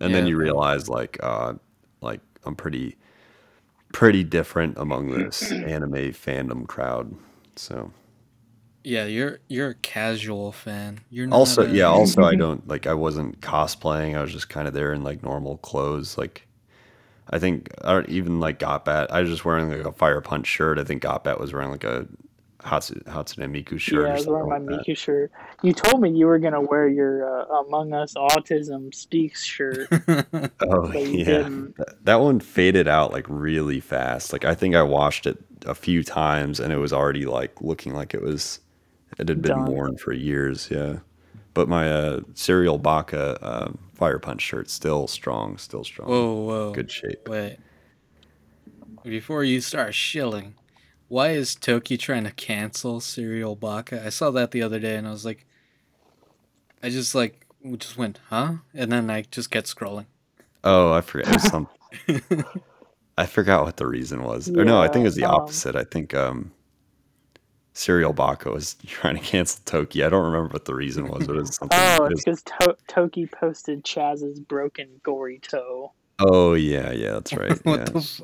And 0.00 0.14
then 0.14 0.26
you 0.26 0.36
realize 0.36 0.88
like 0.88 1.18
uh 1.22 1.54
like 2.00 2.20
I'm 2.44 2.54
pretty 2.54 2.96
pretty 3.94 4.24
different 4.24 4.76
among 4.76 5.08
this 5.10 5.52
anime 5.52 6.12
fandom 6.12 6.66
crowd. 6.66 7.14
So 7.56 7.92
Yeah, 8.82 9.06
you're 9.06 9.38
you're 9.48 9.70
a 9.70 9.74
casual 9.74 10.52
fan. 10.52 11.00
You're 11.08 11.28
not 11.28 11.36
also 11.36 11.64
a- 11.64 11.70
yeah, 11.70 11.84
also 11.84 12.22
I 12.22 12.32
mm-hmm. 12.32 12.40
don't 12.40 12.68
like 12.68 12.86
I 12.86 12.94
wasn't 12.94 13.40
cosplaying. 13.40 14.16
I 14.16 14.20
was 14.20 14.32
just 14.32 14.50
kind 14.50 14.68
of 14.68 14.74
there 14.74 14.92
in 14.92 15.04
like 15.04 15.22
normal 15.22 15.56
clothes. 15.58 16.18
Like 16.18 16.46
I 17.30 17.38
think 17.38 17.70
I 17.82 17.92
don't 17.92 18.08
even 18.08 18.40
like 18.40 18.58
Gotbat. 18.58 19.06
I 19.10 19.20
was 19.20 19.30
just 19.30 19.44
wearing 19.44 19.70
like 19.70 19.86
a 19.86 19.92
Fire 19.92 20.20
Punch 20.20 20.48
shirt. 20.48 20.78
I 20.78 20.84
think 20.84 21.02
Gotbat 21.02 21.40
was 21.40 21.52
wearing 21.54 21.70
like 21.70 21.84
a 21.84 22.06
Hatsu, 22.64 23.02
Hatsune 23.04 23.50
Miku 23.50 23.78
shirt. 23.78 24.02
Yeah, 24.02 24.08
I 24.08 24.10
or 24.10 24.12
was 24.14 24.24
something 24.24 24.32
wearing 24.46 24.48
my 24.66 24.72
like 24.72 24.84
that. 24.86 24.90
Miku 24.92 24.96
shirt. 24.96 25.32
You 25.62 25.72
told 25.72 26.00
me 26.00 26.10
you 26.10 26.26
were 26.26 26.38
gonna 26.38 26.60
wear 26.60 26.88
your 26.88 27.42
uh, 27.42 27.60
Among 27.60 27.92
Us 27.92 28.14
Autism 28.14 28.94
Speaks 28.94 29.44
shirt, 29.44 29.88
Oh 30.62 30.90
yeah, 30.92 31.24
didn't. 31.24 31.76
That- 31.76 32.04
that 32.04 32.20
one 32.20 32.40
faded 32.40 32.88
out 32.88 33.12
like 33.12 33.26
really 33.28 33.80
fast. 33.80 34.32
Like 34.32 34.44
I 34.44 34.54
think 34.54 34.74
I 34.74 34.82
washed 34.82 35.26
it 35.26 35.38
a 35.66 35.74
few 35.74 36.02
times 36.02 36.60
and 36.60 36.72
it 36.72 36.76
was 36.78 36.92
already 36.92 37.24
like 37.26 37.60
looking 37.62 37.94
like 37.94 38.14
it 38.14 38.22
was 38.22 38.60
it 39.18 39.28
had 39.28 39.40
been 39.42 39.52
Done. 39.52 39.66
worn 39.70 39.96
for 39.96 40.12
years. 40.12 40.68
Yeah, 40.70 40.98
but 41.54 41.68
my 41.68 41.90
uh, 41.90 42.20
Serial 42.34 42.78
Baka 42.78 43.42
uh, 43.44 43.72
Fire 43.94 44.18
Punch 44.18 44.42
shirt 44.42 44.68
still 44.70 45.06
strong, 45.06 45.56
still 45.58 45.84
strong. 45.84 46.08
Whoa, 46.08 46.34
whoa. 46.44 46.72
Good 46.72 46.90
shape. 46.90 47.28
Wait. 47.28 47.58
Before 49.04 49.44
you 49.44 49.60
start 49.60 49.94
shilling, 49.94 50.54
why 51.08 51.30
is 51.30 51.54
Toki 51.54 51.96
trying 51.96 52.24
to 52.24 52.30
cancel 52.30 53.00
Serial 53.00 53.56
Baka? 53.56 54.04
I 54.04 54.08
saw 54.08 54.30
that 54.32 54.50
the 54.50 54.62
other 54.62 54.78
day 54.78 54.96
and 54.96 55.06
I 55.06 55.10
was 55.10 55.24
like, 55.24 55.46
I 56.82 56.90
just 56.90 57.14
like 57.14 57.46
we 57.62 57.76
just 57.78 57.96
went, 57.96 58.20
huh? 58.28 58.56
And 58.74 58.92
then 58.92 59.10
I 59.10 59.22
just 59.22 59.50
kept 59.50 59.74
scrolling. 59.74 60.06
Oh, 60.62 60.92
I 60.92 61.00
forget. 61.00 61.28
It 61.28 61.34
was 61.34 61.42
some. 61.44 61.68
I 63.18 63.26
forgot 63.26 63.64
what 63.64 63.76
the 63.76 63.86
reason 63.86 64.22
was. 64.22 64.48
Or 64.50 64.64
no, 64.64 64.80
I 64.80 64.88
think 64.88 65.02
it 65.02 65.06
was 65.08 65.14
the 65.14 65.24
um, 65.24 65.34
opposite. 65.34 65.76
I 65.76 65.84
think 65.84 66.14
um, 66.14 66.52
Serial 67.72 68.12
Baka 68.12 68.50
was 68.50 68.74
trying 68.86 69.16
to 69.16 69.22
cancel 69.22 69.62
Toki. 69.64 70.04
I 70.04 70.08
don't 70.08 70.24
remember 70.24 70.52
what 70.52 70.64
the 70.64 70.74
reason 70.74 71.08
was, 71.08 71.26
but 71.26 71.36
it 71.36 71.40
was 71.40 71.54
something. 71.60 71.78
Oh, 71.80 72.06
it's 72.06 72.24
because 72.24 72.42
to- 72.42 72.76
Toki 72.88 73.26
posted 73.26 73.84
Chaz's 73.84 74.40
broken 74.40 75.00
gory 75.02 75.38
toe. 75.38 75.92
oh 76.18 76.54
yeah, 76.54 76.92
yeah, 76.92 77.12
that's 77.12 77.34
right. 77.34 77.64
what 77.64 77.80
yeah. 77.80 77.84
the 77.84 77.98
f- 77.98 78.20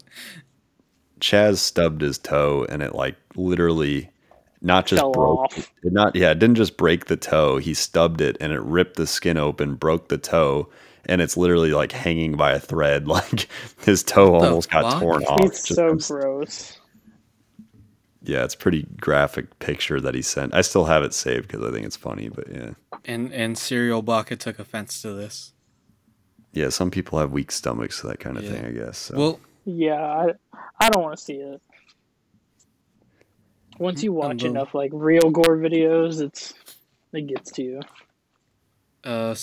Chaz 1.20 1.58
stubbed 1.58 2.00
his 2.02 2.18
toe, 2.18 2.66
and 2.68 2.82
it 2.82 2.94
like 2.94 3.16
literally 3.36 4.10
not 4.62 4.86
just 4.86 5.00
Fell 5.00 5.12
broke. 5.12 5.38
off. 5.40 5.58
It 5.82 5.92
not 5.92 6.14
yeah, 6.16 6.30
it 6.32 6.38
didn't 6.38 6.56
just 6.56 6.76
break 6.76 7.06
the 7.06 7.16
toe. 7.16 7.58
He 7.58 7.74
stubbed 7.74 8.20
it, 8.20 8.36
and 8.40 8.52
it 8.52 8.60
ripped 8.62 8.96
the 8.96 9.06
skin 9.06 9.36
open, 9.36 9.74
broke 9.74 10.08
the 10.08 10.18
toe. 10.18 10.68
And 11.06 11.20
it's 11.22 11.36
literally 11.36 11.72
like 11.72 11.92
hanging 11.92 12.36
by 12.36 12.52
a 12.52 12.60
thread. 12.60 13.06
Like 13.08 13.48
his 13.84 14.02
toe 14.02 14.38
the 14.40 14.46
almost 14.46 14.70
got 14.70 14.92
fuck? 14.92 15.00
torn 15.00 15.24
off. 15.24 15.40
It's 15.46 15.64
just 15.64 15.76
so 15.76 15.94
gross. 16.14 16.78
yeah, 18.22 18.44
it's 18.44 18.54
pretty 18.54 18.86
graphic 19.00 19.58
picture 19.60 20.00
that 20.00 20.14
he 20.14 20.22
sent. 20.22 20.54
I 20.54 20.60
still 20.60 20.84
have 20.84 21.02
it 21.02 21.14
saved 21.14 21.48
because 21.48 21.64
I 21.66 21.72
think 21.72 21.86
it's 21.86 21.96
funny, 21.96 22.28
but 22.28 22.48
yeah. 22.52 22.70
And 23.06 23.32
and 23.32 23.56
Serial 23.56 24.02
Baka 24.02 24.36
took 24.36 24.58
offense 24.58 25.00
to 25.02 25.12
this. 25.14 25.52
Yeah, 26.52 26.68
some 26.68 26.90
people 26.90 27.18
have 27.18 27.32
weak 27.32 27.50
stomachs, 27.52 28.00
to 28.00 28.08
that 28.08 28.20
kind 28.20 28.36
of 28.36 28.44
Yeah. 28.44 28.50
thing, 28.50 28.64
I 28.66 28.70
guess. 28.72 28.98
So. 28.98 29.16
Well, 29.16 29.40
Yeah, 29.64 29.94
I, 30.02 30.32
I 30.80 30.88
don't 30.90 31.02
want 31.02 31.18
to 31.18 31.22
see 31.24 31.34
it. 31.34 31.60
Once 33.78 34.02
you 34.02 34.12
watch 34.12 34.38
Unbel- 34.38 34.46
enough 34.46 34.74
like 34.74 34.90
real 34.94 35.30
gore 35.30 35.56
videos, 35.56 36.20
it's 36.20 36.54
it 37.12 37.26
gets 37.26 37.50
to 37.52 37.62
you. 37.62 37.80
uh, 39.04 39.34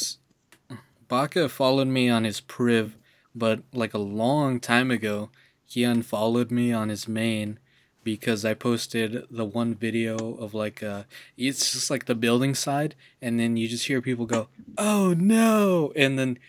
Baka 1.08 1.50
followed 1.50 1.88
me 1.88 2.10
on 2.10 2.24
his 2.24 2.42
priv, 2.42 2.98
but 3.36 3.62
like 3.74 3.94
a 3.94 3.98
long 4.00 4.60
time 4.60 4.92
ago, 4.92 5.30
he 5.66 5.84
unfollowed 5.84 6.52
me 6.52 6.72
on 6.74 6.90
his 6.90 7.08
main 7.08 7.60
because 8.04 8.46
I 8.46 8.54
posted 8.54 9.26
the 9.30 9.46
one 9.46 9.76
video 9.76 10.16
of 10.36 10.54
like 10.54 10.82
uh 10.84 11.04
it's 11.38 11.74
just 11.74 11.90
like 11.90 12.06
the 12.06 12.16
building 12.16 12.56
side 12.56 12.96
and 13.22 13.40
then 13.40 13.58
you 13.58 13.68
just 13.68 13.88
hear 13.88 14.02
people 14.02 14.26
go, 14.26 14.50
"Oh 14.78 15.14
no." 15.18 15.92
And 15.96 16.18
then 16.18 16.40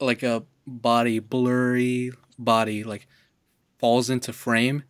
like 0.00 0.22
a 0.22 0.44
body 0.66 1.18
blurry 1.18 2.12
body 2.38 2.82
like 2.84 3.06
falls 3.84 4.08
into 4.08 4.32
frame 4.32 4.82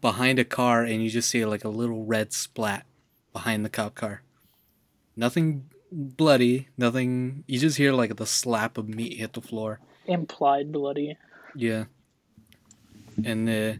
behind 0.00 0.40
a 0.40 0.44
car 0.44 0.82
and 0.82 1.00
you 1.00 1.08
just 1.08 1.30
see 1.30 1.44
like 1.44 1.64
a 1.64 1.68
little 1.68 2.04
red 2.04 2.32
splat 2.32 2.84
behind 3.32 3.64
the 3.64 3.68
cop 3.68 3.94
car. 3.94 4.22
Nothing 5.14 5.70
bloody, 5.92 6.66
nothing 6.76 7.44
you 7.46 7.60
just 7.60 7.76
hear 7.76 7.92
like 7.92 8.16
the 8.16 8.26
slap 8.26 8.78
of 8.78 8.88
meat 8.88 9.16
hit 9.16 9.34
the 9.34 9.40
floor. 9.40 9.78
Implied 10.06 10.72
bloody. 10.72 11.16
Yeah. 11.54 11.84
And 13.24 13.48
uh, 13.48 13.74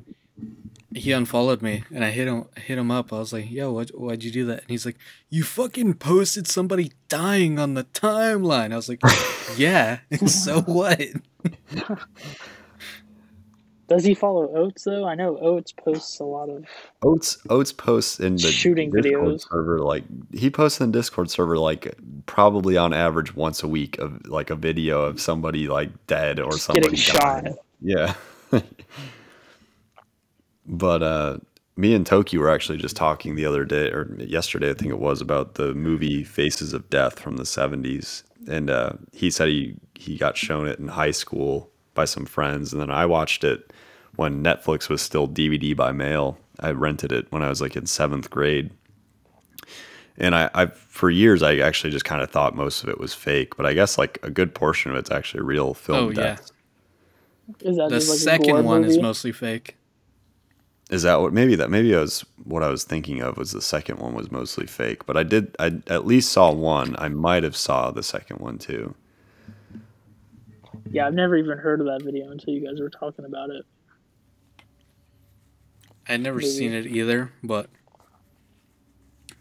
he 0.95 1.11
unfollowed 1.11 1.61
me, 1.61 1.83
and 1.93 2.05
I 2.05 2.11
hit 2.11 2.29
him 2.29 2.45
hit 2.57 2.79
him 2.79 2.93
up. 2.93 3.13
I 3.13 3.19
was 3.19 3.33
like, 3.33 3.51
"Yo, 3.51 3.73
what, 3.73 3.91
why'd 3.91 4.23
you 4.23 4.31
do 4.31 4.47
that?" 4.47 4.61
And 4.61 4.71
he's 4.71 4.87
like, 4.87 4.97
"You 5.29 5.43
fucking 5.43 5.95
posted 5.95 6.47
somebody 6.47 6.93
dying 7.09 7.59
on 7.59 7.75
the 7.75 7.85
timeline." 7.85 8.73
I 8.73 8.77
was 8.77 8.89
like, 8.89 9.03
"Yeah, 9.57 9.99
so 10.27 10.63
what?" 10.63 11.03
Does 13.89 14.05
he 14.05 14.15
follow 14.15 14.53
Oates 14.57 14.85
though? 14.85 15.07
I 15.07 15.15
know 15.15 15.39
Oates 15.39 15.73
posts 15.73 16.19
a 16.19 16.25
lot 16.25 16.49
of. 16.49 16.65
Oates 17.03 17.39
Oates 17.51 17.73
posts 17.73 18.19
in 18.19 18.35
the 18.35 18.51
Shooting 18.51 18.91
Discord 18.91 19.23
videos. 19.23 19.49
server 19.49 19.79
like 19.79 20.05
he 20.33 20.51
posts 20.51 20.81
in 20.81 20.91
the 20.91 20.99
Discord 20.99 21.31
server 21.31 21.57
like 21.57 21.97
probably 22.27 22.77
on 22.77 22.93
average 22.93 23.37
once 23.37 23.63
a 23.63 23.69
week 23.69 23.99
of 23.99 24.27
like 24.27 24.51
a 24.51 24.57
video 24.57 25.03
of 25.03 25.21
somebody 25.21 25.69
like 25.69 25.91
dead 26.07 26.41
or 26.41 26.53
somebody 26.59 26.97
Getting 26.97 26.99
shot. 26.99 27.45
dying. 27.45 27.57
Yeah. 27.81 28.15
but 30.67 31.03
uh 31.03 31.39
me 31.77 31.95
and 31.95 32.07
Toki 32.07 32.39
were 32.39 32.51
actually 32.51 32.79
just 32.79 32.97
talking 32.97 33.35
the 33.35 33.45
other 33.45 33.65
day 33.65 33.91
or 33.91 34.17
yesterday, 34.19 34.71
I 34.71 34.75
think 34.75 34.91
it 34.91 34.99
was, 34.99 35.21
about 35.21 35.57
the 35.57 35.75
movie 35.75 36.25
Faces 36.25 36.73
of 36.73 36.89
Death 36.89 37.21
from 37.21 37.37
the 37.37 37.43
'70s, 37.43 38.23
and 38.49 38.71
uh, 38.71 38.93
he 39.13 39.31
said 39.31 39.49
he 39.49 39.75
he 39.95 40.17
got 40.17 40.39
shown 40.39 40.67
it 40.67 40.79
in 40.79 40.89
high 40.89 41.11
school 41.11 41.71
by 41.97 42.05
some 42.05 42.27
friends, 42.27 42.73
and 42.73 42.81
then 42.81 42.91
I 42.91 43.07
watched 43.07 43.43
it 43.43 43.73
when 44.15 44.45
Netflix 44.45 44.89
was 44.89 45.03
still 45.03 45.27
DVD 45.29 45.77
by 45.77 45.91
mail. 45.93 46.39
I 46.61 46.71
rented 46.71 47.11
it 47.13 47.27
when 47.31 47.43
I 47.43 47.49
was 47.49 47.61
like 47.61 47.77
in 47.77 47.87
seventh 47.87 48.31
grade, 48.31 48.71
and 50.19 50.35
I, 50.35 50.51
I 50.55 50.67
for 50.67 51.11
years 51.11 51.43
I 51.43 51.57
actually 51.59 51.91
just 51.91 52.05
kind 52.05 52.23
of 52.23 52.31
thought 52.31 52.55
most 52.57 52.83
of 52.83 52.89
it 52.89 52.99
was 53.01 53.13
fake, 53.15 53.57
but 53.57 53.67
I 53.67 53.75
guess 53.75 53.99
like 53.99 54.19
a 54.23 54.31
good 54.31 54.55
portion 54.55 54.91
of 54.93 54.97
it's 54.97 55.11
actually 55.11 55.43
real 55.43 55.75
film 55.75 55.99
Oh, 55.99 56.11
yeah. 56.11 56.37
Is 57.61 57.77
that 57.77 57.91
The 57.91 57.97
just 57.97 58.09
like 58.09 58.19
second 58.19 58.47
gore 58.55 58.63
one 58.63 58.85
is 58.85 58.99
mostly 58.99 59.33
fake. 59.33 59.77
Is 60.91 61.03
that 61.03 61.21
what 61.21 61.33
maybe 61.33 61.57
that 61.57 61.71
maybe 61.71 61.95
I 61.97 62.01
was 62.01 62.25
what 62.45 62.63
I 62.63 62.69
was 62.69 62.85
thinking 62.85 63.21
of 63.21 63.37
was 63.37 63.53
the 63.53 63.61
second 63.63 63.99
one 63.99 64.15
was 64.15 64.31
mostly 64.31 64.67
fake, 64.67 65.05
but 65.07 65.17
I 65.17 65.25
did 65.25 65.55
I 65.59 65.81
at 65.89 66.07
least 66.07 66.31
saw 66.33 66.53
one. 66.53 66.95
I 66.99 67.09
might 67.09 67.43
have 67.43 67.57
saw 67.57 67.91
the 67.91 68.03
second 68.05 68.39
one 68.41 68.59
too. 68.59 68.95
Yeah, 70.91 71.07
I've 71.07 71.15
never 71.15 71.37
even 71.37 71.59
heard 71.59 71.81
of 71.81 71.87
that 71.87 72.03
video 72.03 72.31
until 72.31 72.55
you 72.55 72.67
guys 72.67 72.81
were 72.81 72.91
talking 72.91 73.25
about 73.25 73.51
it. 73.51 73.65
I'd 76.09 76.21
never 76.21 76.39
Maybe. 76.39 76.51
seen 76.51 76.73
it 76.73 76.87
either, 76.87 77.33
but 77.43 77.69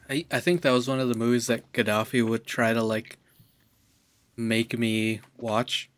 I 0.09 0.25
I 0.31 0.39
think 0.39 0.61
that 0.61 0.71
was 0.71 0.87
one 0.87 0.99
of 0.99 1.09
the 1.09 1.17
movies 1.17 1.47
that 1.47 1.71
Gaddafi 1.73 2.27
would 2.27 2.45
try 2.45 2.73
to 2.73 2.83
like 2.83 3.17
make 4.35 4.77
me 4.77 5.21
watch. 5.37 5.89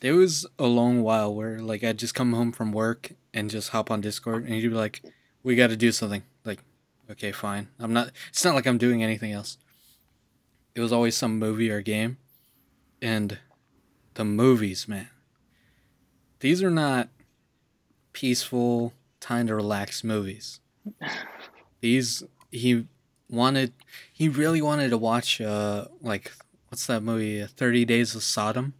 There 0.00 0.14
was 0.14 0.46
a 0.58 0.66
long 0.66 1.02
while 1.02 1.34
where 1.34 1.60
like 1.60 1.82
I'd 1.82 1.98
just 1.98 2.14
come 2.14 2.32
home 2.32 2.52
from 2.52 2.72
work 2.72 3.12
and 3.32 3.50
just 3.50 3.70
hop 3.70 3.90
on 3.90 4.00
Discord 4.00 4.44
and 4.44 4.54
he'd 4.54 4.68
be 4.68 4.74
like, 4.74 5.02
"We 5.42 5.56
got 5.56 5.68
to 5.68 5.76
do 5.76 5.92
something." 5.92 6.22
Like, 6.44 6.62
okay, 7.10 7.32
fine. 7.32 7.68
I'm 7.78 7.92
not. 7.92 8.10
It's 8.28 8.44
not 8.44 8.54
like 8.54 8.66
I'm 8.66 8.78
doing 8.78 9.02
anything 9.02 9.32
else. 9.32 9.56
It 10.74 10.80
was 10.80 10.92
always 10.92 11.16
some 11.16 11.38
movie 11.38 11.70
or 11.70 11.80
game, 11.82 12.18
and 13.00 13.38
the 14.14 14.24
movies, 14.24 14.86
man. 14.88 15.08
These 16.40 16.62
are 16.62 16.70
not 16.70 17.08
peaceful, 18.12 18.92
time 19.20 19.46
to 19.46 19.54
relax 19.54 20.02
movies. 20.04 20.60
These 21.80 22.24
he 22.50 22.86
wanted 23.30 23.72
he 24.12 24.28
really 24.28 24.60
wanted 24.60 24.90
to 24.90 24.98
watch 24.98 25.40
uh 25.40 25.86
like 26.00 26.32
what's 26.68 26.86
that 26.86 27.02
movie? 27.02 27.44
Thirty 27.46 27.84
Days 27.84 28.14
of 28.14 28.22
Sodom. 28.22 28.74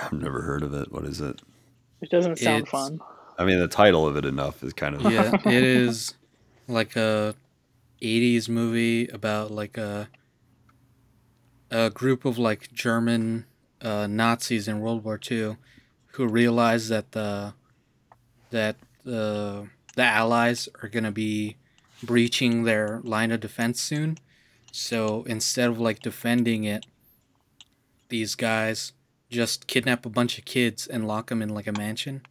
I've 0.00 0.12
never 0.12 0.42
heard 0.42 0.62
of 0.62 0.72
it. 0.74 0.92
What 0.92 1.04
is 1.04 1.20
it? 1.20 1.40
It 2.00 2.10
doesn't 2.10 2.38
sound 2.38 2.62
It's- 2.62 2.70
fun. 2.70 3.00
I 3.38 3.44
mean, 3.46 3.58
the 3.58 3.68
title 3.68 4.06
of 4.06 4.16
it 4.18 4.26
enough 4.26 4.62
is 4.62 4.74
kind 4.74 4.94
of 4.94 5.10
Yeah, 5.10 5.34
it 5.46 5.64
is 5.64 6.14
like 6.68 6.94
a 6.96 7.34
'80s 8.02 8.48
movie 8.50 9.08
about 9.08 9.50
like 9.50 9.78
a 9.78 10.08
a 11.70 11.90
group 11.90 12.24
of 12.24 12.38
like 12.38 12.72
German 12.72 13.46
uh, 13.80 14.06
Nazis 14.06 14.68
in 14.68 14.80
World 14.80 15.04
War 15.04 15.18
II 15.30 15.56
who 16.12 16.26
realize 16.26 16.88
that 16.88 17.12
the 17.12 17.54
that 18.50 18.76
the 19.04 19.68
the 19.96 20.02
Allies 20.02 20.68
are 20.82 20.88
gonna 20.88 21.12
be 21.12 21.56
breaching 22.02 22.64
their 22.64 23.00
line 23.02 23.30
of 23.30 23.40
defense 23.40 23.80
soon. 23.80 24.18
So 24.72 25.24
instead 25.24 25.68
of 25.68 25.80
like 25.80 26.00
defending 26.00 26.64
it, 26.64 26.86
these 28.08 28.34
guys 28.34 28.92
just 29.30 29.66
kidnap 29.66 30.04
a 30.04 30.10
bunch 30.10 30.38
of 30.38 30.44
kids 30.44 30.86
and 30.86 31.06
lock 31.06 31.28
them 31.28 31.42
in 31.42 31.48
like 31.48 31.66
a 31.66 31.72
mansion, 31.72 32.22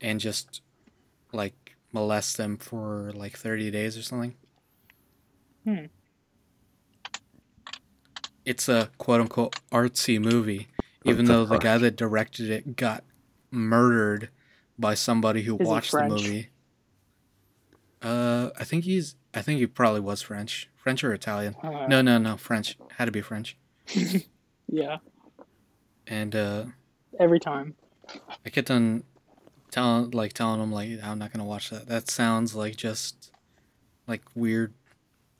and 0.00 0.20
just 0.20 0.62
like 1.32 1.76
molest 1.92 2.36
them 2.36 2.56
for 2.56 3.12
like 3.14 3.36
30 3.36 3.70
days 3.70 3.96
or 3.96 4.02
something. 4.02 4.34
Hmm. 5.64 5.86
It's 8.48 8.66
a 8.66 8.88
quote 8.96 9.20
unquote 9.20 9.56
artsy 9.70 10.18
movie, 10.18 10.68
even 11.04 11.26
though 11.26 11.44
the 11.44 11.58
guy 11.58 11.76
that 11.76 11.96
directed 11.96 12.48
it 12.48 12.76
got 12.76 13.04
murdered 13.50 14.30
by 14.78 14.94
somebody 14.94 15.42
who 15.42 15.58
Is 15.58 15.68
watched 15.68 15.92
the 15.92 16.04
movie. 16.08 16.48
Uh, 18.00 18.48
I 18.58 18.64
think 18.64 18.84
he's. 18.84 19.16
I 19.34 19.42
think 19.42 19.60
he 19.60 19.66
probably 19.66 20.00
was 20.00 20.22
French, 20.22 20.70
French 20.76 21.04
or 21.04 21.12
Italian. 21.12 21.56
Uh, 21.62 21.86
No, 21.88 22.00
no, 22.00 22.16
no, 22.16 22.38
French. 22.38 22.78
Had 22.96 23.04
to 23.04 23.12
be 23.12 23.20
French. 23.20 23.54
Yeah, 24.70 24.98
And 26.06 26.34
uh, 26.36 26.64
every 27.18 27.40
time. 27.40 27.74
I 28.44 28.50
kept 28.50 28.70
on 28.70 29.02
telling, 29.70 30.10
like, 30.10 30.32
telling 30.34 30.62
him, 30.62 30.72
like, 30.72 30.90
I'm 31.02 31.18
not 31.18 31.32
gonna 31.32 31.44
watch 31.44 31.68
that. 31.68 31.86
That 31.86 32.10
sounds 32.10 32.54
like 32.54 32.76
just, 32.76 33.30
like, 34.06 34.22
weird. 34.34 34.72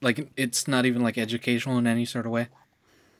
Like, 0.02 0.30
it's 0.36 0.68
not 0.68 0.84
even 0.86 1.02
like 1.02 1.16
educational 1.16 1.76
in 1.78 1.86
any 1.86 2.04
sort 2.04 2.26
of 2.26 2.32
way. 2.32 2.48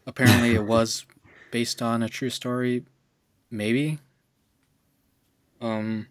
Apparently, 0.09 0.55
it 0.55 0.65
was 0.65 1.05
based 1.51 1.83
on 1.83 2.03
a 2.03 2.09
true 2.09 2.31
story, 2.31 2.85
maybe. 3.51 3.99
Um, 5.61 6.07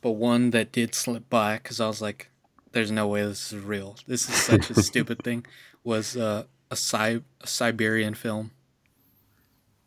but 0.00 0.12
one 0.12 0.50
that 0.50 0.70
did 0.70 0.94
slip 0.94 1.28
by 1.28 1.56
because 1.56 1.80
I 1.80 1.88
was 1.88 2.00
like, 2.00 2.30
"There's 2.70 2.92
no 2.92 3.08
way 3.08 3.24
this 3.24 3.52
is 3.52 3.58
real. 3.62 3.96
This 4.06 4.28
is 4.28 4.36
such 4.36 4.70
a 4.70 4.80
stupid 4.80 5.18
thing." 5.24 5.44
Was 5.82 6.16
uh, 6.16 6.44
a, 6.70 6.76
Si- 6.76 7.22
a 7.40 7.46
Siberian 7.46 8.14
film, 8.14 8.52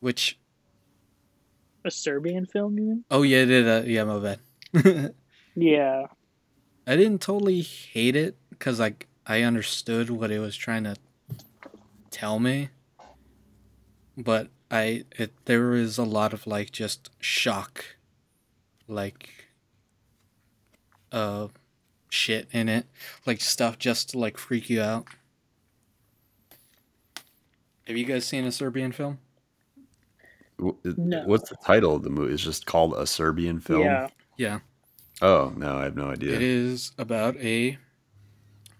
which 0.02 0.38
A 1.86 1.92
Serbian 1.92 2.46
film, 2.46 2.78
you 2.78 2.84
mean? 2.84 3.06
Oh 3.10 3.22
yeah, 3.22 3.44
it 3.44 3.46
did. 3.46 3.68
Uh, 3.68 3.84
yeah, 3.86 4.04
my 4.04 4.20
bad. 4.20 5.14
Yeah. 5.56 6.08
I 6.88 6.96
didn't 6.96 7.22
totally 7.22 7.62
hate 7.62 8.16
it 8.16 8.36
because 8.50 8.80
like 8.80 9.08
I 9.26 9.44
understood 9.44 10.10
what 10.10 10.32
it 10.32 10.40
was 10.40 10.58
trying 10.58 10.84
to 10.86 10.96
tell 12.14 12.40
me, 12.40 12.70
but 14.16 14.50
I 14.72 15.04
it 15.18 15.34
there 15.46 15.68
was 15.70 15.98
a 15.98 16.04
lot 16.04 16.32
of 16.32 16.48
like 16.48 16.72
just 16.72 17.10
shock, 17.20 17.84
like 18.88 19.30
uh 21.12 21.48
shit 22.10 22.48
in 22.52 22.70
it, 22.70 22.86
like 23.26 23.42
stuff 23.42 23.78
just 23.78 24.12
to 24.12 24.20
like 24.20 24.38
freak 24.38 24.70
you 24.70 24.82
out. 24.82 25.08
Have 27.88 27.98
you 27.98 28.06
guys 28.06 28.26
seen 28.26 28.46
a 28.46 28.52
Serbian 28.52 28.94
film? 28.94 29.18
No. 30.84 31.24
What's 31.26 31.50
the 31.50 31.58
title 31.66 31.96
of 31.96 32.04
the 32.04 32.10
movie? 32.10 32.34
It's 32.34 32.44
just 32.44 32.66
called 32.66 32.94
a 32.94 33.06
Serbian 33.06 33.60
film. 33.60 33.82
Yeah. 33.82 34.08
Yeah. 34.38 34.60
Oh 35.22 35.52
no, 35.58 35.78
I 35.78 35.84
have 35.84 35.96
no 35.96 36.10
idea. 36.10 36.34
It 36.36 36.42
is 36.42 36.92
about 36.98 37.36
a 37.38 37.78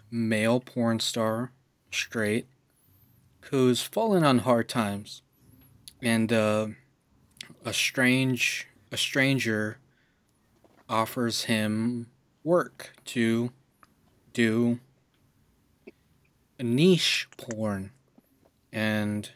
male 0.10 0.60
porn 0.60 1.00
star, 1.00 1.52
straight, 1.92 2.48
who's 3.50 3.82
fallen 3.82 4.24
on 4.24 4.40
hard 4.40 4.70
times, 4.70 5.22
and 6.02 6.32
uh, 6.32 6.68
a 7.66 7.74
strange 7.74 8.68
a 8.92 8.98
stranger 8.98 9.78
offers 10.88 11.46
him 11.46 12.08
work 12.44 12.94
to 13.06 13.52
do 14.34 14.80
a 16.60 16.64
niche 16.64 17.28
porn, 17.38 17.92
and 18.72 19.32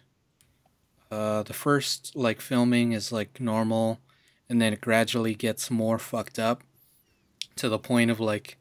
uh, 1.12 1.44
the 1.44 1.54
first 1.54 2.16
like 2.16 2.42
filming 2.42 2.92
is 2.92 3.12
like 3.12 3.40
normal, 3.40 4.00
and 4.50 4.62
then 4.62 4.74
it 4.74 4.82
gradually 4.82 5.36
gets 5.36 5.72
more 5.72 5.98
fucked 5.98 6.40
up 6.40 6.64
to 7.56 7.70
the 7.70 7.80
point 7.80 8.12
of 8.12 8.20
like 8.20 8.58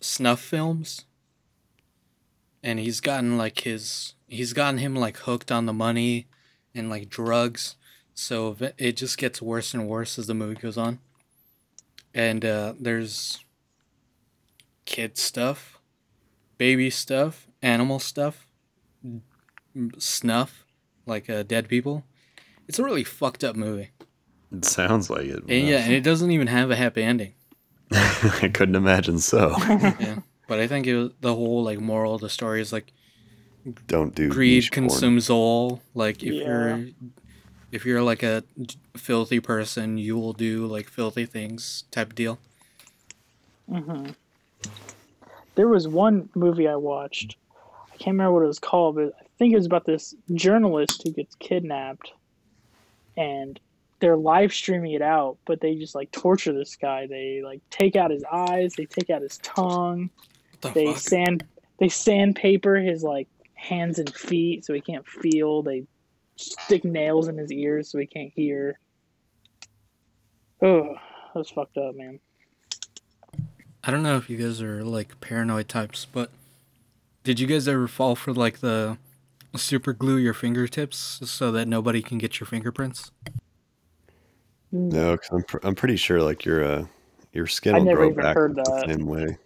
snuff 0.00 0.40
films 0.40 1.04
and 2.62 2.78
he's 2.78 3.00
gotten 3.00 3.36
like 3.36 3.60
his 3.60 4.14
he's 4.28 4.52
gotten 4.52 4.78
him 4.78 4.94
like 4.94 5.18
hooked 5.18 5.50
on 5.52 5.66
the 5.66 5.72
money 5.72 6.26
and 6.74 6.88
like 6.88 7.08
drugs. 7.08 7.76
So 8.14 8.56
it 8.78 8.96
just 8.96 9.18
gets 9.18 9.40
worse 9.40 9.74
and 9.74 9.88
worse 9.88 10.18
as 10.18 10.26
the 10.26 10.34
movie 10.34 10.60
goes 10.60 10.76
on. 10.76 10.98
And 12.14 12.44
uh, 12.44 12.74
there's 12.78 13.40
kid 14.84 15.16
stuff 15.16 15.78
baby 16.58 16.90
stuff 16.90 17.46
animal 17.62 17.98
stuff 17.98 18.46
snuff 19.98 20.64
like 21.06 21.28
uh, 21.30 21.42
dead 21.42 21.68
people. 21.68 22.04
It's 22.68 22.78
a 22.78 22.84
really 22.84 23.04
fucked 23.04 23.42
up 23.42 23.56
movie. 23.56 23.90
It 24.52 24.64
sounds 24.64 25.08
like 25.08 25.26
it. 25.26 25.42
and 25.48 25.68
yeah 25.68 25.78
and 25.78 25.92
it 25.92 26.02
doesn't 26.02 26.30
even 26.30 26.46
have 26.46 26.70
a 26.70 26.76
happy 26.76 27.02
ending. 27.02 27.34
I 27.92 28.50
couldn't 28.52 28.76
imagine 28.76 29.18
so. 29.18 29.54
yeah 29.68 30.18
but 30.52 30.60
i 30.60 30.66
think 30.66 30.86
it 30.86 30.94
was, 30.94 31.10
the 31.22 31.34
whole 31.34 31.64
like 31.64 31.78
moral 31.80 32.14
of 32.14 32.20
the 32.20 32.28
story 32.28 32.60
is 32.60 32.74
like 32.74 32.92
Don't 33.86 34.14
do 34.14 34.28
greed 34.28 34.56
niche 34.56 34.70
porn. 34.70 34.90
consumes 34.90 35.30
all 35.30 35.80
like 35.94 36.22
if 36.22 36.34
Yeah. 36.34 36.46
you're 36.46 36.88
if 37.72 37.86
you're 37.86 38.02
like 38.02 38.22
a 38.22 38.44
filthy 38.94 39.40
person 39.40 39.96
you 39.96 40.14
will 40.18 40.34
do 40.34 40.66
like 40.66 40.90
filthy 40.90 41.24
things 41.24 41.84
type 41.90 42.08
of 42.08 42.14
deal 42.14 42.38
hmm 43.66 44.08
There 45.54 45.68
was 45.68 45.88
one 45.88 46.28
movie 46.34 46.68
I 46.68 46.76
watched. 46.76 47.36
I 47.94 47.96
can't 47.96 48.14
remember 48.14 48.34
what 48.34 48.44
it 48.44 48.48
was 48.48 48.58
called, 48.58 48.96
but 48.96 49.12
I 49.18 49.24
think 49.38 49.54
it 49.54 49.56
was 49.56 49.66
about 49.66 49.86
this 49.86 50.14
journalist 50.34 51.02
who 51.02 51.12
gets 51.12 51.34
kidnapped 51.36 52.12
and 53.16 53.58
they're 54.00 54.16
live 54.16 54.52
streaming 54.52 54.92
it 54.92 55.02
out, 55.02 55.38
but 55.46 55.60
they 55.60 55.76
just 55.76 55.94
like 55.94 56.10
torture 56.10 56.52
this 56.52 56.76
guy. 56.76 57.06
They 57.06 57.40
like 57.44 57.62
take 57.70 57.96
out 57.96 58.10
his 58.10 58.24
eyes, 58.30 58.74
they 58.76 58.86
take 58.86 59.08
out 59.10 59.22
his 59.22 59.38
tongue, 59.38 60.10
What 60.10 60.31
the 60.62 60.70
they 60.70 60.86
fuck? 60.86 60.98
sand 60.98 61.44
they 61.78 61.88
sandpaper 61.88 62.76
his 62.76 63.02
like 63.02 63.28
hands 63.54 63.98
and 63.98 64.12
feet 64.14 64.64
so 64.64 64.72
he 64.72 64.80
can't 64.80 65.06
feel. 65.06 65.62
They 65.62 65.84
stick 66.36 66.84
nails 66.84 67.28
in 67.28 67.36
his 67.36 67.52
ears 67.52 67.90
so 67.90 67.98
he 67.98 68.06
can't 68.06 68.32
hear. 68.34 68.78
Oh, 70.60 70.94
that's 71.34 71.50
fucked 71.50 71.76
up, 71.76 71.94
man. 71.96 72.20
I 73.84 73.90
don't 73.90 74.02
know 74.02 74.16
if 74.16 74.30
you 74.30 74.36
guys 74.36 74.62
are 74.62 74.84
like 74.84 75.20
paranoid 75.20 75.68
types, 75.68 76.06
but 76.06 76.30
did 77.24 77.40
you 77.40 77.46
guys 77.46 77.66
ever 77.66 77.88
fall 77.88 78.14
for 78.14 78.32
like 78.32 78.58
the 78.60 78.96
super 79.56 79.92
glue 79.92 80.16
your 80.16 80.34
fingertips 80.34 81.20
so 81.24 81.50
that 81.52 81.66
nobody 81.66 82.00
can 82.00 82.18
get 82.18 82.38
your 82.38 82.46
fingerprints? 82.46 83.10
No, 84.70 85.12
because 85.12 85.30
I'm, 85.30 85.42
pr- 85.42 85.58
I'm 85.64 85.74
pretty 85.74 85.96
sure 85.96 86.22
like 86.22 86.44
your 86.44 86.64
uh, 86.64 86.86
your 87.32 87.46
skin 87.46 87.74
I 87.74 87.78
will 87.78 87.84
never 87.84 88.10
grow 88.10 88.22
back 88.22 88.36
heard 88.36 88.54
the 88.56 88.84
same 88.86 89.06
way. 89.06 89.36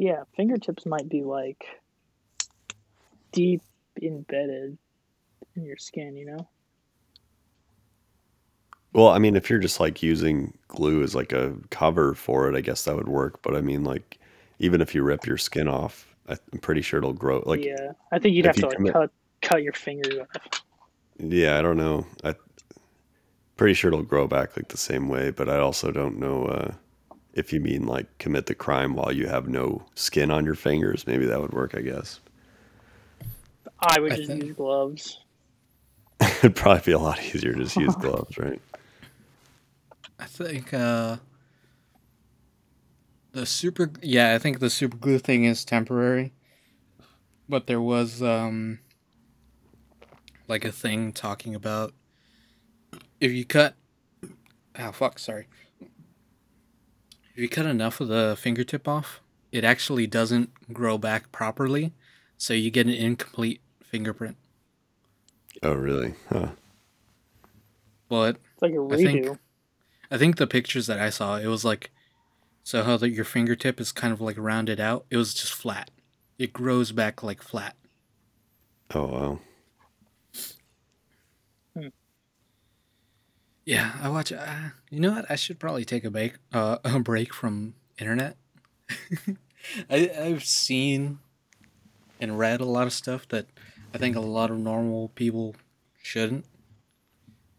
Yeah, 0.00 0.22
fingertips 0.34 0.86
might 0.86 1.10
be 1.10 1.24
like 1.24 1.62
deep 3.32 3.60
embedded 4.00 4.78
in 5.54 5.64
your 5.66 5.76
skin, 5.76 6.16
you 6.16 6.24
know? 6.24 6.48
Well, 8.94 9.08
I 9.08 9.18
mean, 9.18 9.36
if 9.36 9.50
you're 9.50 9.58
just 9.58 9.78
like 9.78 10.02
using 10.02 10.56
glue 10.68 11.02
as 11.02 11.14
like 11.14 11.32
a 11.32 11.54
cover 11.68 12.14
for 12.14 12.48
it, 12.48 12.56
I 12.56 12.62
guess 12.62 12.84
that 12.84 12.96
would 12.96 13.08
work. 13.08 13.42
But 13.42 13.54
I 13.54 13.60
mean, 13.60 13.84
like, 13.84 14.18
even 14.58 14.80
if 14.80 14.94
you 14.94 15.02
rip 15.02 15.26
your 15.26 15.36
skin 15.36 15.68
off, 15.68 16.06
I'm 16.26 16.60
pretty 16.62 16.80
sure 16.80 16.96
it'll 16.96 17.12
grow. 17.12 17.42
Like, 17.44 17.62
yeah, 17.62 17.92
I 18.10 18.18
think 18.18 18.34
you'd 18.34 18.46
have 18.46 18.56
to 18.56 18.68
like 18.68 18.94
cut 18.94 19.10
cut 19.42 19.62
your 19.62 19.74
fingers 19.74 20.18
off. 20.18 20.62
Yeah, 21.18 21.58
I 21.58 21.62
don't 21.62 21.76
know. 21.76 22.06
I 22.24 22.36
pretty 23.58 23.74
sure 23.74 23.88
it'll 23.88 24.02
grow 24.02 24.26
back 24.26 24.56
like 24.56 24.68
the 24.68 24.78
same 24.78 25.10
way. 25.10 25.30
But 25.30 25.50
I 25.50 25.58
also 25.58 25.92
don't 25.92 26.18
know 26.18 26.46
uh, 26.46 26.72
if 27.34 27.52
you 27.52 27.60
mean 27.60 27.86
like 27.86 28.06
commit 28.18 28.46
the 28.46 28.54
crime 28.54 28.94
while 28.94 29.12
you 29.12 29.26
have 29.28 29.48
no 29.48 29.84
skin 29.94 30.30
on 30.30 30.44
your 30.44 30.54
fingers. 30.54 31.06
Maybe 31.06 31.26
that 31.26 31.40
would 31.40 31.52
work. 31.52 31.74
I 31.74 31.80
guess 31.80 32.20
I 33.78 34.00
would 34.00 34.12
I 34.12 34.16
just 34.16 34.28
think- 34.28 34.44
use 34.44 34.56
gloves. 34.56 35.20
it'd 36.20 36.54
probably 36.56 36.82
be 36.84 36.92
a 36.92 36.98
lot 36.98 37.22
easier 37.22 37.54
to 37.54 37.62
just 37.64 37.76
use 37.76 37.94
gloves, 38.00 38.36
right? 38.38 38.60
I 40.18 40.26
think 40.26 40.74
uh 40.74 41.16
the 43.32 43.46
super 43.46 43.90
yeah, 44.02 44.34
I 44.34 44.38
think 44.38 44.58
the 44.58 44.70
super 44.70 44.96
glue 44.96 45.18
thing 45.18 45.44
is 45.44 45.64
temporary. 45.64 46.32
But 47.48 47.66
there 47.66 47.80
was 47.80 48.22
um 48.22 48.80
like 50.46 50.64
a 50.64 50.72
thing 50.72 51.12
talking 51.12 51.54
about 51.54 51.94
if 53.20 53.32
you 53.32 53.44
cut 53.44 53.76
oh 54.78 54.92
fuck, 54.92 55.18
sorry. 55.18 55.46
If 57.40 57.44
you 57.44 57.48
cut 57.48 57.64
enough 57.64 58.02
of 58.02 58.08
the 58.08 58.36
fingertip 58.38 58.86
off, 58.86 59.22
it 59.50 59.64
actually 59.64 60.06
doesn't 60.06 60.50
grow 60.74 60.98
back 60.98 61.32
properly, 61.32 61.94
so 62.36 62.52
you 62.52 62.70
get 62.70 62.86
an 62.86 62.92
incomplete 62.92 63.62
fingerprint. 63.82 64.36
Oh, 65.62 65.72
really? 65.72 66.16
Huh. 66.28 66.48
But 68.10 68.36
It's 68.52 68.60
like 68.60 68.74
a 68.74 68.86
I 68.92 68.96
think- 68.96 69.24
redo. 69.24 69.38
I 70.10 70.18
think 70.18 70.36
the 70.36 70.46
pictures 70.46 70.86
that 70.86 70.98
I 70.98 71.08
saw, 71.08 71.38
it 71.38 71.46
was 71.46 71.64
like, 71.64 71.90
so 72.62 72.82
how 72.82 72.98
that 72.98 73.08
your 73.08 73.24
fingertip 73.24 73.80
is 73.80 73.90
kind 73.90 74.12
of 74.12 74.20
like 74.20 74.36
rounded 74.38 74.78
out. 74.78 75.06
It 75.08 75.16
was 75.16 75.32
just 75.32 75.54
flat. 75.54 75.90
It 76.38 76.52
grows 76.52 76.92
back 76.92 77.22
like 77.22 77.40
flat. 77.42 77.74
Oh, 78.94 79.06
wow. 79.06 79.38
Yeah, 83.64 83.92
I 84.00 84.08
watch. 84.08 84.32
Uh, 84.32 84.70
you 84.90 85.00
know 85.00 85.12
what? 85.12 85.30
I 85.30 85.36
should 85.36 85.58
probably 85.58 85.84
take 85.84 86.04
a 86.04 86.10
break. 86.10 86.34
Uh, 86.52 86.78
a 86.84 86.98
break 86.98 87.32
from 87.34 87.74
internet. 87.98 88.36
I 89.90 90.10
I've 90.18 90.44
seen 90.44 91.18
and 92.20 92.38
read 92.38 92.60
a 92.60 92.64
lot 92.64 92.86
of 92.86 92.92
stuff 92.92 93.28
that 93.28 93.46
I 93.94 93.98
think 93.98 94.16
a 94.16 94.20
lot 94.20 94.50
of 94.50 94.58
normal 94.58 95.08
people 95.10 95.54
shouldn't, 96.02 96.44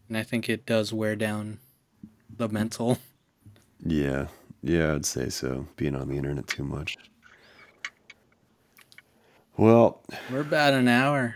and 0.08 0.16
I 0.16 0.22
think 0.22 0.48
it 0.48 0.66
does 0.66 0.92
wear 0.92 1.16
down 1.16 1.58
the 2.36 2.48
mental. 2.48 2.98
Yeah, 3.84 4.28
yeah, 4.62 4.94
I'd 4.94 5.04
say 5.04 5.28
so. 5.28 5.66
Being 5.74 5.96
on 5.96 6.08
the 6.08 6.16
internet 6.16 6.46
too 6.46 6.62
much. 6.62 6.96
Well, 9.56 10.04
We're 10.30 10.42
about 10.42 10.72
an 10.74 10.86
hour. 10.86 11.34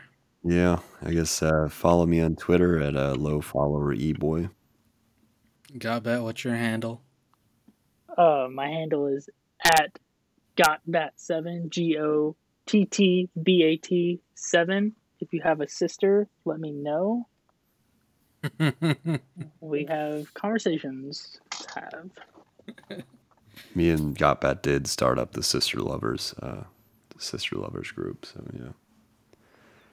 Yeah, 0.48 0.78
I 1.02 1.10
guess 1.10 1.42
uh, 1.42 1.68
follow 1.68 2.06
me 2.06 2.20
on 2.20 2.36
Twitter 2.36 2.80
at 2.80 2.96
uh, 2.96 3.14
low 3.14 3.40
follower 3.40 3.92
eboy. 3.96 4.48
Gotbat. 5.72 6.22
What's 6.22 6.44
your 6.44 6.54
handle? 6.54 7.02
Uh, 8.16 8.46
my 8.52 8.68
handle 8.68 9.08
is 9.08 9.28
at 9.64 9.98
gottbat7 10.56 11.68
g 11.68 11.98
o 11.98 12.36
t 12.64 12.84
t 12.84 13.28
b 13.42 13.64
a 13.64 13.76
t 13.76 14.20
seven. 14.36 14.94
If 15.18 15.32
you 15.32 15.40
have 15.42 15.60
a 15.60 15.68
sister, 15.68 16.28
let 16.44 16.60
me 16.60 16.70
know. 16.70 17.26
We 19.60 19.84
have 19.86 20.32
conversations 20.34 21.40
to 21.50 21.80
have. 21.80 23.02
Me 23.74 23.90
and 23.90 24.16
Gotbat 24.16 24.62
did 24.62 24.86
start 24.86 25.18
up 25.18 25.32
the 25.32 25.42
Sister 25.42 25.80
Lovers, 25.80 26.34
uh, 26.40 26.64
the 27.14 27.20
Sister 27.20 27.56
Lovers 27.56 27.90
group. 27.90 28.24
So 28.24 28.44
yeah, 28.52 28.72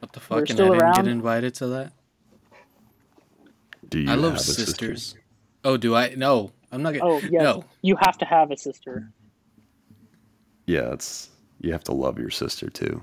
What 0.04 0.12
the 0.12 0.20
We're 0.30 0.46
fuck? 0.46 0.50
And 0.50 0.60
I 0.60 0.64
didn't 0.66 0.82
around? 0.82 0.96
get 0.96 1.08
invited 1.08 1.54
to 1.56 1.68
that. 1.68 1.94
do 3.88 4.00
you? 4.00 4.12
I 4.12 4.16
love 4.16 4.34
have 4.34 4.42
a 4.42 4.44
sister? 4.44 4.66
sisters. 4.66 5.16
Oh, 5.64 5.78
do 5.78 5.96
I? 5.96 6.14
No, 6.18 6.52
I'm 6.74 6.84
not 6.84 6.94
gonna. 6.94 7.06
Oh, 7.06 7.20
yes. 7.20 7.42
No. 7.42 7.64
You 7.82 7.96
have 8.02 8.18
to 8.18 8.26
have 8.26 8.52
a 8.52 8.58
sister. 8.58 9.10
Yeah, 10.66 10.92
it's 10.92 11.30
you 11.62 11.72
have 11.72 11.86
to 11.86 11.94
love 11.94 12.20
your 12.20 12.32
sister 12.32 12.70
too. 12.70 13.02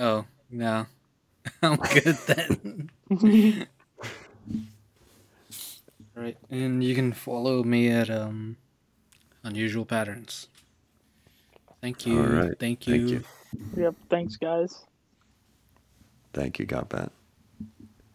Oh 0.00 0.24
no, 0.50 0.86
I'm 1.62 1.76
good 1.76 2.16
then. 2.26 2.90
right, 6.16 6.36
and 6.50 6.82
you 6.82 6.96
can 6.96 7.12
follow 7.12 7.62
me 7.62 7.88
at 7.88 8.10
um, 8.10 8.56
unusual 9.44 9.84
patterns. 9.86 10.48
Thank 11.80 12.04
you. 12.04 12.18
All 12.18 12.26
right, 12.26 12.58
Thank 12.58 12.88
you. 12.88 12.98
thank 12.98 13.10
you. 13.76 13.80
Yep. 13.84 13.94
Thanks, 14.10 14.36
guys. 14.36 14.86
Thank 16.36 16.58
you, 16.58 16.66
Gotbat. 16.66 17.15